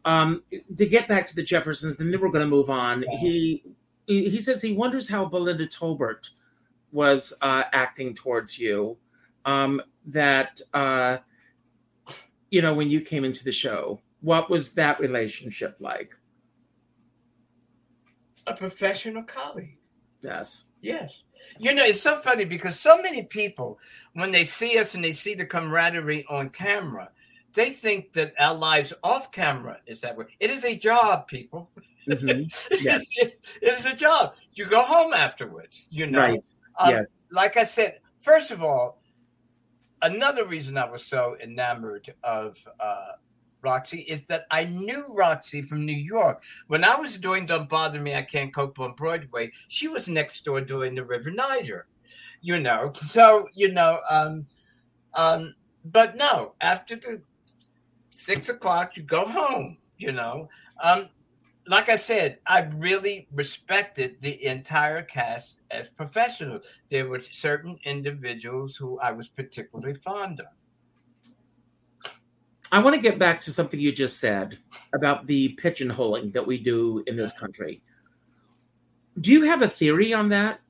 um, 0.06 0.44
to 0.78 0.86
get 0.86 1.08
back 1.08 1.28
to 1.28 1.36
the 1.36 1.44
Jeffersons, 1.44 2.00
and 2.00 2.14
then 2.14 2.20
we're 2.20 2.30
going 2.30 2.46
to 2.46 2.50
move 2.50 2.70
on. 2.70 3.04
He 3.20 3.64
he 4.08 4.30
he 4.30 4.42
says 4.42 4.62
he 4.62 4.74
wonders 4.74 5.08
how 5.08 5.26
Berlinda 5.26 5.68
Tolbert 5.72 6.30
was 6.92 7.34
uh, 7.42 7.64
acting 7.72 8.14
towards 8.16 8.58
you. 8.58 8.98
Um, 9.46 9.82
that 10.08 10.62
uh, 10.74 11.18
you 12.50 12.62
know 12.62 12.74
when 12.74 12.90
you 12.90 13.02
came 13.02 13.26
into 13.26 13.44
the 13.44 13.52
show, 13.52 14.00
what 14.22 14.50
was 14.50 14.74
that 14.74 15.00
relationship 15.00 15.78
like? 15.80 16.16
A 18.48 18.54
professional 18.54 19.24
colleague. 19.24 19.78
Yes. 20.22 20.64
Yes. 20.82 21.24
You 21.60 21.74
know, 21.74 21.84
it's 21.84 22.02
so 22.02 22.16
funny 22.18 22.46
because 22.46 22.80
so 22.80 23.02
many 23.02 23.24
people, 23.24 23.80
when 24.14 24.32
they 24.32 24.44
see 24.44 24.78
us 24.80 24.96
and 24.96 25.04
they 25.04 25.12
see 25.12 25.34
the 25.36 25.46
camaraderie 25.46 26.26
on 26.30 26.50
camera, 26.50 27.10
they 27.54 27.70
think 27.70 28.14
that 28.14 28.34
our 28.40 28.56
lives 28.56 28.94
off 29.04 29.32
camera 29.32 29.78
is 29.86 30.02
that 30.02 30.18
way. 30.18 30.26
It 30.40 30.50
is 30.50 30.64
a 30.64 30.76
job, 30.76 31.28
people. 31.28 31.70
Mhm. 32.08 32.50
Yes. 32.82 33.04
it 33.22 33.40
is 33.62 33.86
a 33.86 33.96
job. 33.96 34.34
You 34.54 34.66
go 34.66 34.82
home 34.82 35.14
afterwards, 35.14 35.88
you 35.92 36.08
know. 36.08 36.20
Right. 36.20 36.44
Um, 36.80 36.90
Yes. 36.90 37.08
Like 37.32 37.58
I 37.58 37.64
said, 37.64 38.00
first 38.22 38.52
of 38.52 38.62
all, 38.64 39.02
another 40.02 40.46
reason 40.46 40.78
I 40.78 40.90
was 40.90 41.06
so 41.06 41.38
enamored 41.42 42.14
of 42.24 42.58
uh, 42.80 43.12
Roxie 43.62 44.02
is 44.02 44.24
that 44.24 44.46
I 44.52 44.66
knew 44.66 45.06
Roxie 45.10 45.62
from 45.62 45.86
New 45.86 45.96
York. 45.96 46.44
When 46.68 46.84
I 46.84 46.96
was 46.96 47.18
doing 47.18 47.46
Don't 47.46 47.70
Bother 47.70 48.00
Me, 48.00 48.16
I 48.16 48.22
Can't 48.22 48.54
Cope 48.54 48.80
on 48.80 48.94
Broadway, 48.94 49.52
she 49.68 49.88
was 49.88 50.08
next 50.08 50.44
door 50.46 50.62
doing 50.62 50.96
the 50.96 51.06
River 51.06 51.32
Niger, 51.32 51.88
you 52.42 52.60
know. 52.60 52.92
So, 52.96 53.48
you 53.54 53.72
know, 53.72 54.00
um, 54.10 54.46
um, 55.14 55.56
but 55.86 56.16
no, 56.16 56.54
after 56.62 56.96
the 56.96 57.22
six 58.12 58.50
o'clock, 58.50 58.96
you 58.96 59.04
go 59.04 59.26
home, 59.26 59.78
you 59.98 60.12
know. 60.12 60.50
Um, 60.82 61.10
like 61.68 61.90
I 61.90 61.96
said, 61.96 62.40
I 62.48 62.68
really 62.78 63.28
respected 63.32 64.20
the 64.20 64.46
entire 64.46 65.04
cast 65.04 65.60
as 65.70 65.90
professionals. 65.90 66.82
There 66.90 67.08
were 67.08 67.20
certain 67.20 67.78
individuals 67.86 68.76
who 68.76 69.00
I 69.00 69.12
was 69.12 69.30
particularly 69.30 69.94
fond 69.96 70.40
of. 70.40 70.48
I 72.72 72.80
want 72.80 72.96
to 72.96 73.02
get 73.02 73.20
back 73.20 73.40
to 73.42 73.54
something 73.54 73.80
you 73.80 73.92
just 73.92 74.20
said 74.20 74.58
about 74.94 75.28
the 75.28 75.58
pigeonholing 75.62 76.32
that 76.34 76.46
we 76.46 76.58
do 76.58 77.04
in 77.08 77.18
this 77.18 77.38
country. 77.38 77.82
Do 79.20 79.32
you 79.32 79.44
have 79.44 79.62
a 79.62 79.68
theory 79.68 80.14
on 80.14 80.30
that? 80.30 80.62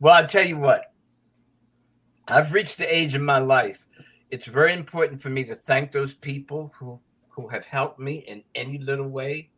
Well, 0.00 0.14
I'll 0.14 0.26
tell 0.26 0.46
you 0.46 0.56
what, 0.56 0.92
I've 2.26 2.52
reached 2.52 2.78
the 2.78 2.94
age 2.94 3.14
in 3.14 3.24
my 3.24 3.38
life 3.38 3.84
it's 4.30 4.46
very 4.46 4.72
important 4.72 5.20
for 5.20 5.28
me 5.28 5.44
to 5.44 5.54
thank 5.54 5.92
those 5.92 6.14
people 6.14 6.72
who 6.78 7.00
who 7.28 7.48
have 7.48 7.64
helped 7.64 7.98
me 7.98 8.24
in 8.26 8.42
any 8.54 8.78
little 8.78 9.08
way. 9.08 9.50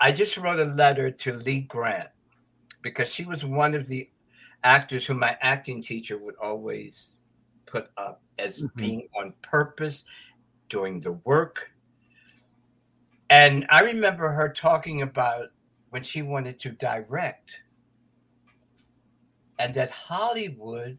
I 0.00 0.12
just 0.12 0.36
wrote 0.36 0.60
a 0.60 0.64
letter 0.64 1.10
to 1.10 1.32
Lee 1.32 1.62
Grant 1.62 2.08
because 2.82 3.12
she 3.12 3.24
was 3.24 3.44
one 3.44 3.74
of 3.74 3.86
the 3.86 4.08
actors 4.62 5.06
who 5.06 5.14
my 5.14 5.36
acting 5.40 5.82
teacher 5.82 6.16
would 6.16 6.36
always 6.42 7.10
put 7.66 7.90
up 7.96 8.22
as 8.38 8.62
mm-hmm. 8.62 8.80
being 8.80 9.08
on 9.18 9.34
purpose, 9.42 10.04
doing 10.68 11.00
the 11.00 11.12
work. 11.12 11.70
And 13.30 13.66
I 13.70 13.80
remember 13.82 14.28
her 14.28 14.52
talking 14.52 15.02
about 15.02 15.48
when 15.90 16.02
she 16.02 16.22
wanted 16.22 16.58
to 16.60 16.70
direct, 16.70 17.60
and 19.58 19.74
that 19.74 19.90
Hollywood 19.90 20.98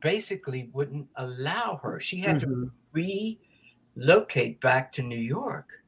basically 0.00 0.70
wouldn't 0.72 1.08
allow 1.16 1.80
her. 1.82 2.00
She 2.00 2.18
had 2.18 2.40
mm-hmm. 2.40 2.64
to 2.94 3.96
relocate 3.96 4.60
back 4.60 4.92
to 4.94 5.02
New 5.02 5.18
York. 5.18 5.84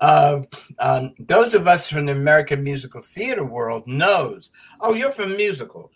Uh, 0.00 0.42
um, 0.78 1.14
those 1.18 1.54
of 1.54 1.66
us 1.66 1.88
from 1.88 2.06
the 2.06 2.12
American 2.12 2.62
musical 2.62 3.02
theater 3.02 3.44
world 3.44 3.86
knows. 3.86 4.50
Oh, 4.80 4.94
you're 4.94 5.12
from 5.12 5.36
musicals. 5.36 5.90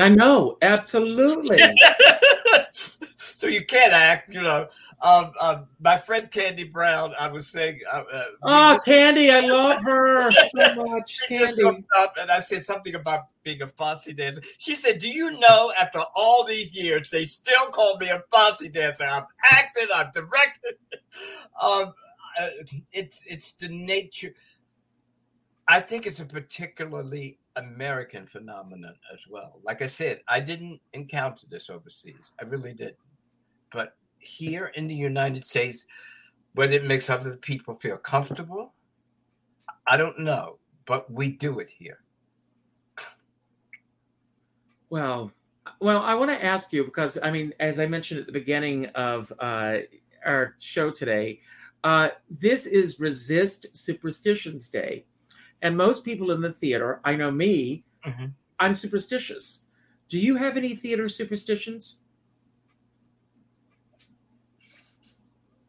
I 0.00 0.08
know, 0.08 0.58
absolutely. 0.62 1.58
so 3.38 3.46
you 3.46 3.64
can't 3.64 3.92
act, 3.92 4.34
you 4.34 4.42
know. 4.42 4.66
Um, 5.00 5.32
um, 5.40 5.66
my 5.80 5.96
friend 5.96 6.28
Candy 6.30 6.64
Brown, 6.64 7.14
I 7.20 7.28
was 7.28 7.46
saying. 7.48 7.80
Uh, 7.90 8.02
oh, 8.42 8.72
just, 8.74 8.84
Candy, 8.84 9.30
I 9.30 9.40
love 9.40 9.80
her 9.82 10.30
so 10.32 10.74
much. 10.74 11.20
Candy. 11.28 11.64
Up 12.00 12.14
and 12.20 12.30
I 12.30 12.40
said 12.40 12.62
something 12.62 12.96
about 12.96 13.20
being 13.44 13.62
a 13.62 13.68
Fosse 13.68 14.06
dancer. 14.06 14.42
She 14.58 14.74
said, 14.74 14.98
"Do 14.98 15.08
you 15.08 15.38
know? 15.38 15.72
After 15.80 16.00
all 16.16 16.44
these 16.44 16.74
years, 16.74 17.10
they 17.10 17.24
still 17.24 17.66
call 17.66 17.96
me 17.98 18.08
a 18.08 18.22
Fosse 18.30 18.68
dancer. 18.70 19.04
I've 19.04 19.26
acted, 19.52 19.88
I've 19.94 20.12
directed. 20.12 20.74
um, 21.62 21.92
uh, 22.40 22.48
it's 22.92 23.22
it's 23.26 23.52
the 23.52 23.68
nature. 23.68 24.34
I 25.68 25.80
think 25.80 26.06
it's 26.06 26.18
a 26.18 26.24
particularly 26.24 27.38
American 27.58 28.26
phenomenon 28.26 28.94
as 29.12 29.20
well. 29.28 29.60
Like 29.62 29.82
I 29.82 29.86
said, 29.86 30.20
I 30.28 30.40
didn't 30.40 30.80
encounter 30.92 31.46
this 31.48 31.70
overseas. 31.70 32.32
I 32.40 32.44
really 32.44 32.72
didn't. 32.72 32.96
But 33.72 33.96
here 34.18 34.66
in 34.74 34.86
the 34.86 34.94
United 34.94 35.44
States, 35.44 35.84
whether 36.54 36.72
it 36.72 36.86
makes 36.86 37.10
other 37.10 37.36
people 37.36 37.74
feel 37.74 37.96
comfortable, 37.96 38.74
I 39.86 39.96
don't 39.96 40.18
know. 40.18 40.58
But 40.86 41.10
we 41.10 41.32
do 41.32 41.58
it 41.58 41.70
here. 41.70 41.98
Well, 44.90 45.32
well, 45.80 45.98
I 45.98 46.14
want 46.14 46.30
to 46.30 46.44
ask 46.44 46.72
you 46.72 46.84
because 46.84 47.18
I 47.22 47.30
mean, 47.30 47.52
as 47.60 47.78
I 47.78 47.86
mentioned 47.86 48.20
at 48.20 48.26
the 48.26 48.32
beginning 48.32 48.86
of 48.86 49.32
uh, 49.38 49.78
our 50.24 50.56
show 50.58 50.90
today, 50.90 51.40
uh, 51.84 52.08
this 52.30 52.66
is 52.66 52.98
Resist 52.98 53.66
Superstitions 53.76 54.68
Day. 54.68 55.04
And 55.62 55.76
most 55.76 56.04
people 56.04 56.30
in 56.30 56.40
the 56.40 56.52
theater, 56.52 57.00
I 57.04 57.16
know 57.16 57.30
me, 57.30 57.84
mm-hmm. 58.06 58.26
I'm 58.60 58.76
superstitious. 58.76 59.62
Do 60.08 60.18
you 60.18 60.36
have 60.36 60.56
any 60.56 60.74
theater 60.74 61.08
superstitions? 61.08 61.98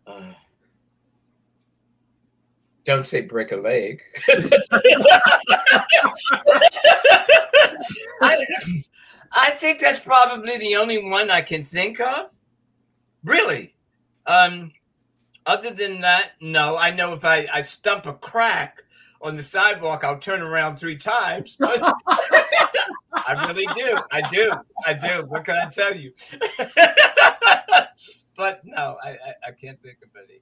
Uh, 0.05 0.33
don't 2.85 3.05
say 3.05 3.21
break 3.21 3.51
a 3.51 3.55
leg. 3.55 4.01
I, 8.21 8.45
I 9.33 9.49
think 9.51 9.79
that's 9.79 9.99
probably 9.99 10.57
the 10.57 10.75
only 10.75 11.03
one 11.09 11.29
I 11.29 11.41
can 11.41 11.63
think 11.63 11.99
of. 11.99 12.31
Really. 13.23 13.75
Um, 14.25 14.71
other 15.45 15.71
than 15.71 16.01
that, 16.01 16.31
no. 16.41 16.77
I 16.77 16.91
know 16.91 17.13
if 17.13 17.25
I, 17.25 17.47
I 17.53 17.61
stump 17.61 18.05
a 18.05 18.13
crack 18.13 18.83
on 19.22 19.36
the 19.36 19.43
sidewalk, 19.43 20.03
I'll 20.03 20.20
turn 20.20 20.41
around 20.41 20.78
three 20.78 20.97
times. 20.97 21.57
I 21.61 23.45
really 23.47 23.67
do. 23.76 23.99
I 24.11 24.22
do. 24.30 24.51
I 24.86 24.93
do. 24.93 25.26
What 25.28 25.43
can 25.43 25.55
I 25.55 25.70
tell 25.70 25.95
you? 25.95 26.13
but 28.38 28.61
no, 28.63 28.97
I, 29.03 29.09
I, 29.09 29.34
I, 29.47 29.51
can't 29.51 29.82
think 29.82 29.97
of 30.03 30.09
any. 30.15 30.41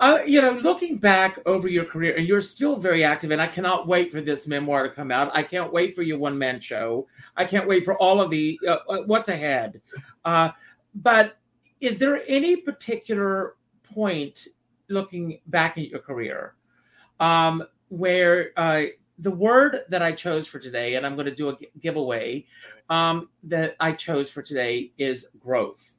Uh, 0.00 0.18
you 0.24 0.40
know, 0.40 0.52
looking 0.52 0.98
back 0.98 1.38
over 1.46 1.68
your 1.68 1.84
career, 1.84 2.14
and 2.16 2.28
you're 2.28 2.42
still 2.42 2.76
very 2.76 3.02
active, 3.02 3.30
and 3.30 3.42
I 3.42 3.48
cannot 3.48 3.88
wait 3.88 4.12
for 4.12 4.20
this 4.20 4.46
memoir 4.46 4.84
to 4.84 4.94
come 4.94 5.10
out. 5.10 5.30
I 5.34 5.42
can't 5.42 5.72
wait 5.72 5.96
for 5.96 6.02
your 6.02 6.18
one 6.18 6.38
man 6.38 6.60
show. 6.60 7.08
I 7.36 7.44
can't 7.46 7.66
wait 7.66 7.84
for 7.84 7.96
all 7.96 8.20
of 8.20 8.30
the 8.30 8.60
uh, 8.66 8.76
uh, 8.88 9.02
what's 9.06 9.28
ahead. 9.28 9.80
Uh, 10.24 10.50
but 10.94 11.38
is 11.80 11.98
there 11.98 12.22
any 12.28 12.56
particular 12.56 13.56
point 13.82 14.48
looking 14.88 15.40
back 15.46 15.78
at 15.78 15.88
your 15.88 16.00
career 16.00 16.54
um, 17.18 17.64
where 17.92 18.52
uh, 18.56 18.84
the 19.18 19.30
word 19.30 19.80
that 19.90 20.00
I 20.00 20.12
chose 20.12 20.46
for 20.46 20.58
today, 20.58 20.94
and 20.94 21.04
I'm 21.04 21.14
going 21.14 21.26
to 21.26 21.34
do 21.34 21.50
a 21.50 21.56
giveaway 21.78 22.46
um, 22.88 23.28
that 23.42 23.76
I 23.80 23.92
chose 23.92 24.30
for 24.30 24.40
today 24.40 24.92
is 24.96 25.28
growth. 25.38 25.94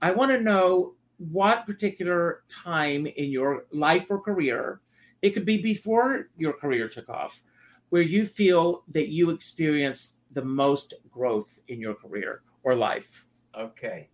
I 0.00 0.12
want 0.12 0.30
to 0.30 0.40
know 0.40 0.94
what 1.18 1.66
particular 1.66 2.44
time 2.48 3.06
in 3.06 3.30
your 3.30 3.66
life 3.72 4.06
or 4.08 4.22
career, 4.22 4.80
it 5.20 5.30
could 5.30 5.44
be 5.44 5.60
before 5.60 6.30
your 6.38 6.54
career 6.54 6.88
took 6.88 7.10
off, 7.10 7.42
where 7.90 8.00
you 8.00 8.24
feel 8.24 8.84
that 8.92 9.08
you 9.08 9.28
experienced 9.28 10.16
the 10.32 10.44
most 10.44 10.94
growth 11.10 11.60
in 11.68 11.78
your 11.78 11.94
career 11.94 12.42
or 12.62 12.74
life. 12.74 13.26
Okay. 13.54 14.08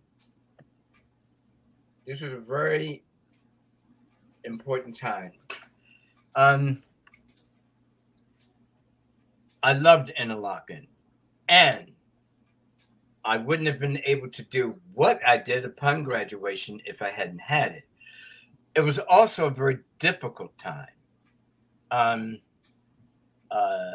This 2.05 2.21
is 2.21 2.33
a 2.33 2.39
very 2.39 3.05
important 4.43 4.97
time. 4.97 5.31
Um, 6.35 6.83
I 9.65 9.73
loved 9.73 10.13
Interlochen, 10.15 10.85
and 11.49 11.91
I 13.23 13.37
wouldn't 13.37 13.67
have 13.67 13.79
been 13.79 13.99
able 14.05 14.29
to 14.29 14.43
do 14.43 14.75
what 14.93 15.19
I 15.27 15.39
did 15.39 15.65
upon 15.65 16.03
graduation 16.03 16.79
if 16.85 17.01
I 17.01 17.09
hadn't 17.09 17.41
had 17.41 17.71
it. 17.71 17.83
It 18.75 18.81
was 18.81 18.99
also 18.99 19.47
a 19.47 19.49
very 19.49 19.79
difficult 19.97 20.55
time. 20.59 20.93
Um, 21.89 22.41
uh, 23.49 23.93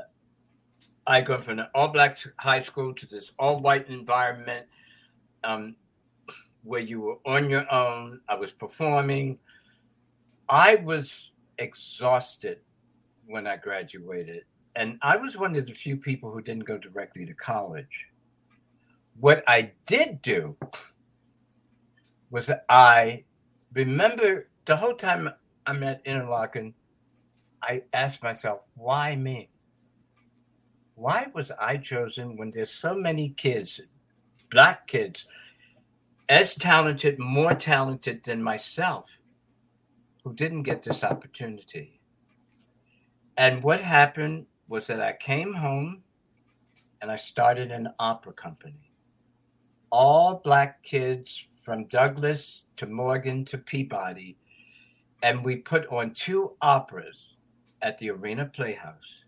I 1.07 1.21
go 1.21 1.39
from 1.39 1.61
an 1.61 1.67
all 1.73 1.87
black 1.87 2.19
high 2.41 2.59
school 2.59 2.93
to 2.93 3.07
this 3.07 3.31
all 3.39 3.61
white 3.61 3.89
environment 3.89 4.67
um, 5.45 5.77
where 6.65 6.81
you 6.81 7.01
were 7.01 7.19
on 7.27 7.49
your 7.49 7.73
own. 7.73 8.21
I 8.29 8.35
was 8.35 8.51
performing. 8.51 9.39
I 10.49 10.83
was 10.83 11.31
exhausted 11.59 12.59
when 13.27 13.47
I 13.47 13.57
graduated, 13.57 14.43
and 14.77 14.99
I 15.03 15.17
was 15.17 15.37
one 15.37 15.57
of 15.57 15.67
the 15.67 15.75
few 15.75 15.97
people 15.97 16.31
who 16.31 16.41
didn't 16.41 16.65
go 16.65 16.79
directly 16.79 17.27
to 17.27 17.35
college. 17.35 18.07
What 19.19 19.43
I 19.47 19.73
did 19.87 20.23
do 20.23 20.57
was 22.31 22.51
I 22.69 23.25
remember 23.73 24.49
the 24.65 24.77
whole 24.77 24.95
time 24.95 25.31
I'm 25.67 25.83
at 25.83 26.05
Interlochen, 26.05 26.75
I 27.63 27.83
asked 27.93 28.23
myself, 28.23 28.61
why 28.75 29.17
me? 29.17 29.51
Why 30.95 31.27
was 31.35 31.51
I 31.61 31.77
chosen 31.77 32.37
when 32.37 32.51
there's 32.51 32.73
so 32.73 32.95
many 32.95 33.31
kids, 33.31 33.81
black 34.51 34.87
kids, 34.87 35.27
as 36.29 36.55
talented, 36.55 37.19
more 37.19 37.55
talented 37.55 38.23
than 38.25 38.43
myself? 38.43 39.07
who 40.25 40.35
didn't 40.35 40.63
get 40.63 40.83
this 40.83 41.03
opportunity. 41.05 42.01
And 43.37 43.63
what 43.63 43.81
happened 43.81 44.47
was 44.71 44.87
that 44.87 45.03
I 45.03 45.13
came 45.13 45.53
home 45.53 46.01
and 47.03 47.11
I 47.11 47.17
started 47.17 47.73
an 47.73 47.89
opera 47.99 48.33
company. 48.33 48.93
All 49.91 50.41
black 50.45 50.83
kids 50.85 51.49
from 51.57 51.89
Douglass 51.89 52.63
to 52.77 52.87
Morgan 52.87 53.45
to 53.47 53.59
Peabody. 53.59 54.39
And 55.25 55.45
we 55.45 55.57
put 55.57 55.89
on 55.89 56.15
two 56.15 56.53
operas 56.63 57.35
at 57.83 57.99
the 57.99 58.11
Arena 58.11 58.47
Playhouse 58.47 59.25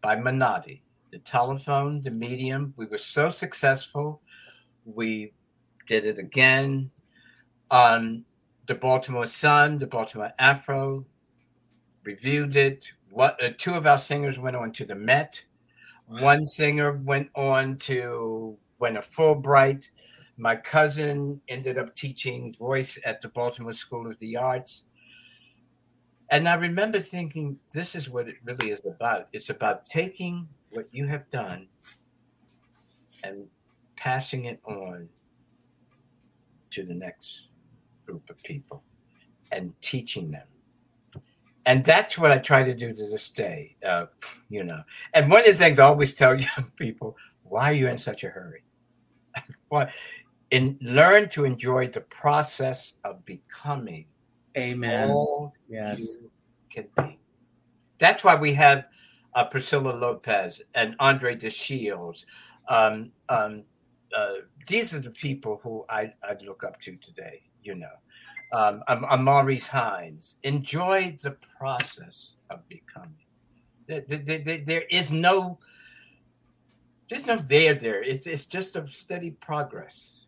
by 0.00 0.16
Menotti, 0.16 0.80
the 1.12 1.18
telephone, 1.18 2.00
the 2.00 2.10
medium. 2.10 2.72
We 2.78 2.86
were 2.86 2.98
so 2.98 3.28
successful. 3.28 4.22
We 4.86 5.34
did 5.86 6.06
it 6.06 6.18
again. 6.18 6.90
Um, 7.70 8.24
the 8.66 8.76
Baltimore 8.76 9.26
Sun, 9.26 9.78
the 9.78 9.86
Baltimore 9.86 10.32
Afro 10.38 11.04
reviewed 12.02 12.56
it. 12.56 12.90
What 13.10 13.42
uh, 13.42 13.50
two 13.56 13.74
of 13.74 13.86
our 13.86 13.98
singers 13.98 14.38
went 14.38 14.56
on 14.56 14.72
to 14.72 14.84
the 14.84 14.94
Met. 14.94 15.42
One 16.06 16.44
singer 16.44 16.92
went 16.92 17.30
on 17.36 17.76
to 17.78 18.56
win 18.78 18.96
a 18.96 19.00
Fulbright. 19.00 19.84
My 20.36 20.56
cousin 20.56 21.40
ended 21.48 21.78
up 21.78 21.94
teaching 21.94 22.54
voice 22.54 22.98
at 23.04 23.20
the 23.20 23.28
Baltimore 23.28 23.72
School 23.72 24.10
of 24.10 24.18
the 24.18 24.36
Arts. 24.36 24.84
And 26.30 26.48
I 26.48 26.54
remember 26.54 27.00
thinking, 27.00 27.58
this 27.72 27.94
is 27.94 28.08
what 28.08 28.28
it 28.28 28.36
really 28.44 28.70
is 28.70 28.80
about. 28.84 29.28
It's 29.32 29.50
about 29.50 29.84
taking 29.84 30.48
what 30.70 30.88
you 30.92 31.06
have 31.06 31.28
done 31.30 31.68
and 33.24 33.46
passing 33.96 34.46
it 34.46 34.60
on 34.64 35.08
to 36.70 36.84
the 36.84 36.94
next 36.94 37.48
group 38.06 38.30
of 38.30 38.42
people 38.42 38.82
and 39.52 39.74
teaching 39.80 40.30
them. 40.30 40.46
And 41.66 41.84
that's 41.84 42.16
what 42.16 42.32
I 42.32 42.38
try 42.38 42.62
to 42.62 42.74
do 42.74 42.92
to 42.92 43.06
this 43.06 43.30
day, 43.30 43.76
uh, 43.86 44.06
you 44.48 44.64
know. 44.64 44.80
And 45.14 45.30
one 45.30 45.40
of 45.40 45.46
the 45.46 45.54
things 45.54 45.78
I 45.78 45.84
always 45.84 46.14
tell 46.14 46.34
young 46.56 46.72
people, 46.76 47.16
why 47.42 47.70
are 47.70 47.74
you 47.74 47.88
in 47.88 47.98
such 47.98 48.24
a 48.24 48.28
hurry? 48.28 48.62
well, 49.70 49.88
and 50.52 50.78
learn 50.80 51.28
to 51.30 51.44
enjoy 51.44 51.88
the 51.88 52.00
process 52.00 52.94
of 53.04 53.24
becoming 53.24 54.06
Amen. 54.56 55.10
all 55.10 55.54
Yes. 55.68 56.16
you 56.20 56.30
can 56.70 56.88
be. 56.96 57.18
That's 57.98 58.24
why 58.24 58.34
we 58.34 58.52
have 58.54 58.88
uh, 59.34 59.44
Priscilla 59.44 59.92
Lopez 59.92 60.60
and 60.74 60.96
Andre 60.98 61.36
De 61.36 61.50
Shields. 61.50 62.26
Um, 62.68 63.12
um, 63.28 63.62
uh, 64.16 64.32
these 64.66 64.94
are 64.94 65.00
the 65.00 65.10
people 65.10 65.60
who 65.62 65.84
I, 65.88 66.12
I 66.22 66.36
look 66.44 66.64
up 66.64 66.80
to 66.80 66.96
today, 66.96 67.42
you 67.62 67.74
know. 67.74 67.92
Um, 68.52 68.82
Maurice 69.20 69.66
Hines. 69.68 70.36
Enjoy 70.42 71.16
the 71.22 71.36
process 71.58 72.34
of 72.50 72.66
becoming. 72.68 73.14
There, 73.86 74.02
there, 74.06 74.58
there 74.58 74.84
is 74.90 75.10
no, 75.10 75.58
there's 77.08 77.26
no 77.26 77.36
there 77.36 77.74
there. 77.74 78.02
It's, 78.02 78.26
it's 78.26 78.46
just 78.46 78.76
a 78.76 78.86
steady 78.88 79.32
progress 79.32 80.26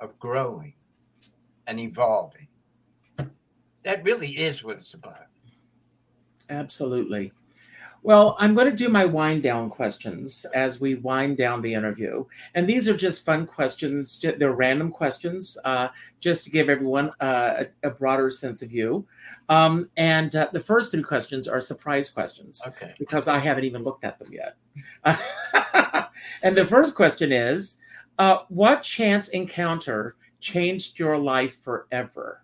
of 0.00 0.18
growing 0.18 0.74
and 1.66 1.78
evolving. 1.78 2.48
That 3.84 4.04
really 4.04 4.30
is 4.30 4.62
what 4.64 4.78
it's 4.78 4.94
about. 4.94 5.26
Absolutely. 6.48 7.32
Well, 8.02 8.34
I'm 8.38 8.54
going 8.54 8.70
to 8.70 8.76
do 8.76 8.88
my 8.88 9.04
wind 9.04 9.42
down 9.42 9.68
questions 9.68 10.46
as 10.54 10.80
we 10.80 10.94
wind 10.94 11.36
down 11.36 11.60
the 11.60 11.74
interview. 11.74 12.24
And 12.54 12.66
these 12.66 12.88
are 12.88 12.96
just 12.96 13.26
fun 13.26 13.46
questions. 13.46 14.24
They're 14.38 14.52
random 14.52 14.90
questions 14.90 15.58
uh, 15.66 15.88
just 16.20 16.44
to 16.44 16.50
give 16.50 16.70
everyone 16.70 17.10
uh, 17.20 17.64
a, 17.82 17.88
a 17.88 17.90
broader 17.90 18.30
sense 18.30 18.62
of 18.62 18.72
you. 18.72 19.06
Um, 19.50 19.90
and 19.98 20.34
uh, 20.34 20.48
the 20.52 20.60
first 20.60 20.92
three 20.92 21.02
questions 21.02 21.46
are 21.46 21.60
surprise 21.60 22.08
questions 22.10 22.62
Okay. 22.66 22.94
because 22.98 23.28
I 23.28 23.38
haven't 23.38 23.64
even 23.64 23.82
looked 23.82 24.04
at 24.04 24.18
them 24.18 24.32
yet. 24.32 24.56
and 26.42 26.56
the 26.56 26.64
first 26.64 26.94
question 26.94 27.32
is 27.32 27.80
uh, 28.18 28.38
What 28.48 28.82
chance 28.82 29.28
encounter 29.28 30.16
changed 30.40 30.98
your 30.98 31.18
life 31.18 31.62
forever? 31.62 32.42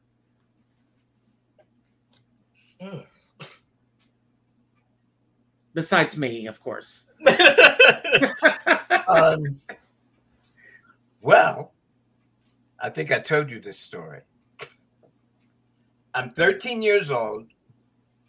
Besides 5.77 6.16
me, 6.16 6.47
of 6.47 6.59
course. 6.59 7.07
um, 9.09 9.61
well, 11.20 11.74
I 12.81 12.89
think 12.89 13.12
I 13.12 13.18
told 13.18 13.51
you 13.51 13.61
this 13.61 13.79
story. 13.79 14.22
I'm 16.14 16.31
13 16.31 16.81
years 16.81 17.11
old, 17.11 17.49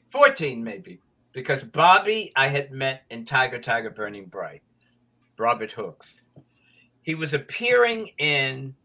14 0.09 0.61
maybe, 0.61 0.99
because 1.31 1.63
Bobby 1.63 2.33
I 2.35 2.47
had 2.47 2.73
met 2.73 3.05
in 3.09 3.23
Tiger 3.23 3.59
Tiger 3.59 3.91
Burning 3.91 4.25
Bright, 4.25 4.61
Robert 5.37 5.71
Hooks. 5.71 6.23
He 7.01 7.15
was 7.15 7.33
appearing 7.33 8.09
in 8.17 8.75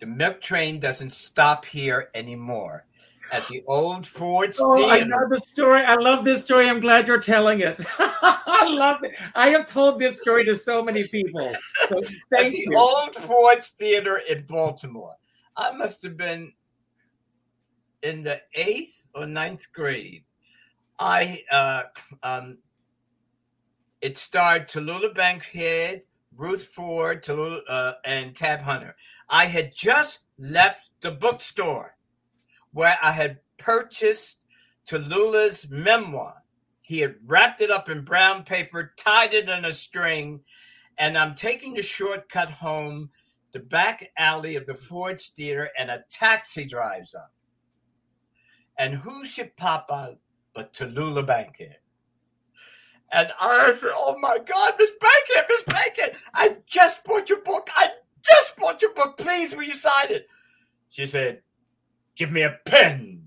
The 0.00 0.06
Milk 0.06 0.42
Train 0.42 0.80
Doesn't 0.80 1.14
Stop 1.14 1.64
Here 1.64 2.10
Anymore 2.14 2.85
at 3.32 3.46
the 3.48 3.62
old 3.66 4.06
Ford 4.06 4.54
Oh, 4.60 4.88
I 4.88 5.00
know 5.00 5.28
the 5.28 5.40
story. 5.40 5.80
I 5.80 5.96
love 5.96 6.24
this 6.24 6.44
story. 6.44 6.68
I'm 6.68 6.80
glad 6.80 7.06
you're 7.06 7.20
telling 7.20 7.60
it. 7.60 7.80
I 7.98 8.68
love 8.70 9.02
it. 9.02 9.16
I 9.34 9.48
have 9.50 9.66
told 9.66 9.98
this 9.98 10.20
story 10.20 10.44
to 10.46 10.54
so 10.54 10.82
many 10.82 11.06
people. 11.08 11.54
So 11.88 11.98
at 12.36 12.50
the 12.50 12.66
you. 12.66 12.76
old 12.76 13.14
Ford's 13.14 13.70
Theater 13.70 14.20
in 14.28 14.42
Baltimore. 14.42 15.14
I 15.56 15.72
must 15.72 16.02
have 16.02 16.16
been 16.16 16.52
in 18.02 18.22
the 18.22 18.40
eighth 18.54 19.06
or 19.14 19.26
ninth 19.26 19.66
grade. 19.72 20.24
I 20.98 21.42
uh, 21.50 21.82
um, 22.22 22.58
it 24.00 24.18
starred 24.18 24.68
Tallulah 24.68 25.14
Bankhead, 25.14 26.02
Ruth 26.36 26.64
Ford, 26.66 27.22
Tallulah, 27.22 27.60
uh, 27.68 27.92
and 28.04 28.34
Tab 28.34 28.60
Hunter. 28.60 28.94
I 29.28 29.46
had 29.46 29.74
just 29.74 30.20
left 30.38 30.90
the 31.00 31.10
bookstore 31.10 31.95
where 32.76 32.98
I 33.02 33.10
had 33.10 33.38
purchased 33.56 34.36
Tallulah's 34.86 35.66
memoir. 35.70 36.34
He 36.82 36.98
had 36.98 37.14
wrapped 37.24 37.62
it 37.62 37.70
up 37.70 37.88
in 37.88 38.04
brown 38.04 38.44
paper, 38.44 38.92
tied 38.98 39.32
it 39.32 39.48
in 39.48 39.64
a 39.64 39.72
string, 39.72 40.42
and 40.98 41.16
I'm 41.16 41.34
taking 41.34 41.72
the 41.72 41.82
shortcut 41.82 42.50
home, 42.50 43.08
the 43.52 43.60
back 43.60 44.12
alley 44.18 44.56
of 44.56 44.66
the 44.66 44.74
Ford's 44.74 45.28
Theater, 45.28 45.70
and 45.78 45.90
a 45.90 46.04
taxi 46.10 46.66
drives 46.66 47.14
up. 47.14 47.32
And 48.78 48.92
who 48.92 49.24
should 49.24 49.56
pop 49.56 49.86
out 49.90 50.18
but 50.54 50.74
Tallulah 50.74 51.26
Bankhead? 51.26 51.78
And 53.10 53.32
I 53.40 53.74
said, 53.74 53.92
Oh 53.94 54.18
my 54.20 54.36
God, 54.36 54.74
Miss 54.78 54.90
Bankhead, 55.00 55.46
Miss 55.48 55.62
Bankhead, 55.64 56.16
I 56.34 56.58
just 56.66 57.04
bought 57.04 57.30
your 57.30 57.40
book. 57.40 57.70
I 57.74 57.88
just 58.22 58.54
bought 58.58 58.82
your 58.82 58.92
book. 58.92 59.16
Please, 59.16 59.56
will 59.56 59.62
you 59.62 59.72
sign 59.72 60.10
it? 60.10 60.26
She 60.90 61.06
said, 61.06 61.40
Give 62.16 62.32
me 62.32 62.42
a 62.42 62.58
pen. 62.64 63.22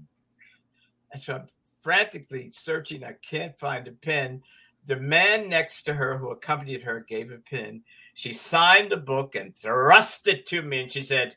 And 1.11 1.21
so 1.21 1.35
I'm 1.35 1.47
frantically 1.81 2.51
searching. 2.51 3.03
I 3.03 3.13
can't 3.21 3.57
find 3.57 3.87
a 3.87 3.91
pen. 3.91 4.41
The 4.85 4.97
man 4.97 5.49
next 5.49 5.83
to 5.83 5.93
her 5.93 6.17
who 6.17 6.31
accompanied 6.31 6.83
her 6.83 6.99
gave 7.01 7.31
a 7.31 7.37
pen. 7.37 7.83
She 8.15 8.33
signed 8.33 8.91
the 8.91 8.97
book 8.97 9.35
and 9.35 9.55
thrust 9.55 10.27
it 10.27 10.45
to 10.47 10.61
me, 10.61 10.81
and 10.81 10.91
she 10.91 11.03
said, 11.03 11.35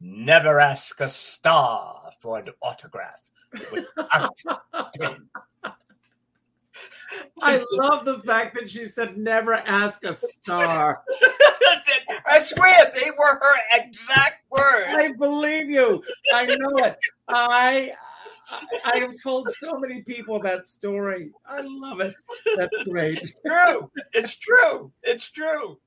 Never 0.00 0.60
ask 0.60 1.00
a 1.00 1.08
star 1.08 2.12
for 2.20 2.38
an 2.38 2.48
autograph 2.62 3.30
without 3.72 4.38
a 4.72 4.84
pen. 4.98 5.28
I 7.42 7.64
love 7.72 8.04
the 8.04 8.20
fact 8.20 8.54
that 8.54 8.70
she 8.70 8.84
said 8.84 9.16
never 9.16 9.54
ask 9.54 10.04
a 10.04 10.14
star. 10.14 11.02
I 12.26 12.38
swear 12.40 12.74
they 12.94 13.10
were 13.10 13.34
her 13.40 13.58
exact 13.72 14.42
words. 14.50 14.94
I 14.96 15.10
believe 15.18 15.68
you. 15.70 16.02
I 16.34 16.46
know 16.46 16.76
it. 16.84 16.96
I 17.28 17.92
I 18.84 18.98
have 18.98 19.14
told 19.22 19.48
so 19.50 19.78
many 19.78 20.02
people 20.02 20.40
that 20.40 20.66
story. 20.66 21.32
I 21.46 21.60
love 21.62 22.00
it. 22.00 22.14
That's 22.56 22.84
great. 22.84 23.18
It's 23.22 23.32
true. 23.46 23.90
It's 24.12 24.36
true. 24.36 24.92
It's 25.02 25.30
true. 25.30 25.78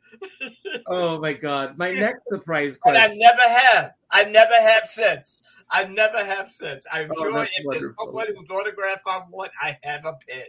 Oh 0.88 1.20
my 1.20 1.34
god. 1.34 1.78
My 1.78 1.90
next 1.90 2.22
surprise 2.32 2.78
And 2.86 2.98
I 2.98 3.08
never 3.14 3.42
have. 3.42 3.92
I 4.12 4.26
never 4.26 4.54
have 4.54 4.86
since. 4.86 5.42
I 5.72 5.86
never 5.86 6.24
have 6.24 6.50
since. 6.50 6.86
I'm 6.92 7.10
Oh, 7.12 7.24
sure 7.24 7.44
if 7.44 7.50
there's 7.56 7.66
wonderful. 7.66 8.06
someone 8.06 8.28
whose 8.36 8.50
autograph 8.50 9.02
I 9.08 9.22
want, 9.30 9.52
I 9.62 9.78
have 9.84 10.06
a 10.06 10.18
pen. 10.28 10.46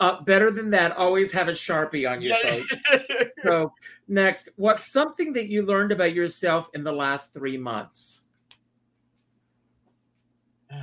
Uh, 0.00 0.20
better 0.22 0.52
than 0.52 0.70
that, 0.70 0.96
always 0.96 1.32
have 1.32 1.48
a 1.48 1.52
sharpie 1.52 2.08
on 2.08 2.22
your 2.22 2.36
coat. 2.40 2.62
So 3.42 3.72
next, 4.06 4.48
what's 4.54 4.86
something 4.86 5.32
that 5.32 5.48
you 5.48 5.66
learned 5.66 5.90
about 5.90 6.14
yourself 6.14 6.68
in 6.72 6.84
the 6.84 6.92
last 6.92 7.34
three 7.34 7.56
months? 7.56 8.22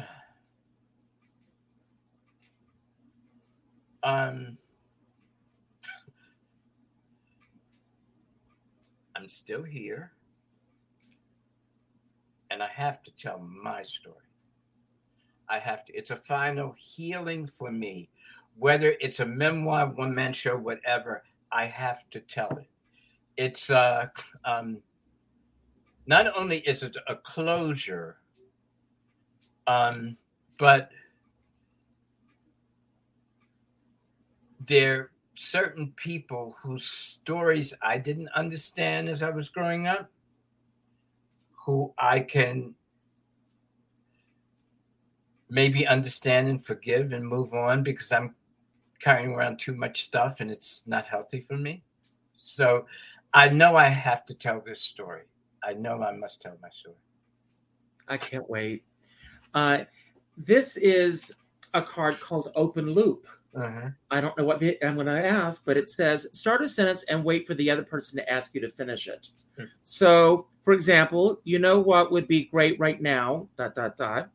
um, 4.03 4.57
I'm 9.15 9.29
still 9.29 9.63
here, 9.63 10.11
and 12.51 12.61
I 12.61 12.67
have 12.67 13.01
to 13.03 13.11
tell 13.15 13.39
my 13.39 13.81
story. 13.83 14.17
I 15.47 15.59
have 15.59 15.85
to. 15.85 15.93
It's 15.93 16.11
a 16.11 16.17
final 16.17 16.75
healing 16.77 17.47
for 17.47 17.71
me, 17.71 18.09
whether 18.57 18.95
it's 18.99 19.19
a 19.19 19.25
memoir, 19.25 19.87
one 19.87 20.13
man 20.13 20.33
show, 20.33 20.57
whatever. 20.57 21.23
I 21.51 21.65
have 21.65 22.09
to 22.11 22.19
tell 22.19 22.49
it. 22.57 22.67
It's 23.37 23.69
uh, 23.69 24.07
um, 24.43 24.81
not 26.07 26.37
only 26.37 26.59
is 26.59 26.83
it 26.83 26.95
a 27.07 27.15
closure, 27.15 28.17
um, 29.67 30.17
but 30.57 30.91
there 34.65 34.99
are 34.99 35.11
certain 35.35 35.93
people 35.95 36.55
whose 36.61 36.85
stories 36.85 37.73
I 37.81 37.97
didn't 37.97 38.29
understand 38.29 39.09
as 39.09 39.21
I 39.21 39.29
was 39.29 39.49
growing 39.49 39.87
up, 39.87 40.09
who 41.65 41.93
I 41.97 42.21
can 42.21 42.75
maybe 45.49 45.85
understand 45.87 46.47
and 46.47 46.63
forgive 46.63 47.11
and 47.11 47.27
move 47.27 47.53
on 47.53 47.83
because 47.83 48.11
I'm 48.11 48.33
carrying 49.05 49.35
around 49.35 49.59
too 49.59 49.75
much 49.75 50.01
stuff 50.01 50.37
and 50.39 50.49
it's 50.49 50.81
not 50.87 51.05
healthy 51.05 51.45
for 51.47 51.55
me. 51.55 51.83
So 52.35 52.87
I 53.33 53.49
know 53.49 53.75
I 53.75 53.87
have 53.87 54.25
to 54.25 54.33
tell 54.33 54.61
this 54.65 54.81
story. 54.81 55.21
I 55.63 55.73
know 55.73 56.01
I 56.01 56.15
must 56.17 56.41
tell 56.41 56.57
my 56.59 56.69
story. 56.71 56.95
I 58.07 58.17
can't 58.17 58.49
wait. 58.49 58.83
Uh, 59.53 59.83
this 60.35 60.75
is 60.77 61.31
a 61.75 61.83
card 61.83 62.19
called 62.19 62.51
Open 62.55 62.91
Loop. 62.91 63.27
Uh-huh. 63.55 63.89
I 64.09 64.21
don't 64.21 64.37
know 64.37 64.43
what 64.43 64.59
the, 64.59 64.83
I'm 64.83 64.95
going 64.95 65.05
to 65.05 65.25
ask, 65.25 65.65
but 65.65 65.77
it 65.77 65.89
says 65.89 66.27
start 66.33 66.63
a 66.63 66.67
sentence 66.67 67.03
and 67.03 67.23
wait 67.23 67.45
for 67.45 67.53
the 67.53 67.69
other 67.69 67.83
person 67.83 68.17
to 68.17 68.29
ask 68.29 68.55
you 68.55 68.61
to 68.61 68.71
finish 68.71 69.07
it. 69.07 69.27
Hmm. 69.57 69.65
So, 69.83 70.47
for 70.63 70.73
example, 70.73 71.41
you 71.43 71.59
know 71.59 71.79
what 71.79 72.11
would 72.11 72.27
be 72.27 72.45
great 72.45 72.79
right 72.79 73.01
now, 73.01 73.47
dot, 73.55 73.75
dot, 73.75 73.97
dot. 73.97 74.29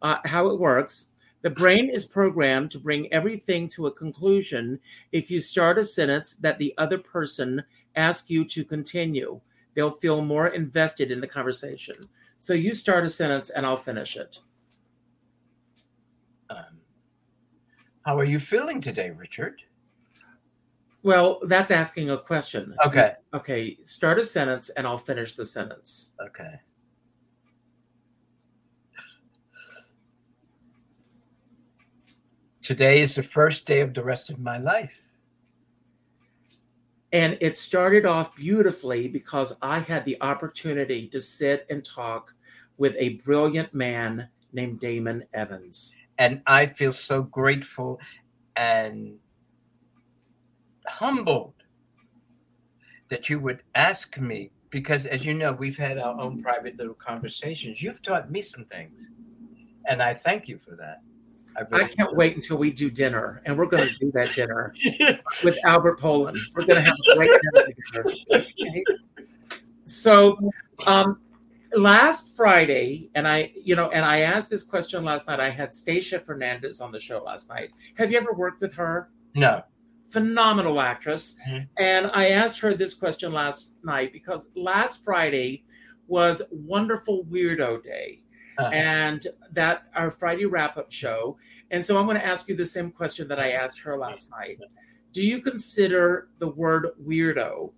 Uh, 0.00 0.18
how 0.24 0.46
it 0.48 0.58
works. 0.58 1.08
The 1.42 1.50
brain 1.50 1.90
is 1.90 2.04
programmed 2.04 2.70
to 2.70 2.78
bring 2.78 3.12
everything 3.12 3.68
to 3.70 3.88
a 3.88 3.92
conclusion 3.92 4.78
if 5.10 5.30
you 5.30 5.40
start 5.40 5.76
a 5.76 5.84
sentence 5.84 6.36
that 6.36 6.58
the 6.58 6.72
other 6.78 6.98
person 6.98 7.62
asks 7.96 8.30
you 8.30 8.44
to 8.46 8.64
continue. 8.64 9.40
They'll 9.74 9.90
feel 9.90 10.22
more 10.22 10.48
invested 10.48 11.10
in 11.10 11.20
the 11.20 11.26
conversation. 11.26 11.96
So 12.38 12.54
you 12.54 12.74
start 12.74 13.04
a 13.04 13.10
sentence 13.10 13.50
and 13.50 13.66
I'll 13.66 13.76
finish 13.76 14.16
it. 14.16 14.38
Um, 16.48 16.80
how 18.04 18.18
are 18.18 18.24
you 18.24 18.38
feeling 18.38 18.80
today, 18.80 19.10
Richard? 19.10 19.62
Well, 21.02 21.40
that's 21.44 21.72
asking 21.72 22.10
a 22.10 22.18
question. 22.18 22.76
Okay. 22.86 23.14
Okay. 23.34 23.78
Start 23.82 24.20
a 24.20 24.24
sentence 24.24 24.70
and 24.70 24.86
I'll 24.86 24.98
finish 24.98 25.34
the 25.34 25.44
sentence. 25.44 26.12
Okay. 26.24 26.60
Today 32.62 33.00
is 33.00 33.16
the 33.16 33.24
first 33.24 33.66
day 33.66 33.80
of 33.80 33.92
the 33.92 34.04
rest 34.04 34.30
of 34.30 34.38
my 34.38 34.56
life. 34.56 34.92
And 37.12 37.36
it 37.40 37.58
started 37.58 38.06
off 38.06 38.36
beautifully 38.36 39.08
because 39.08 39.56
I 39.60 39.80
had 39.80 40.04
the 40.04 40.16
opportunity 40.22 41.08
to 41.08 41.20
sit 41.20 41.66
and 41.68 41.84
talk 41.84 42.32
with 42.78 42.94
a 42.98 43.20
brilliant 43.24 43.74
man 43.74 44.28
named 44.52 44.78
Damon 44.78 45.24
Evans. 45.34 45.96
And 46.18 46.40
I 46.46 46.66
feel 46.66 46.92
so 46.92 47.22
grateful 47.22 48.00
and 48.54 49.16
humbled 50.86 51.54
that 53.08 53.28
you 53.28 53.40
would 53.40 53.62
ask 53.74 54.18
me 54.18 54.52
because 54.70 55.04
as 55.04 55.24
you 55.26 55.34
know 55.34 55.52
we've 55.52 55.76
had 55.76 55.98
our 55.98 56.18
own 56.20 56.42
private 56.42 56.76
little 56.76 56.94
conversations 56.94 57.82
you've 57.82 58.02
taught 58.02 58.30
me 58.30 58.42
some 58.42 58.64
things 58.64 59.10
and 59.86 60.02
i 60.02 60.12
thank 60.12 60.48
you 60.48 60.58
for 60.58 60.74
that 60.74 61.02
I, 61.56 61.62
really 61.70 61.84
I 61.84 61.88
can't 61.88 62.14
wait 62.14 62.34
until 62.34 62.58
we 62.58 62.72
do 62.72 62.90
dinner, 62.90 63.42
and 63.44 63.56
we're 63.56 63.66
going 63.66 63.88
to 63.88 63.94
do 63.98 64.10
that 64.12 64.32
dinner 64.34 64.74
with 65.44 65.58
Albert 65.64 66.00
Poland. 66.00 66.38
We're 66.54 66.64
going 66.64 66.82
to 66.82 66.88
have 66.88 66.96
a 67.12 67.16
great 67.16 67.30
dinner 67.54 67.66
together. 67.66 68.46
Okay? 68.60 68.84
So, 69.84 70.38
um, 70.86 71.20
last 71.74 72.36
Friday, 72.36 73.10
and 73.14 73.26
I, 73.26 73.52
you 73.62 73.76
know, 73.76 73.90
and 73.90 74.04
I 74.04 74.20
asked 74.20 74.50
this 74.50 74.64
question 74.64 75.04
last 75.04 75.28
night. 75.28 75.40
I 75.40 75.50
had 75.50 75.74
Stacia 75.74 76.20
Fernandez 76.20 76.80
on 76.80 76.92
the 76.92 77.00
show 77.00 77.22
last 77.22 77.48
night. 77.48 77.70
Have 77.96 78.10
you 78.10 78.18
ever 78.18 78.32
worked 78.32 78.60
with 78.60 78.74
her? 78.74 79.10
No. 79.34 79.62
Phenomenal 80.08 80.80
actress. 80.80 81.36
Mm-hmm. 81.48 81.64
And 81.82 82.10
I 82.14 82.28
asked 82.28 82.60
her 82.60 82.74
this 82.74 82.94
question 82.94 83.32
last 83.32 83.72
night 83.82 84.12
because 84.12 84.52
last 84.56 85.04
Friday 85.04 85.64
was 86.06 86.42
Wonderful 86.50 87.24
Weirdo 87.24 87.82
Day 87.82 88.21
uh-huh. 88.62 88.74
and 88.74 89.26
that 89.52 89.84
our 89.94 90.10
Friday 90.10 90.46
wrap 90.46 90.76
up 90.76 90.90
show. 90.90 91.36
And 91.70 91.84
so 91.84 91.98
I'm 91.98 92.06
going 92.06 92.18
to 92.18 92.26
ask 92.26 92.48
you 92.48 92.56
the 92.56 92.66
same 92.66 92.90
question 92.90 93.28
that 93.28 93.40
I 93.40 93.52
asked 93.52 93.80
her 93.80 93.96
last 93.96 94.30
night. 94.30 94.58
Do 95.12 95.22
you 95.22 95.40
consider 95.40 96.28
the 96.38 96.48
word 96.48 96.88
weirdo 97.02 97.72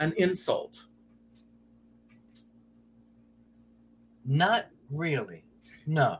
an 0.00 0.12
insult? 0.16 0.86
Not 4.24 4.66
really. 4.90 5.44
No, 5.86 6.18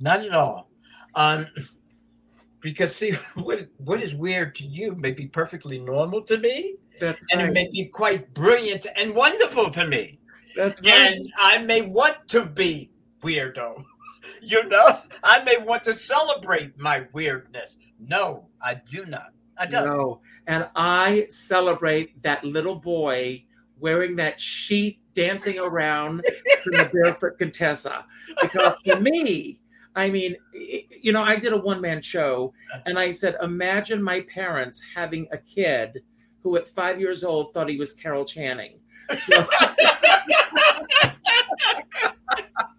not 0.00 0.24
at 0.24 0.32
all. 0.32 0.70
Um, 1.14 1.46
because 2.60 2.94
see, 2.94 3.12
what 3.34 3.68
what 3.78 4.02
is 4.02 4.14
weird 4.14 4.54
to 4.56 4.66
you 4.66 4.94
may 4.96 5.12
be 5.12 5.26
perfectly 5.26 5.78
normal 5.78 6.22
to 6.22 6.38
me, 6.38 6.76
That's 7.00 7.20
and 7.30 7.40
right. 7.40 7.50
it 7.50 7.54
may 7.54 7.68
be 7.70 7.86
quite 7.86 8.32
brilliant 8.34 8.86
and 8.96 9.14
wonderful 9.14 9.70
to 9.70 9.86
me. 9.86 10.18
That's 10.54 10.80
right. 10.82 10.92
And 10.92 11.32
I 11.36 11.58
may 11.58 11.82
want 11.86 12.16
to 12.28 12.46
be 12.46 12.90
weirdo. 13.24 13.84
You 14.40 14.66
know, 14.70 15.00
I 15.22 15.44
may 15.44 15.58
want 15.58 15.82
to 15.82 15.92
celebrate 15.92 16.80
my 16.80 17.06
weirdness. 17.12 17.76
No, 17.98 18.48
I 18.62 18.80
do 18.90 19.04
not. 19.04 19.32
I 19.58 19.66
don't. 19.66 19.84
No, 19.84 20.22
and 20.46 20.66
I 20.74 21.26
celebrate 21.28 22.22
that 22.22 22.42
little 22.42 22.76
boy 22.76 23.44
wearing 23.78 24.16
that 24.16 24.40
sheet 24.40 24.98
dancing 25.12 25.58
around 25.58 26.22
to 26.64 26.70
the 26.70 26.88
barefoot 26.90 27.38
Contessa. 27.38 28.06
Because 28.40 28.76
for 28.82 28.98
me, 28.98 29.60
I 29.94 30.08
mean, 30.08 30.36
you 30.52 31.12
know, 31.12 31.22
I 31.22 31.36
did 31.36 31.52
a 31.52 31.58
one 31.58 31.82
man 31.82 32.00
show 32.00 32.54
and 32.86 32.98
I 32.98 33.12
said, 33.12 33.36
imagine 33.42 34.02
my 34.02 34.22
parents 34.22 34.82
having 34.94 35.28
a 35.32 35.38
kid 35.38 36.02
who 36.42 36.56
at 36.56 36.66
five 36.66 36.98
years 36.98 37.24
old 37.24 37.52
thought 37.52 37.68
he 37.68 37.78
was 37.78 37.92
Carol 37.92 38.24
Channing. 38.24 38.78
So, 39.18 39.46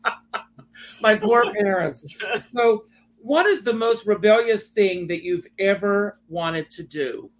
my 1.05 1.15
poor 1.15 1.53
parents. 1.53 2.05
So, 2.53 2.85
what 3.19 3.45
is 3.45 3.63
the 3.63 3.73
most 3.73 4.05
rebellious 4.05 4.67
thing 4.67 5.07
that 5.07 5.23
you've 5.23 5.47
ever 5.59 6.19
wanted 6.27 6.69
to 6.71 6.83
do 6.83 7.31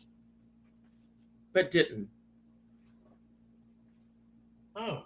but 1.53 1.71
didn't? 1.71 2.09
Oh. 4.75 5.05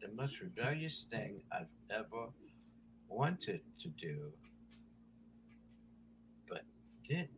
The 0.00 0.08
most 0.14 0.40
rebellious 0.40 1.06
thing 1.10 1.40
I've 1.52 1.66
ever 1.90 2.28
wanted 3.08 3.60
to 3.80 3.88
do 3.88 4.32
but 6.48 6.62
didn't. 7.04 7.35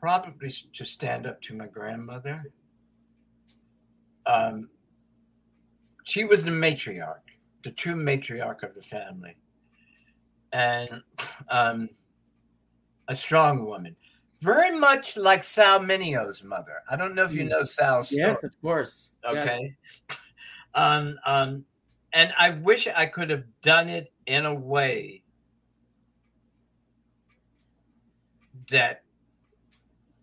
Probably 0.00 0.50
to 0.50 0.84
stand 0.84 1.26
up 1.26 1.40
to 1.42 1.54
my 1.54 1.66
grandmother. 1.66 2.44
Um, 4.26 4.68
she 6.04 6.24
was 6.24 6.44
the 6.44 6.50
matriarch, 6.50 7.16
the 7.64 7.70
true 7.70 7.94
matriarch 7.94 8.62
of 8.62 8.74
the 8.74 8.82
family, 8.82 9.36
and 10.52 11.02
um, 11.50 11.88
a 13.08 13.14
strong 13.14 13.64
woman, 13.64 13.96
very 14.40 14.76
much 14.78 15.16
like 15.16 15.42
Sal 15.42 15.80
Mineo's 15.80 16.42
mother. 16.42 16.82
I 16.90 16.96
don't 16.96 17.14
know 17.14 17.24
if 17.24 17.32
you 17.32 17.44
mm. 17.44 17.48
know 17.48 17.64
Sal's 17.64 18.08
story. 18.08 18.22
Yes, 18.22 18.44
of 18.44 18.52
course. 18.60 19.14
Okay. 19.24 19.74
Yes. 20.08 20.18
Um, 20.74 21.18
um, 21.26 21.64
and 22.12 22.32
I 22.38 22.50
wish 22.50 22.86
I 22.86 23.06
could 23.06 23.30
have 23.30 23.44
done 23.62 23.88
it 23.88 24.12
in 24.26 24.46
a 24.46 24.54
way 24.54 25.24
that 28.70 29.02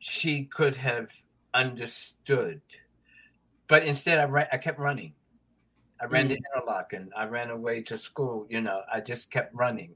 she 0.07 0.45
could 0.45 0.75
have 0.75 1.09
understood. 1.55 2.61
But 3.67 3.85
instead, 3.85 4.19
I, 4.19 4.25
ran, 4.25 4.45
I 4.51 4.57
kept 4.57 4.77
running. 4.77 5.13
I 5.99 6.05
ran 6.05 6.29
mm. 6.29 6.35
to 6.35 6.37
Interlochen. 6.37 7.07
I 7.17 7.25
ran 7.25 7.49
away 7.49 7.81
to 7.83 7.97
school. 7.97 8.45
You 8.47 8.61
know, 8.61 8.81
I 8.93 8.99
just 8.99 9.31
kept 9.31 9.55
running, 9.55 9.95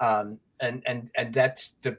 um, 0.00 0.40
and 0.58 0.82
and 0.86 1.08
and 1.16 1.32
that's 1.32 1.76
the 1.82 1.98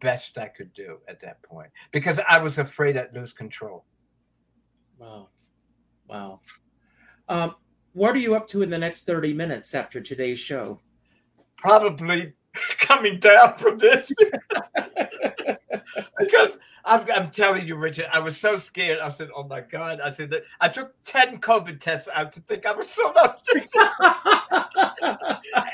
best 0.00 0.36
I 0.36 0.48
could 0.48 0.74
do 0.74 0.98
at 1.08 1.20
that 1.20 1.42
point 1.42 1.70
because 1.92 2.20
I 2.28 2.38
was 2.38 2.58
afraid 2.58 2.98
I'd 2.98 3.14
lose 3.14 3.32
control. 3.32 3.84
Wow, 4.98 5.28
wow. 6.08 6.40
Um, 7.28 7.54
what 7.94 8.14
are 8.14 8.18
you 8.18 8.34
up 8.34 8.48
to 8.48 8.60
in 8.62 8.68
the 8.68 8.78
next 8.78 9.04
thirty 9.04 9.32
minutes 9.32 9.74
after 9.74 10.00
today's 10.02 10.40
show? 10.40 10.80
Probably 11.56 12.34
coming 12.80 13.18
down 13.18 13.54
from 13.54 13.78
this. 13.78 14.12
because 16.18 16.58
I'm, 16.84 17.06
I'm, 17.14 17.30
telling 17.30 17.66
you, 17.66 17.76
Richard, 17.76 18.06
I 18.12 18.18
was 18.18 18.36
so 18.36 18.56
scared. 18.56 18.98
I 18.98 19.08
said, 19.10 19.28
"Oh 19.34 19.44
my 19.44 19.60
god!" 19.60 20.00
I 20.00 20.10
said, 20.10 20.32
"I 20.60 20.68
took 20.68 20.94
ten 21.04 21.38
COVID 21.40 21.80
tests 21.80 22.08
out 22.14 22.32
to 22.32 22.40
think 22.40 22.66
I 22.66 22.72
was 22.72 22.88
so 22.88 23.12
much." 23.12 23.40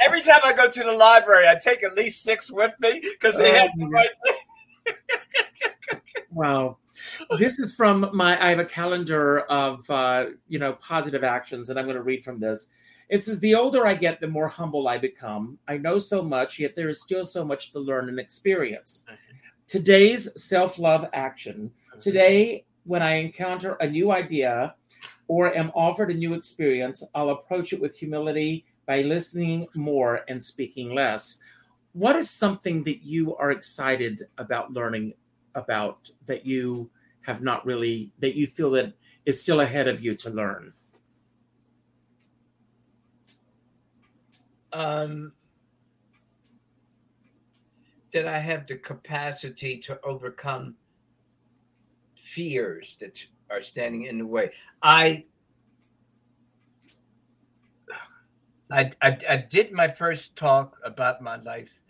Every 0.07 0.23
time 0.23 0.41
I 0.45 0.53
go 0.55 0.69
to 0.69 0.83
the 0.83 0.93
library, 0.93 1.47
I 1.49 1.57
take 1.61 1.83
at 1.83 1.95
least 1.95 2.23
six 2.23 2.51
with 2.51 2.75
me 2.81 3.01
because 3.01 3.37
they 3.37 3.51
oh, 3.53 3.55
have 3.55 3.71
the 3.77 3.89
right 3.89 4.11
thing. 4.25 6.01
wow. 6.31 6.77
This 7.39 7.59
is 7.59 7.75
from 7.75 8.11
my. 8.13 8.43
I 8.43 8.51
have 8.51 8.59
a 8.59 8.65
calendar 8.65 9.41
of 9.41 9.89
uh, 9.91 10.27
you 10.49 10.59
know 10.59 10.75
positive 10.75 11.25
actions, 11.25 11.71
and 11.71 11.79
I'm 11.79 11.87
going 11.87 11.97
to 11.97 12.03
read 12.03 12.25
from 12.25 12.41
this. 12.41 12.71
It 13.09 13.25
says, 13.25 13.41
The 13.41 13.55
older 13.55 13.87
I 13.87 13.95
get, 13.95 14.21
the 14.21 14.27
more 14.27 14.49
humble 14.49 14.87
I 14.87 14.99
become. 14.99 15.59
I 15.67 15.79
know 15.79 15.99
so 15.99 16.23
much, 16.23 16.59
yet 16.59 16.77
there 16.77 16.89
is 16.89 17.01
still 17.01 17.25
so 17.25 17.45
much 17.45 17.73
to 17.73 17.79
learn 17.79 18.09
and 18.09 18.19
experience. 18.19 19.05
Today's 19.69 20.43
self 20.43 20.79
love 20.79 21.05
action. 21.12 21.71
Today, 22.01 22.64
when 22.85 23.03
I 23.03 23.16
encounter 23.16 23.75
a 23.75 23.87
new 23.87 24.11
idea 24.11 24.75
or 25.29 25.55
am 25.55 25.71
offered 25.75 26.11
a 26.11 26.14
new 26.14 26.33
experience, 26.33 27.05
I'll 27.14 27.29
approach 27.29 27.75
it 27.75 27.81
with 27.81 27.95
humility 27.95 28.64
by 28.87 29.03
listening 29.03 29.66
more 29.75 30.23
and 30.27 30.43
speaking 30.43 30.95
less. 30.95 31.41
What 31.93 32.16
is 32.16 32.31
something 32.31 32.83
that 32.85 33.05
you 33.05 33.37
are 33.37 33.51
excited 33.51 34.29
about 34.39 34.73
learning 34.73 35.12
about 35.55 36.11
that 36.25 36.47
you 36.47 36.91
have 37.21 37.43
not 37.43 37.66
really, 37.66 38.11
that 38.21 38.37
you 38.37 38.47
feel 38.47 38.71
that 38.71 38.95
is 39.27 39.39
still 39.39 39.61
ahead 39.61 39.87
of 39.87 40.01
you 40.01 40.14
to 40.16 40.31
learn? 40.31 40.73
Um, 44.73 45.35
that 48.13 48.27
I 48.27 48.39
have 48.39 48.67
the 48.67 48.77
capacity 48.77 49.79
to 49.79 50.01
overcome 50.05 50.75
fears 52.15 52.97
that 53.01 53.25
are 53.51 53.63
standing 53.63 54.05
in 54.05 54.19
the 54.19 54.27
way. 54.27 54.53
I 54.83 55.25
I, 58.71 58.93
I, 59.01 59.17
I 59.29 59.37
did 59.39 59.73
my 59.73 59.89
first 59.89 60.37
talk 60.37 60.79
about 60.85 61.23
my 61.23 61.37
life, 61.37 61.81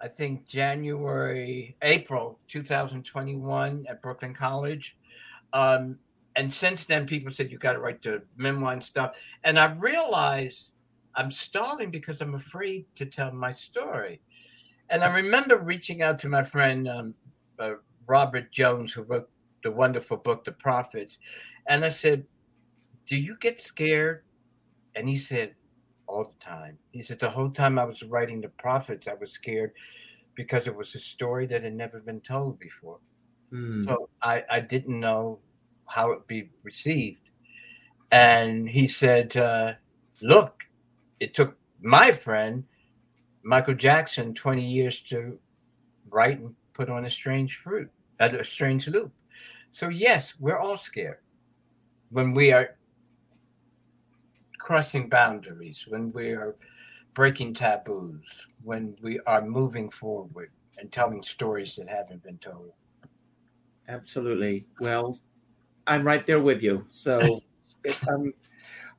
I 0.00 0.08
think 0.08 0.46
January, 0.46 1.76
April 1.82 2.38
2021 2.48 3.86
at 3.88 4.00
Brooklyn 4.00 4.32
College. 4.32 4.96
Um, 5.52 5.98
and 6.36 6.52
since 6.52 6.86
then, 6.86 7.06
people 7.06 7.30
said 7.30 7.52
you 7.52 7.58
got 7.58 7.74
to 7.74 7.78
write 7.78 8.02
the 8.02 8.22
memoir 8.36 8.72
and 8.72 8.82
stuff. 8.82 9.16
And 9.44 9.58
I 9.58 9.72
realized 9.74 10.70
I'm 11.14 11.30
stalling 11.30 11.90
because 11.90 12.20
I'm 12.20 12.34
afraid 12.34 12.86
to 12.96 13.06
tell 13.06 13.30
my 13.32 13.52
story. 13.52 14.20
And 14.94 15.02
I 15.02 15.12
remember 15.12 15.58
reaching 15.58 16.02
out 16.02 16.20
to 16.20 16.28
my 16.28 16.44
friend 16.44 16.86
um, 16.88 17.14
uh, 17.58 17.72
Robert 18.06 18.52
Jones, 18.52 18.92
who 18.92 19.02
wrote 19.02 19.28
the 19.64 19.72
wonderful 19.72 20.16
book, 20.16 20.44
The 20.44 20.52
Prophets. 20.52 21.18
And 21.66 21.84
I 21.84 21.88
said, 21.88 22.24
Do 23.08 23.20
you 23.20 23.36
get 23.40 23.60
scared? 23.60 24.22
And 24.94 25.08
he 25.08 25.16
said, 25.16 25.56
All 26.06 26.22
the 26.22 26.38
time. 26.38 26.78
He 26.92 27.02
said, 27.02 27.18
The 27.18 27.28
whole 27.28 27.50
time 27.50 27.76
I 27.76 27.84
was 27.84 28.04
writing 28.04 28.40
The 28.40 28.50
Prophets, 28.50 29.08
I 29.08 29.14
was 29.14 29.32
scared 29.32 29.72
because 30.36 30.68
it 30.68 30.76
was 30.76 30.94
a 30.94 31.00
story 31.00 31.46
that 31.46 31.64
had 31.64 31.74
never 31.74 31.98
been 31.98 32.20
told 32.20 32.60
before. 32.60 33.00
Mm. 33.52 33.86
So 33.86 34.08
I, 34.22 34.44
I 34.48 34.60
didn't 34.60 35.00
know 35.00 35.40
how 35.88 36.12
it 36.12 36.18
would 36.18 36.28
be 36.28 36.50
received. 36.62 37.30
And 38.12 38.68
he 38.68 38.86
said, 38.86 39.36
uh, 39.36 39.72
Look, 40.22 40.62
it 41.18 41.34
took 41.34 41.56
my 41.80 42.12
friend 42.12 42.62
Michael 43.44 43.74
Jackson 43.74 44.34
20 44.34 44.64
years 44.64 45.00
to 45.02 45.38
write 46.10 46.40
and 46.40 46.54
put 46.72 46.88
on 46.88 47.04
a 47.04 47.10
strange 47.10 47.58
fruit, 47.58 47.90
a 48.18 48.44
strange 48.44 48.88
loop. 48.88 49.12
So 49.70 49.88
yes, 49.88 50.34
we're 50.40 50.58
all 50.58 50.78
scared 50.78 51.18
when 52.10 52.32
we 52.32 52.52
are 52.52 52.76
crossing 54.58 55.08
boundaries, 55.08 55.84
when 55.88 56.10
we 56.12 56.30
are 56.30 56.56
breaking 57.12 57.52
taboos, 57.52 58.24
when 58.62 58.96
we 59.02 59.20
are 59.26 59.42
moving 59.42 59.90
forward 59.90 60.50
and 60.78 60.90
telling 60.90 61.22
stories 61.22 61.76
that 61.76 61.88
haven't 61.88 62.22
been 62.22 62.38
told. 62.38 62.72
Absolutely. 63.88 64.66
Well, 64.80 65.18
I'm 65.86 66.06
right 66.06 66.26
there 66.26 66.40
with 66.40 66.62
you. 66.62 66.86
So, 66.88 67.42
um, 68.08 68.32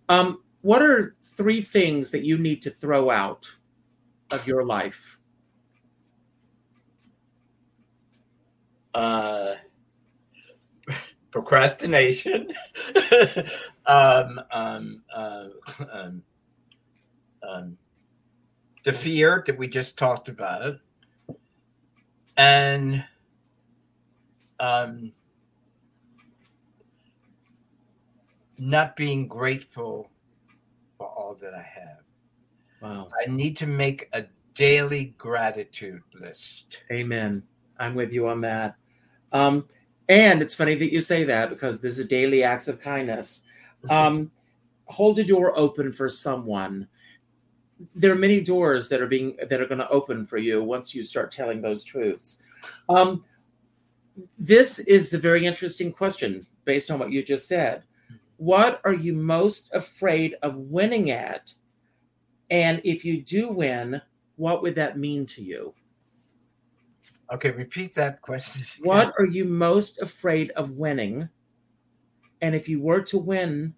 um, 0.08 0.44
what 0.62 0.84
are 0.84 1.16
three 1.24 1.62
things 1.62 2.12
that 2.12 2.24
you 2.24 2.38
need 2.38 2.62
to 2.62 2.70
throw 2.70 3.10
out 3.10 3.48
of 4.32 4.48
your 4.48 4.66
life? 4.66 5.20
Uh, 8.94 9.56
procrastination, 11.32 12.48
um, 13.88 14.40
um, 14.52 15.04
uh, 15.14 15.48
um, 15.92 16.24
um, 17.44 17.78
the 18.84 18.94
fear 18.94 19.44
that 19.46 19.58
we 19.58 19.68
just 19.68 19.98
talked 19.98 20.30
about, 20.30 20.78
and 22.38 23.04
um, 24.62 25.12
not 28.58 28.96
being 28.96 29.28
grateful 29.28 30.10
for 30.98 31.08
all 31.08 31.36
that 31.42 31.54
I 31.54 31.62
have. 31.62 32.15
Wow. 32.86 33.08
I 33.20 33.32
need 33.32 33.58
to 33.58 33.68
make 33.68 34.10
a 34.14 34.26
daily 34.54 35.16
gratitude 35.18 36.04
list. 36.14 36.82
Amen. 36.92 37.42
I'm 37.80 37.96
with 37.96 38.14
you 38.14 38.28
on 38.28 38.42
that. 38.42 38.76
Um, 39.32 39.68
and 40.08 40.42
it's 40.42 40.54
funny 40.54 40.76
that 40.76 40.94
you 40.94 41.02
say 41.02 41.24
that 41.24 41.50
because 41.50 41.82
this 41.82 41.98
is 41.98 42.06
a 42.06 42.08
daily 42.08 42.44
acts 42.44 42.68
of 42.68 42.80
kindness. 42.80 43.42
Um, 43.90 44.32
hold 44.86 45.18
a 45.18 45.24
door 45.24 45.58
open 45.58 45.94
for 45.94 46.10
someone. 46.10 46.88
There 47.96 48.12
are 48.12 48.18
many 48.18 48.40
doors 48.40 48.88
that 48.90 49.02
are 49.02 49.08
being 49.08 49.36
that 49.50 49.60
are 49.60 49.66
going 49.66 49.80
to 49.80 49.90
open 49.90 50.28
for 50.28 50.38
you 50.38 50.64
once 50.64 50.94
you 50.94 51.04
start 51.04 51.32
telling 51.32 51.62
those 51.62 51.84
truths. 51.84 52.42
Um, 52.88 53.26
this 54.38 54.80
is 54.80 55.14
a 55.14 55.18
very 55.18 55.46
interesting 55.46 55.92
question 55.92 56.46
based 56.66 56.92
on 56.92 57.00
what 57.00 57.12
you 57.12 57.24
just 57.24 57.48
said. 57.48 57.84
What 58.38 58.80
are 58.86 58.94
you 58.94 59.14
most 59.14 59.74
afraid 59.74 60.36
of 60.44 60.56
winning 60.56 61.10
at? 61.10 61.52
And 62.50 62.82
if 62.84 63.04
you 63.04 63.22
do 63.22 63.50
win, 63.50 64.02
what 64.36 64.62
would 64.62 64.76
that 64.76 64.98
mean 64.98 65.26
to 65.28 65.44
you? 65.44 65.74
Okay, 67.34 67.52
repeat 67.52 67.96
that 67.96 68.22
question. 68.22 68.84
What 68.86 69.14
are 69.18 69.26
you 69.26 69.46
most 69.46 70.00
afraid 70.00 70.52
of 70.52 70.72
winning? 70.72 71.30
And 72.42 72.54
if 72.54 72.70
you 72.70 72.82
were 72.82 73.02
to 73.02 73.18
win, 73.18 73.74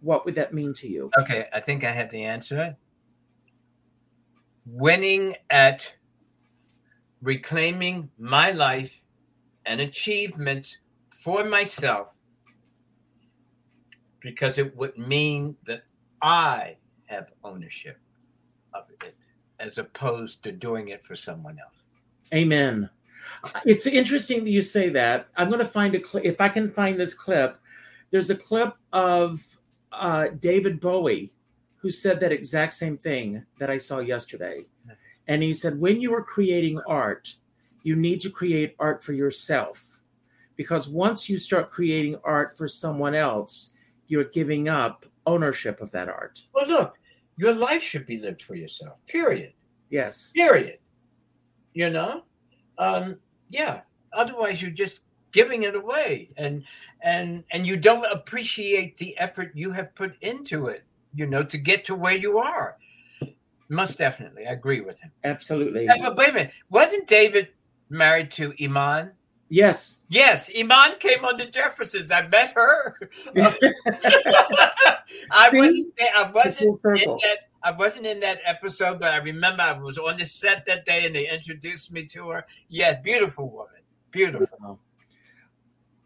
what 0.00 0.24
would 0.24 0.34
that 0.34 0.52
mean 0.52 0.74
to 0.74 0.88
you? 0.88 1.10
Okay, 1.18 1.46
I 1.52 1.60
think 1.60 1.84
I 1.84 1.92
have 1.92 2.10
the 2.10 2.24
answer. 2.24 2.76
Winning 4.66 5.36
at 5.50 5.94
reclaiming 7.20 8.10
my 8.18 8.50
life 8.50 9.04
and 9.64 9.80
achievements 9.80 10.78
for 11.22 11.44
myself 11.44 12.08
because 14.20 14.58
it 14.58 14.76
would 14.76 14.98
mean 14.98 15.56
that 15.66 15.84
I 16.20 16.78
have 17.12 17.28
ownership 17.44 17.98
of 18.74 18.84
it 19.04 19.14
as 19.60 19.78
opposed 19.78 20.42
to 20.42 20.52
doing 20.52 20.88
it 20.88 21.04
for 21.04 21.14
someone 21.14 21.58
else. 21.58 21.82
Amen. 22.34 22.88
It's 23.64 23.86
interesting 23.86 24.44
that 24.44 24.50
you 24.50 24.62
say 24.62 24.88
that. 24.90 25.28
I'm 25.36 25.48
going 25.48 25.60
to 25.60 25.64
find 25.64 25.94
a 25.94 26.00
clip. 26.00 26.24
If 26.24 26.40
I 26.40 26.48
can 26.48 26.70
find 26.70 26.98
this 26.98 27.14
clip, 27.14 27.58
there's 28.10 28.30
a 28.30 28.36
clip 28.36 28.74
of 28.92 29.40
uh, 29.92 30.26
David 30.40 30.80
Bowie 30.80 31.32
who 31.76 31.90
said 31.90 32.20
that 32.20 32.32
exact 32.32 32.74
same 32.74 32.96
thing 32.96 33.44
that 33.58 33.70
I 33.70 33.78
saw 33.78 33.98
yesterday. 33.98 34.66
And 35.28 35.42
he 35.42 35.54
said, 35.54 35.78
when 35.78 36.00
you 36.00 36.14
are 36.14 36.22
creating 36.22 36.80
art, 36.86 37.34
you 37.82 37.96
need 37.96 38.20
to 38.22 38.30
create 38.30 38.74
art 38.78 39.02
for 39.02 39.12
yourself. 39.12 40.00
Because 40.56 40.88
once 40.88 41.28
you 41.28 41.38
start 41.38 41.70
creating 41.70 42.16
art 42.24 42.56
for 42.56 42.68
someone 42.68 43.14
else, 43.14 43.72
you're 44.08 44.24
giving 44.24 44.68
up 44.68 45.06
ownership 45.26 45.80
of 45.80 45.90
that 45.92 46.08
art. 46.08 46.40
Well, 46.54 46.68
look, 46.68 46.98
your 47.42 47.54
life 47.54 47.82
should 47.82 48.06
be 48.06 48.20
lived 48.20 48.40
for 48.40 48.54
yourself, 48.54 49.04
period. 49.08 49.52
Yes. 49.90 50.30
Period. 50.30 50.78
You 51.74 51.90
know? 51.90 52.22
Um, 52.78 53.16
yeah. 53.50 53.80
Otherwise 54.12 54.62
you're 54.62 54.70
just 54.70 55.02
giving 55.32 55.62
it 55.64 55.74
away 55.74 56.30
and 56.36 56.62
and 57.02 57.42
and 57.50 57.66
you 57.66 57.76
don't 57.76 58.04
appreciate 58.12 58.96
the 58.98 59.18
effort 59.18 59.50
you 59.54 59.72
have 59.72 59.92
put 59.96 60.14
into 60.22 60.66
it, 60.66 60.84
you 61.16 61.26
know, 61.26 61.42
to 61.42 61.58
get 61.58 61.84
to 61.86 61.96
where 61.96 62.14
you 62.14 62.38
are. 62.38 62.76
Most 63.68 63.98
definitely. 63.98 64.46
I 64.46 64.52
agree 64.52 64.80
with 64.80 65.00
him. 65.00 65.10
Absolutely. 65.24 65.86
Yeah, 65.86 65.96
but 65.98 66.16
wait 66.16 66.30
a 66.30 66.34
minute. 66.34 66.52
Wasn't 66.70 67.08
David 67.08 67.48
married 67.88 68.30
to 68.32 68.54
Iman? 68.62 69.14
Yes. 69.52 70.00
Yes, 70.08 70.50
Iman 70.58 70.94
came 70.98 71.26
on 71.26 71.36
the 71.36 71.44
Jeffersons. 71.44 72.10
I 72.10 72.26
met 72.26 72.54
her. 72.54 72.98
I 75.30 75.50
wasn't. 75.52 75.92
I 76.00 76.30
wasn't 76.34 76.80
in 76.86 77.08
that. 77.22 77.38
I 77.62 77.72
wasn't 77.72 78.06
in 78.06 78.20
that 78.20 78.40
episode, 78.46 78.98
but 78.98 79.12
I 79.12 79.18
remember 79.18 79.62
I 79.62 79.74
was 79.74 79.98
on 79.98 80.16
the 80.16 80.24
set 80.24 80.64
that 80.64 80.86
day, 80.86 81.04
and 81.04 81.14
they 81.14 81.28
introduced 81.28 81.92
me 81.92 82.06
to 82.06 82.30
her. 82.30 82.46
Yeah, 82.70 82.98
beautiful 83.02 83.50
woman. 83.50 83.82
Beautiful. 84.10 84.80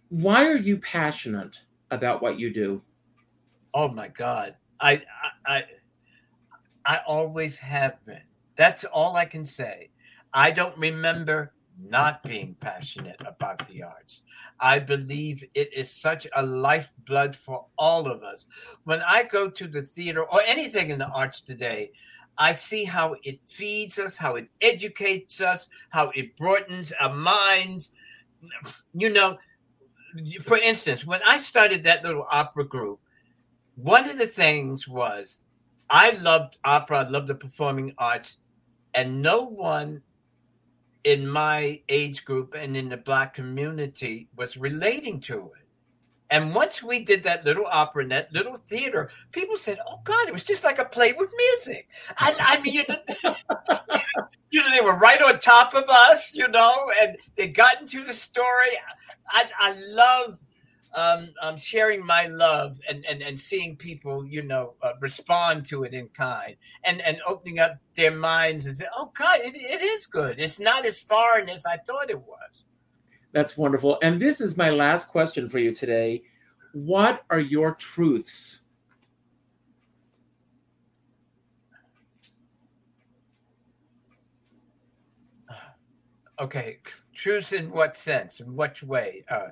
Why 0.09 0.49
are 0.49 0.57
you 0.57 0.79
passionate 0.79 1.61
about 1.93 2.23
what 2.23 2.41
you 2.41 2.53
do? 2.53 2.83
Oh 3.75 3.87
my 3.87 4.09
God, 4.09 4.57
I, 4.81 5.03
I, 5.47 5.55
I, 5.55 5.65
I 6.85 7.01
always 7.07 7.59
have 7.59 8.05
been. 8.07 8.23
That's 8.57 8.83
all 8.83 9.15
I 9.15 9.25
can 9.25 9.45
say. 9.45 9.91
I 10.35 10.51
don't 10.51 10.77
remember 10.77 11.53
not 11.83 12.23
being 12.23 12.57
passionate 12.61 13.21
about 13.27 13.67
the 13.69 13.83
arts. 13.83 14.23
I 14.61 14.79
believe 14.79 15.45
it 15.55 15.73
is 15.73 15.91
such 15.91 16.27
a 16.35 16.43
lifeblood 16.43 17.37
for 17.37 17.67
all 17.79 18.11
of 18.11 18.23
us. 18.23 18.47
When 18.85 19.03
I 19.03 19.25
go 19.25 19.51
to 19.51 19.67
the 19.67 19.83
theater 19.83 20.25
or 20.25 20.43
anything 20.43 20.91
in 20.91 20.99
the 20.99 21.09
arts 21.09 21.41
today, 21.41 21.93
I 22.39 22.53
see 22.53 22.85
how 22.85 23.17
it 23.23 23.41
feeds 23.47 23.99
us, 23.99 24.17
how 24.17 24.35
it 24.37 24.49
educates 24.61 25.41
us, 25.41 25.69
how 25.91 26.11
it 26.15 26.37
broadens 26.37 26.93
our 27.01 27.15
minds. 27.15 27.93
You 28.93 29.11
know, 29.11 29.39
for 30.43 30.59
instance, 30.59 31.07
when 31.07 31.21
I 31.27 31.39
started 31.39 31.83
that 31.85 32.05
little 32.05 32.27
opera 32.31 32.65
group, 32.65 33.01
one 33.77 34.09
of 34.09 34.19
the 34.19 34.27
things 34.27 34.89
was 34.89 35.41
I 35.91 36.11
loved 36.23 36.59
opera, 36.65 37.01
I 37.01 37.09
loved 37.09 37.29
the 37.29 37.35
performing 37.35 37.95
arts, 37.99 38.39
and 38.95 39.23
no 39.23 39.43
one 39.43 40.03
in 41.07 41.29
my 41.29 41.81
age 41.89 42.25
group 42.25 42.53
and 42.59 42.77
in 42.77 42.89
the 42.89 42.97
black 42.97 43.33
community 43.33 44.29
was 44.35 44.57
relating 44.57 45.21
to 45.21 45.53
it. 45.57 45.67
And 46.31 46.53
once 46.53 46.83
we 46.83 47.05
did 47.05 47.23
that 47.23 47.45
little 47.45 47.67
opera 47.71 48.03
in 48.03 48.09
that 48.09 48.33
little 48.33 48.57
theater, 48.57 49.09
people 49.31 49.57
said, 49.57 49.79
"Oh 49.89 50.01
God, 50.03 50.27
it 50.27 50.33
was 50.33 50.43
just 50.43 50.65
like 50.65 50.81
a 50.81 50.85
play 50.85 51.13
with 51.13 51.31
music." 51.39 51.89
I, 52.19 52.35
I 52.41 52.61
mean, 52.61 52.75
you 52.75 52.85
know, 52.89 52.97
you 54.51 54.61
know, 54.61 54.71
they 54.71 54.85
were 54.85 54.97
right 54.97 55.23
on 55.23 55.39
top 55.39 55.75
of 55.75 55.85
us, 55.89 56.35
you 56.35 56.49
know, 56.49 56.75
and 57.01 57.17
they 57.37 57.47
got 57.47 57.81
into 57.81 58.03
the 58.03 58.13
story. 58.13 58.77
I, 59.29 59.45
I 59.57 59.75
love 59.93 60.41
um, 60.97 61.29
um, 61.43 61.59
sharing 61.59 62.05
my 62.05 62.27
love 62.27 62.81
and, 62.89 63.05
and, 63.05 63.23
and 63.23 63.39
seeing 63.39 63.77
people, 63.77 64.25
you 64.25 64.43
know, 64.43 64.75
uh, 64.83 64.93
respond 65.01 65.67
to 65.67 65.85
it 65.85 65.93
in 65.93 66.09
kind 66.09 66.57
and, 66.85 67.03
and 67.03 67.19
opening 67.29 67.59
up 67.59 67.77
their 67.95 68.11
minds 68.11 68.65
and 68.65 68.77
say, 68.77 68.87
oh, 68.97 69.13
God, 69.17 69.41
it, 69.41 69.55
it 69.55 69.83
is 69.83 70.07
good. 70.07 70.41
It's 70.41 70.59
not 70.59 70.87
as 70.87 70.99
foreign 70.99 71.51
as 71.51 71.67
I 71.67 71.77
thought 71.77 72.11
it 72.11 72.21
was. 72.21 72.65
That's 73.33 73.59
wonderful. 73.59 73.99
And 74.03 74.21
this 74.21 74.41
is 74.41 74.57
my 74.57 74.71
last 74.71 75.09
question 75.09 75.51
for 75.51 75.59
you 75.59 75.75
today. 75.75 76.23
What 76.73 77.25
are 77.29 77.41
your 77.41 77.75
truths? 77.75 78.63
Okay, 86.39 86.79
truths 87.15 87.53
in 87.53 87.71
what 87.71 87.97
sense? 87.97 88.41
In 88.41 88.55
which 88.55 88.83
way? 88.83 89.25
Uh, 89.31 89.49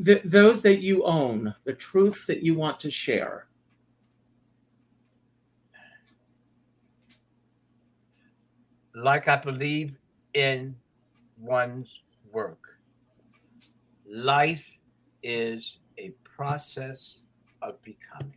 the, 0.00 0.22
those 0.24 0.62
that 0.62 0.80
you 0.80 1.04
own, 1.04 1.54
the 1.64 1.74
truths 1.74 2.26
that 2.26 2.42
you 2.42 2.54
want 2.54 2.80
to 2.80 2.90
share. 2.90 3.46
Like 8.94 9.28
I 9.28 9.36
believe 9.36 9.96
in 10.32 10.74
one's 11.38 12.02
work. 12.32 12.78
Life 14.08 14.78
is 15.22 15.78
a 15.98 16.12
process 16.24 17.20
of 17.60 17.80
becoming. 17.82 18.34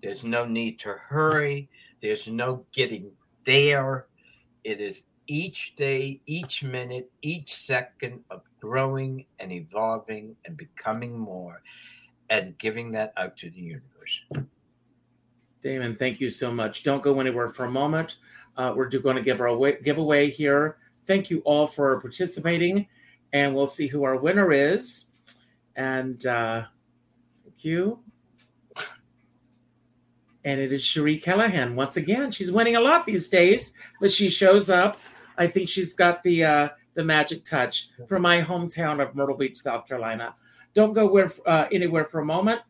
There's 0.00 0.24
no 0.24 0.46
need 0.46 0.78
to 0.80 0.94
hurry. 0.94 1.68
There's 2.00 2.26
no 2.26 2.64
getting 2.72 3.12
there. 3.44 4.06
It 4.64 4.80
is 4.80 5.04
each 5.26 5.76
day, 5.76 6.22
each 6.24 6.64
minute, 6.64 7.10
each 7.20 7.54
second 7.54 8.20
of 8.30 8.40
growing 8.60 9.26
and 9.38 9.52
evolving 9.52 10.36
and 10.44 10.56
becoming 10.56 11.18
more 11.18 11.62
and 12.28 12.56
giving 12.58 12.92
that 12.92 13.12
out 13.16 13.36
to 13.38 13.50
the 13.50 13.60
universe. 13.60 14.48
Damon, 15.62 15.96
thank 15.96 16.20
you 16.20 16.30
so 16.30 16.52
much. 16.52 16.84
Don't 16.84 17.02
go 17.02 17.20
anywhere 17.20 17.50
for 17.50 17.64
a 17.64 17.70
moment. 17.70 18.16
Uh, 18.56 18.72
we're 18.74 18.88
going 18.88 19.16
to 19.16 19.22
give 19.22 19.40
our 19.40 19.48
away, 19.48 19.78
giveaway 19.82 20.30
here. 20.30 20.76
Thank 21.06 21.30
you 21.30 21.40
all 21.40 21.66
for 21.66 22.00
participating, 22.00 22.86
and 23.32 23.54
we'll 23.54 23.68
see 23.68 23.86
who 23.86 24.04
our 24.04 24.16
winner 24.16 24.52
is. 24.52 25.06
And 25.76 26.24
uh, 26.24 26.64
thank 27.42 27.64
you. 27.64 28.00
And 30.44 30.58
it 30.60 30.72
is 30.72 30.82
Cherie 30.82 31.18
Callahan 31.18 31.76
once 31.76 31.96
again. 31.96 32.32
She's 32.32 32.50
winning 32.50 32.76
a 32.76 32.80
lot 32.80 33.04
these 33.04 33.28
days, 33.28 33.74
but 34.00 34.10
she 34.10 34.30
shows 34.30 34.70
up 34.70 34.98
I 35.40 35.46
think 35.46 35.70
she's 35.70 35.94
got 35.94 36.22
the 36.22 36.44
uh, 36.44 36.68
the 36.94 37.04
magic 37.04 37.44
touch 37.44 37.90
from 38.08 38.22
my 38.22 38.42
hometown 38.42 39.02
of 39.02 39.14
Myrtle 39.14 39.36
Beach, 39.36 39.58
South 39.58 39.86
Carolina. 39.86 40.34
Don't 40.74 40.92
go 40.92 41.06
where, 41.06 41.32
uh, 41.46 41.66
anywhere 41.72 42.04
for 42.04 42.20
a 42.20 42.24
moment. 42.24 42.60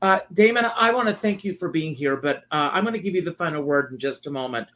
Uh, 0.00 0.20
Damon, 0.32 0.64
I 0.64 0.92
want 0.92 1.08
to 1.08 1.14
thank 1.14 1.44
you 1.44 1.54
for 1.54 1.68
being 1.68 1.94
here, 1.94 2.16
but 2.16 2.38
uh, 2.50 2.70
I'm 2.72 2.84
going 2.84 2.94
to 2.94 3.00
give 3.00 3.14
you 3.14 3.22
the 3.22 3.32
final 3.32 3.62
word 3.62 3.92
in 3.92 3.98
just 3.98 4.26
a 4.26 4.30
moment. 4.30 4.68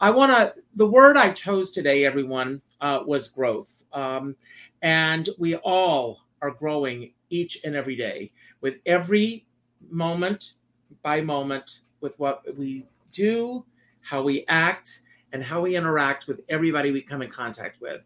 I 0.00 0.10
want 0.10 0.32
to, 0.32 0.54
the 0.76 0.86
word 0.86 1.16
I 1.16 1.32
chose 1.32 1.70
today, 1.70 2.04
everyone, 2.04 2.60
uh, 2.80 3.00
was 3.04 3.28
growth. 3.28 3.84
Um, 3.92 4.36
and 4.82 5.28
we 5.38 5.56
all 5.56 6.20
are 6.42 6.50
growing 6.50 7.12
each 7.30 7.60
and 7.64 7.74
every 7.74 7.96
day 7.96 8.32
with 8.60 8.74
every 8.86 9.46
moment 9.90 10.54
by 11.02 11.20
moment 11.20 11.80
with 12.00 12.18
what 12.18 12.42
we 12.56 12.86
do, 13.12 13.64
how 14.00 14.22
we 14.22 14.44
act, 14.48 15.02
and 15.32 15.42
how 15.42 15.60
we 15.60 15.76
interact 15.76 16.26
with 16.28 16.42
everybody 16.48 16.90
we 16.90 17.02
come 17.02 17.22
in 17.22 17.30
contact 17.30 17.80
with. 17.80 18.02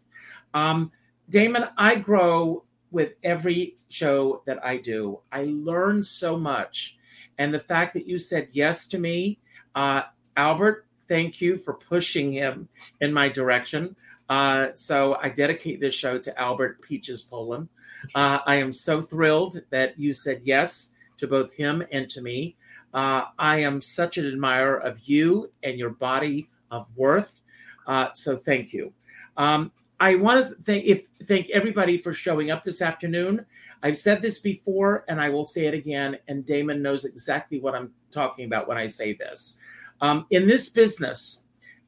Um, 0.53 0.91
Damon, 1.29 1.65
I 1.77 1.95
grow 1.95 2.63
with 2.91 3.13
every 3.23 3.77
show 3.89 4.41
that 4.45 4.63
I 4.65 4.77
do. 4.77 5.19
I 5.31 5.45
learn 5.49 6.03
so 6.03 6.37
much. 6.37 6.97
And 7.37 7.53
the 7.53 7.59
fact 7.59 7.93
that 7.93 8.07
you 8.07 8.19
said 8.19 8.49
yes 8.51 8.87
to 8.89 8.99
me, 8.99 9.39
uh, 9.75 10.03
Albert, 10.35 10.85
thank 11.07 11.41
you 11.41 11.57
for 11.57 11.73
pushing 11.73 12.31
him 12.31 12.67
in 13.01 13.13
my 13.13 13.29
direction. 13.29 13.95
Uh, 14.29 14.69
so 14.75 15.17
I 15.21 15.29
dedicate 15.29 15.79
this 15.79 15.95
show 15.95 16.19
to 16.19 16.39
Albert 16.39 16.81
Peaches 16.81 17.21
Poland. 17.21 17.69
Uh, 18.15 18.39
I 18.45 18.55
am 18.55 18.71
so 18.71 19.01
thrilled 19.01 19.61
that 19.71 19.99
you 19.99 20.13
said 20.13 20.41
yes 20.43 20.91
to 21.17 21.27
both 21.27 21.53
him 21.53 21.83
and 21.91 22.09
to 22.09 22.21
me. 22.21 22.55
Uh, 22.93 23.23
I 23.37 23.57
am 23.57 23.81
such 23.81 24.17
an 24.17 24.25
admirer 24.25 24.77
of 24.77 24.99
you 25.07 25.51
and 25.63 25.77
your 25.77 25.91
body 25.91 26.49
of 26.71 26.87
worth. 26.95 27.41
Uh, 27.87 28.09
so 28.13 28.37
thank 28.37 28.73
you. 28.73 28.93
Um, 29.37 29.71
I 29.99 30.15
want 30.15 30.45
to 30.45 30.55
thank 30.63 30.85
if 30.85 31.07
thank 31.25 31.49
everybody 31.49 31.97
for 31.97 32.13
showing 32.13 32.51
up 32.51 32.63
this 32.63 32.81
afternoon. 32.81 33.45
I've 33.83 33.97
said 33.97 34.21
this 34.21 34.39
before, 34.39 35.05
and 35.07 35.21
I 35.21 35.29
will 35.29 35.45
say 35.45 35.67
it 35.67 35.73
again. 35.73 36.17
And 36.27 36.45
Damon 36.45 36.81
knows 36.81 37.05
exactly 37.05 37.59
what 37.59 37.75
I'm 37.75 37.91
talking 38.11 38.45
about 38.45 38.67
when 38.67 38.77
I 38.77 38.87
say 38.87 39.13
this. 39.13 39.57
Um, 40.01 40.25
in 40.31 40.47
this 40.47 40.69
business, 40.69 41.43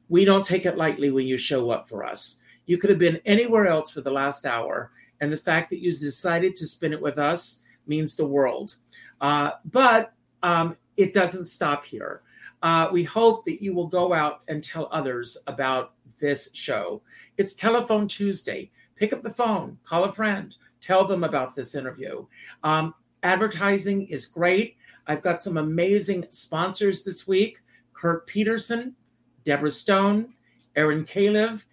we 0.08 0.24
don't 0.24 0.44
take 0.44 0.66
it 0.66 0.76
lightly 0.76 1.10
when 1.10 1.26
you 1.26 1.38
show 1.38 1.70
up 1.70 1.88
for 1.88 2.04
us. 2.04 2.40
You 2.66 2.78
could 2.78 2.90
have 2.90 2.98
been 2.98 3.20
anywhere 3.24 3.66
else 3.66 3.90
for 3.90 4.02
the 4.02 4.10
last 4.10 4.46
hour, 4.46 4.90
and 5.20 5.32
the 5.32 5.36
fact 5.38 5.70
that 5.70 5.80
you 5.80 5.92
decided 5.92 6.56
to 6.56 6.66
spend 6.66 6.92
it 6.92 7.00
with 7.00 7.18
us 7.18 7.62
means 7.86 8.16
the 8.16 8.26
world. 8.26 8.76
Uh, 9.20 9.52
but 9.64 10.12
um, 10.42 10.76
it 10.96 11.14
doesn't 11.14 11.46
stop 11.46 11.84
here. 11.84 12.22
Uh, 12.62 12.88
we 12.92 13.02
hope 13.02 13.44
that 13.44 13.62
you 13.62 13.74
will 13.74 13.88
go 13.88 14.12
out 14.12 14.42
and 14.48 14.62
tell 14.62 14.88
others 14.92 15.36
about 15.46 15.94
this 16.22 16.48
show. 16.54 17.02
It's 17.36 17.52
Telephone 17.52 18.08
Tuesday. 18.08 18.70
Pick 18.96 19.12
up 19.12 19.22
the 19.22 19.28
phone, 19.28 19.76
call 19.84 20.04
a 20.04 20.12
friend, 20.12 20.54
tell 20.80 21.04
them 21.04 21.24
about 21.24 21.54
this 21.54 21.74
interview. 21.74 22.24
Um, 22.62 22.94
advertising 23.24 24.06
is 24.06 24.24
great. 24.24 24.76
I've 25.06 25.20
got 25.20 25.42
some 25.42 25.58
amazing 25.58 26.26
sponsors 26.30 27.04
this 27.04 27.26
week 27.28 27.58
Kurt 27.92 28.26
Peterson, 28.26 28.94
Deborah 29.44 29.70
Stone, 29.70 30.32
Aaron 30.76 31.04
Kalev, 31.04 31.64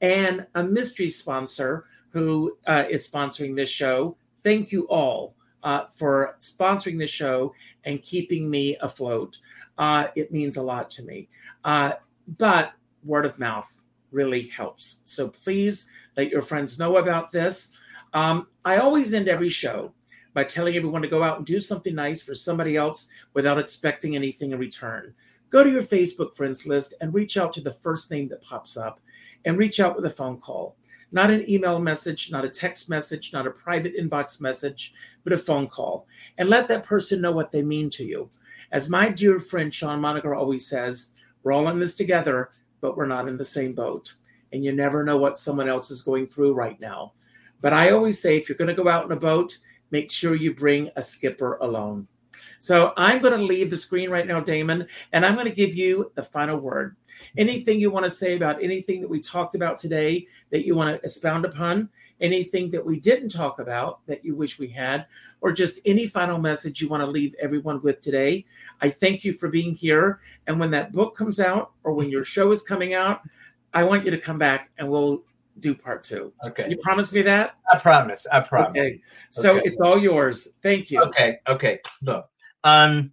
and 0.00 0.46
a 0.54 0.64
mystery 0.64 1.10
sponsor 1.10 1.84
who 2.10 2.56
uh, 2.66 2.84
is 2.90 3.08
sponsoring 3.08 3.54
this 3.54 3.70
show. 3.70 4.16
Thank 4.42 4.72
you 4.72 4.88
all 4.88 5.34
uh, 5.62 5.84
for 5.94 6.34
sponsoring 6.40 6.98
this 6.98 7.10
show 7.10 7.54
and 7.84 8.02
keeping 8.02 8.50
me 8.50 8.76
afloat 8.80 9.38
uh, 9.78 10.08
it 10.16 10.32
means 10.32 10.56
a 10.56 10.62
lot 10.62 10.90
to 10.90 11.02
me. 11.04 11.28
Uh, 11.64 11.92
but 12.36 12.72
word 13.04 13.24
of 13.24 13.38
mouth 13.38 13.80
really 14.10 14.48
helps. 14.48 15.02
So 15.04 15.28
please 15.28 15.90
let 16.16 16.30
your 16.30 16.42
friends 16.42 16.78
know 16.78 16.96
about 16.96 17.32
this. 17.32 17.78
Um, 18.14 18.46
I 18.64 18.78
always 18.78 19.14
end 19.14 19.28
every 19.28 19.50
show 19.50 19.92
by 20.34 20.44
telling 20.44 20.76
everyone 20.76 21.02
to 21.02 21.08
go 21.08 21.22
out 21.22 21.38
and 21.38 21.46
do 21.46 21.60
something 21.60 21.94
nice 21.94 22.22
for 22.22 22.34
somebody 22.34 22.76
else 22.76 23.08
without 23.34 23.58
expecting 23.58 24.14
anything 24.14 24.52
in 24.52 24.58
return. 24.58 25.14
Go 25.50 25.64
to 25.64 25.70
your 25.70 25.82
Facebook 25.82 26.36
friends 26.36 26.66
list 26.66 26.94
and 27.00 27.14
reach 27.14 27.36
out 27.36 27.52
to 27.54 27.60
the 27.60 27.72
first 27.72 28.10
name 28.10 28.28
that 28.28 28.42
pops 28.42 28.76
up 28.76 29.00
and 29.44 29.58
reach 29.58 29.80
out 29.80 29.96
with 29.96 30.04
a 30.04 30.10
phone 30.10 30.38
call. 30.38 30.76
Not 31.10 31.30
an 31.30 31.48
email 31.48 31.78
message, 31.78 32.30
not 32.30 32.44
a 32.44 32.50
text 32.50 32.90
message, 32.90 33.32
not 33.32 33.46
a 33.46 33.50
private 33.50 33.96
inbox 33.96 34.40
message, 34.40 34.92
but 35.24 35.32
a 35.32 35.38
phone 35.38 35.66
call. 35.66 36.06
And 36.36 36.50
let 36.50 36.68
that 36.68 36.84
person 36.84 37.20
know 37.20 37.32
what 37.32 37.50
they 37.50 37.62
mean 37.62 37.88
to 37.90 38.04
you. 38.04 38.28
As 38.72 38.90
my 38.90 39.10
dear 39.10 39.40
friend 39.40 39.72
Sean 39.72 40.00
Monaco 40.00 40.34
always 40.34 40.66
says, 40.66 41.12
we're 41.42 41.52
all 41.52 41.68
in 41.68 41.78
this 41.78 41.96
together, 41.96 42.50
but 42.80 42.96
we're 42.96 43.06
not 43.06 43.28
in 43.28 43.36
the 43.36 43.44
same 43.44 43.74
boat. 43.74 44.14
And 44.52 44.64
you 44.64 44.72
never 44.72 45.04
know 45.04 45.18
what 45.18 45.36
someone 45.36 45.68
else 45.68 45.90
is 45.90 46.02
going 46.02 46.28
through 46.28 46.54
right 46.54 46.80
now. 46.80 47.12
But 47.60 47.72
I 47.72 47.90
always 47.90 48.20
say 48.20 48.36
if 48.36 48.48
you're 48.48 48.58
going 48.58 48.74
to 48.74 48.82
go 48.82 48.88
out 48.88 49.04
in 49.04 49.12
a 49.12 49.16
boat, 49.16 49.58
make 49.90 50.10
sure 50.10 50.34
you 50.34 50.54
bring 50.54 50.90
a 50.96 51.02
skipper 51.02 51.56
alone. 51.56 52.06
So 52.60 52.92
I'm 52.96 53.20
going 53.20 53.38
to 53.38 53.44
leave 53.44 53.70
the 53.70 53.76
screen 53.76 54.10
right 54.10 54.26
now, 54.26 54.40
Damon, 54.40 54.86
and 55.12 55.24
I'm 55.24 55.34
going 55.34 55.46
to 55.46 55.54
give 55.54 55.74
you 55.74 56.10
the 56.14 56.22
final 56.22 56.58
word. 56.58 56.96
Anything 57.36 57.80
you 57.80 57.90
want 57.90 58.04
to 58.04 58.10
say 58.10 58.36
about 58.36 58.62
anything 58.62 59.00
that 59.00 59.10
we 59.10 59.20
talked 59.20 59.54
about 59.54 59.78
today 59.78 60.26
that 60.50 60.66
you 60.66 60.74
want 60.74 60.96
to 60.96 61.04
expound 61.04 61.44
upon, 61.44 61.88
anything 62.20 62.70
that 62.70 62.84
we 62.84 63.00
didn't 63.00 63.30
talk 63.30 63.58
about 63.58 64.04
that 64.06 64.24
you 64.24 64.34
wish 64.34 64.58
we 64.58 64.68
had, 64.68 65.06
or 65.40 65.52
just 65.52 65.80
any 65.84 66.06
final 66.06 66.38
message 66.38 66.80
you 66.80 66.88
want 66.88 67.02
to 67.02 67.06
leave 67.06 67.34
everyone 67.40 67.80
with 67.82 68.00
today. 68.00 68.44
I 68.80 68.90
thank 68.90 69.24
you 69.24 69.32
for 69.32 69.48
being 69.48 69.74
here. 69.74 70.20
And 70.46 70.58
when 70.58 70.70
that 70.72 70.92
book 70.92 71.16
comes 71.16 71.40
out 71.40 71.72
or 71.84 71.92
when 71.92 72.10
your 72.10 72.24
show 72.24 72.50
is 72.52 72.62
coming 72.62 72.94
out, 72.94 73.20
I 73.72 73.84
want 73.84 74.04
you 74.04 74.10
to 74.10 74.18
come 74.18 74.38
back 74.38 74.70
and 74.78 74.88
we'll 74.88 75.22
do 75.60 75.74
part 75.74 76.04
two. 76.04 76.32
Okay. 76.44 76.68
You 76.68 76.78
promise 76.78 77.12
me 77.12 77.22
that? 77.22 77.56
I 77.72 77.78
promise. 77.78 78.26
I 78.30 78.40
promise. 78.40 78.70
Okay. 78.70 79.00
So 79.30 79.58
okay. 79.58 79.62
it's 79.68 79.78
all 79.78 79.98
yours. 79.98 80.48
Thank 80.62 80.90
you. 80.90 81.00
Okay. 81.02 81.38
Okay. 81.48 81.80
Look. 82.02 82.28
Um 82.64 83.12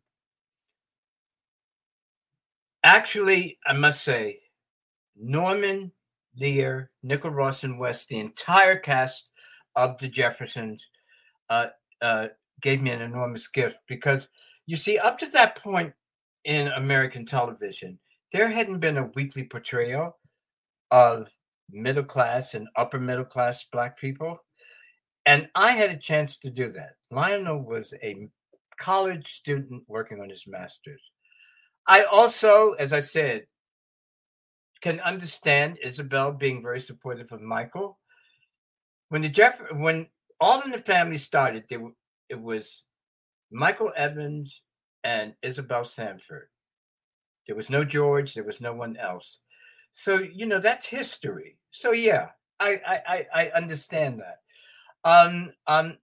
actually 2.83 3.57
I 3.65 3.73
must 3.73 4.03
say 4.03 4.39
Norman 5.17 5.91
Lear, 6.39 6.91
Nicholl 7.03 7.33
Ross 7.33 7.63
and 7.63 7.79
West, 7.79 8.09
the 8.09 8.19
entire 8.19 8.77
cast 8.77 9.29
of 9.75 9.97
the 9.99 10.07
Jeffersons, 10.07 10.85
uh, 11.49 11.67
uh, 12.01 12.27
gave 12.61 12.81
me 12.81 12.91
an 12.91 13.01
enormous 13.01 13.47
gift 13.47 13.79
because 13.87 14.27
you 14.65 14.75
see, 14.75 14.97
up 14.97 15.17
to 15.19 15.27
that 15.27 15.55
point 15.55 15.93
in 16.43 16.67
American 16.69 17.25
television, 17.25 17.99
there 18.31 18.49
hadn't 18.49 18.79
been 18.79 18.97
a 18.97 19.11
weekly 19.15 19.43
portrayal 19.43 20.17
of 20.91 21.29
middle 21.69 22.03
class 22.03 22.53
and 22.53 22.67
upper 22.75 22.99
middle 22.99 23.25
class 23.25 23.65
Black 23.71 23.97
people. 23.97 24.39
And 25.25 25.49
I 25.55 25.71
had 25.71 25.89
a 25.89 25.97
chance 25.97 26.37
to 26.37 26.49
do 26.49 26.71
that. 26.73 26.93
Lionel 27.11 27.61
was 27.61 27.93
a 28.03 28.27
college 28.77 29.27
student 29.33 29.83
working 29.87 30.19
on 30.19 30.29
his 30.29 30.45
master's. 30.47 31.01
I 31.87 32.03
also, 32.03 32.73
as 32.73 32.93
I 32.93 32.99
said, 32.99 33.45
can 34.85 34.99
understand 34.99 35.79
Isabel 35.81 36.31
being 36.31 36.61
very 36.61 36.79
supportive 36.79 37.31
of 37.31 37.41
Michael. 37.41 37.97
When 39.09 39.23
the 39.23 39.29
Jeff, 39.29 39.59
when 39.71 40.07
All 40.39 40.61
in 40.61 40.69
the 40.69 40.77
Family 40.77 41.17
started, 41.17 41.63
there, 41.67 41.81
it 42.29 42.39
was 42.39 42.83
Michael 43.51 43.91
Evans 43.95 44.61
and 45.03 45.33
Isabel 45.41 45.85
Sanford. 45.85 46.49
There 47.47 47.55
was 47.55 47.71
no 47.71 47.83
George. 47.83 48.35
There 48.35 48.43
was 48.43 48.61
no 48.61 48.73
one 48.73 48.95
else. 48.97 49.39
So 49.93 50.19
you 50.19 50.45
know 50.45 50.59
that's 50.59 50.85
history. 50.85 51.57
So 51.71 51.91
yeah, 51.91 52.27
I 52.59 52.79
I 53.07 53.25
I 53.33 53.47
understand 53.55 54.21
that. 54.21 54.39
Um 55.03 55.51
um, 55.65 55.97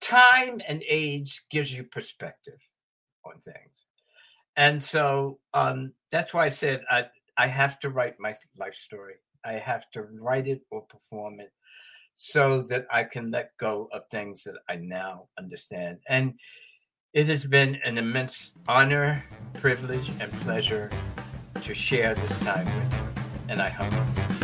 time 0.00 0.60
and 0.68 0.84
age 0.88 1.42
gives 1.50 1.72
you 1.74 1.82
perspective 1.82 2.60
on 3.24 3.40
things, 3.40 3.78
and 4.54 4.80
so 4.80 5.40
um 5.54 5.92
that's 6.12 6.32
why 6.32 6.44
I 6.44 6.50
said 6.50 6.84
I 6.88 7.06
I 7.36 7.46
have 7.46 7.78
to 7.80 7.90
write 7.90 8.20
my 8.20 8.34
life 8.56 8.74
story. 8.74 9.14
I 9.44 9.54
have 9.54 9.90
to 9.90 10.02
write 10.02 10.48
it 10.48 10.62
or 10.70 10.82
perform 10.82 11.40
it 11.40 11.52
so 12.16 12.62
that 12.62 12.86
I 12.90 13.04
can 13.04 13.30
let 13.30 13.56
go 13.58 13.88
of 13.92 14.02
things 14.10 14.44
that 14.44 14.54
I 14.68 14.76
now 14.76 15.28
understand. 15.38 15.98
And 16.08 16.34
it 17.12 17.26
has 17.26 17.44
been 17.46 17.76
an 17.84 17.98
immense 17.98 18.54
honor, 18.68 19.24
privilege, 19.54 20.10
and 20.20 20.32
pleasure 20.40 20.90
to 21.62 21.74
share 21.74 22.14
this 22.14 22.38
time 22.38 22.66
with 22.66 22.92
you, 22.92 23.22
and 23.48 23.62
I 23.62 23.68
hope. 23.68 23.92
Lucky 23.92 24.34
Land 24.34 24.43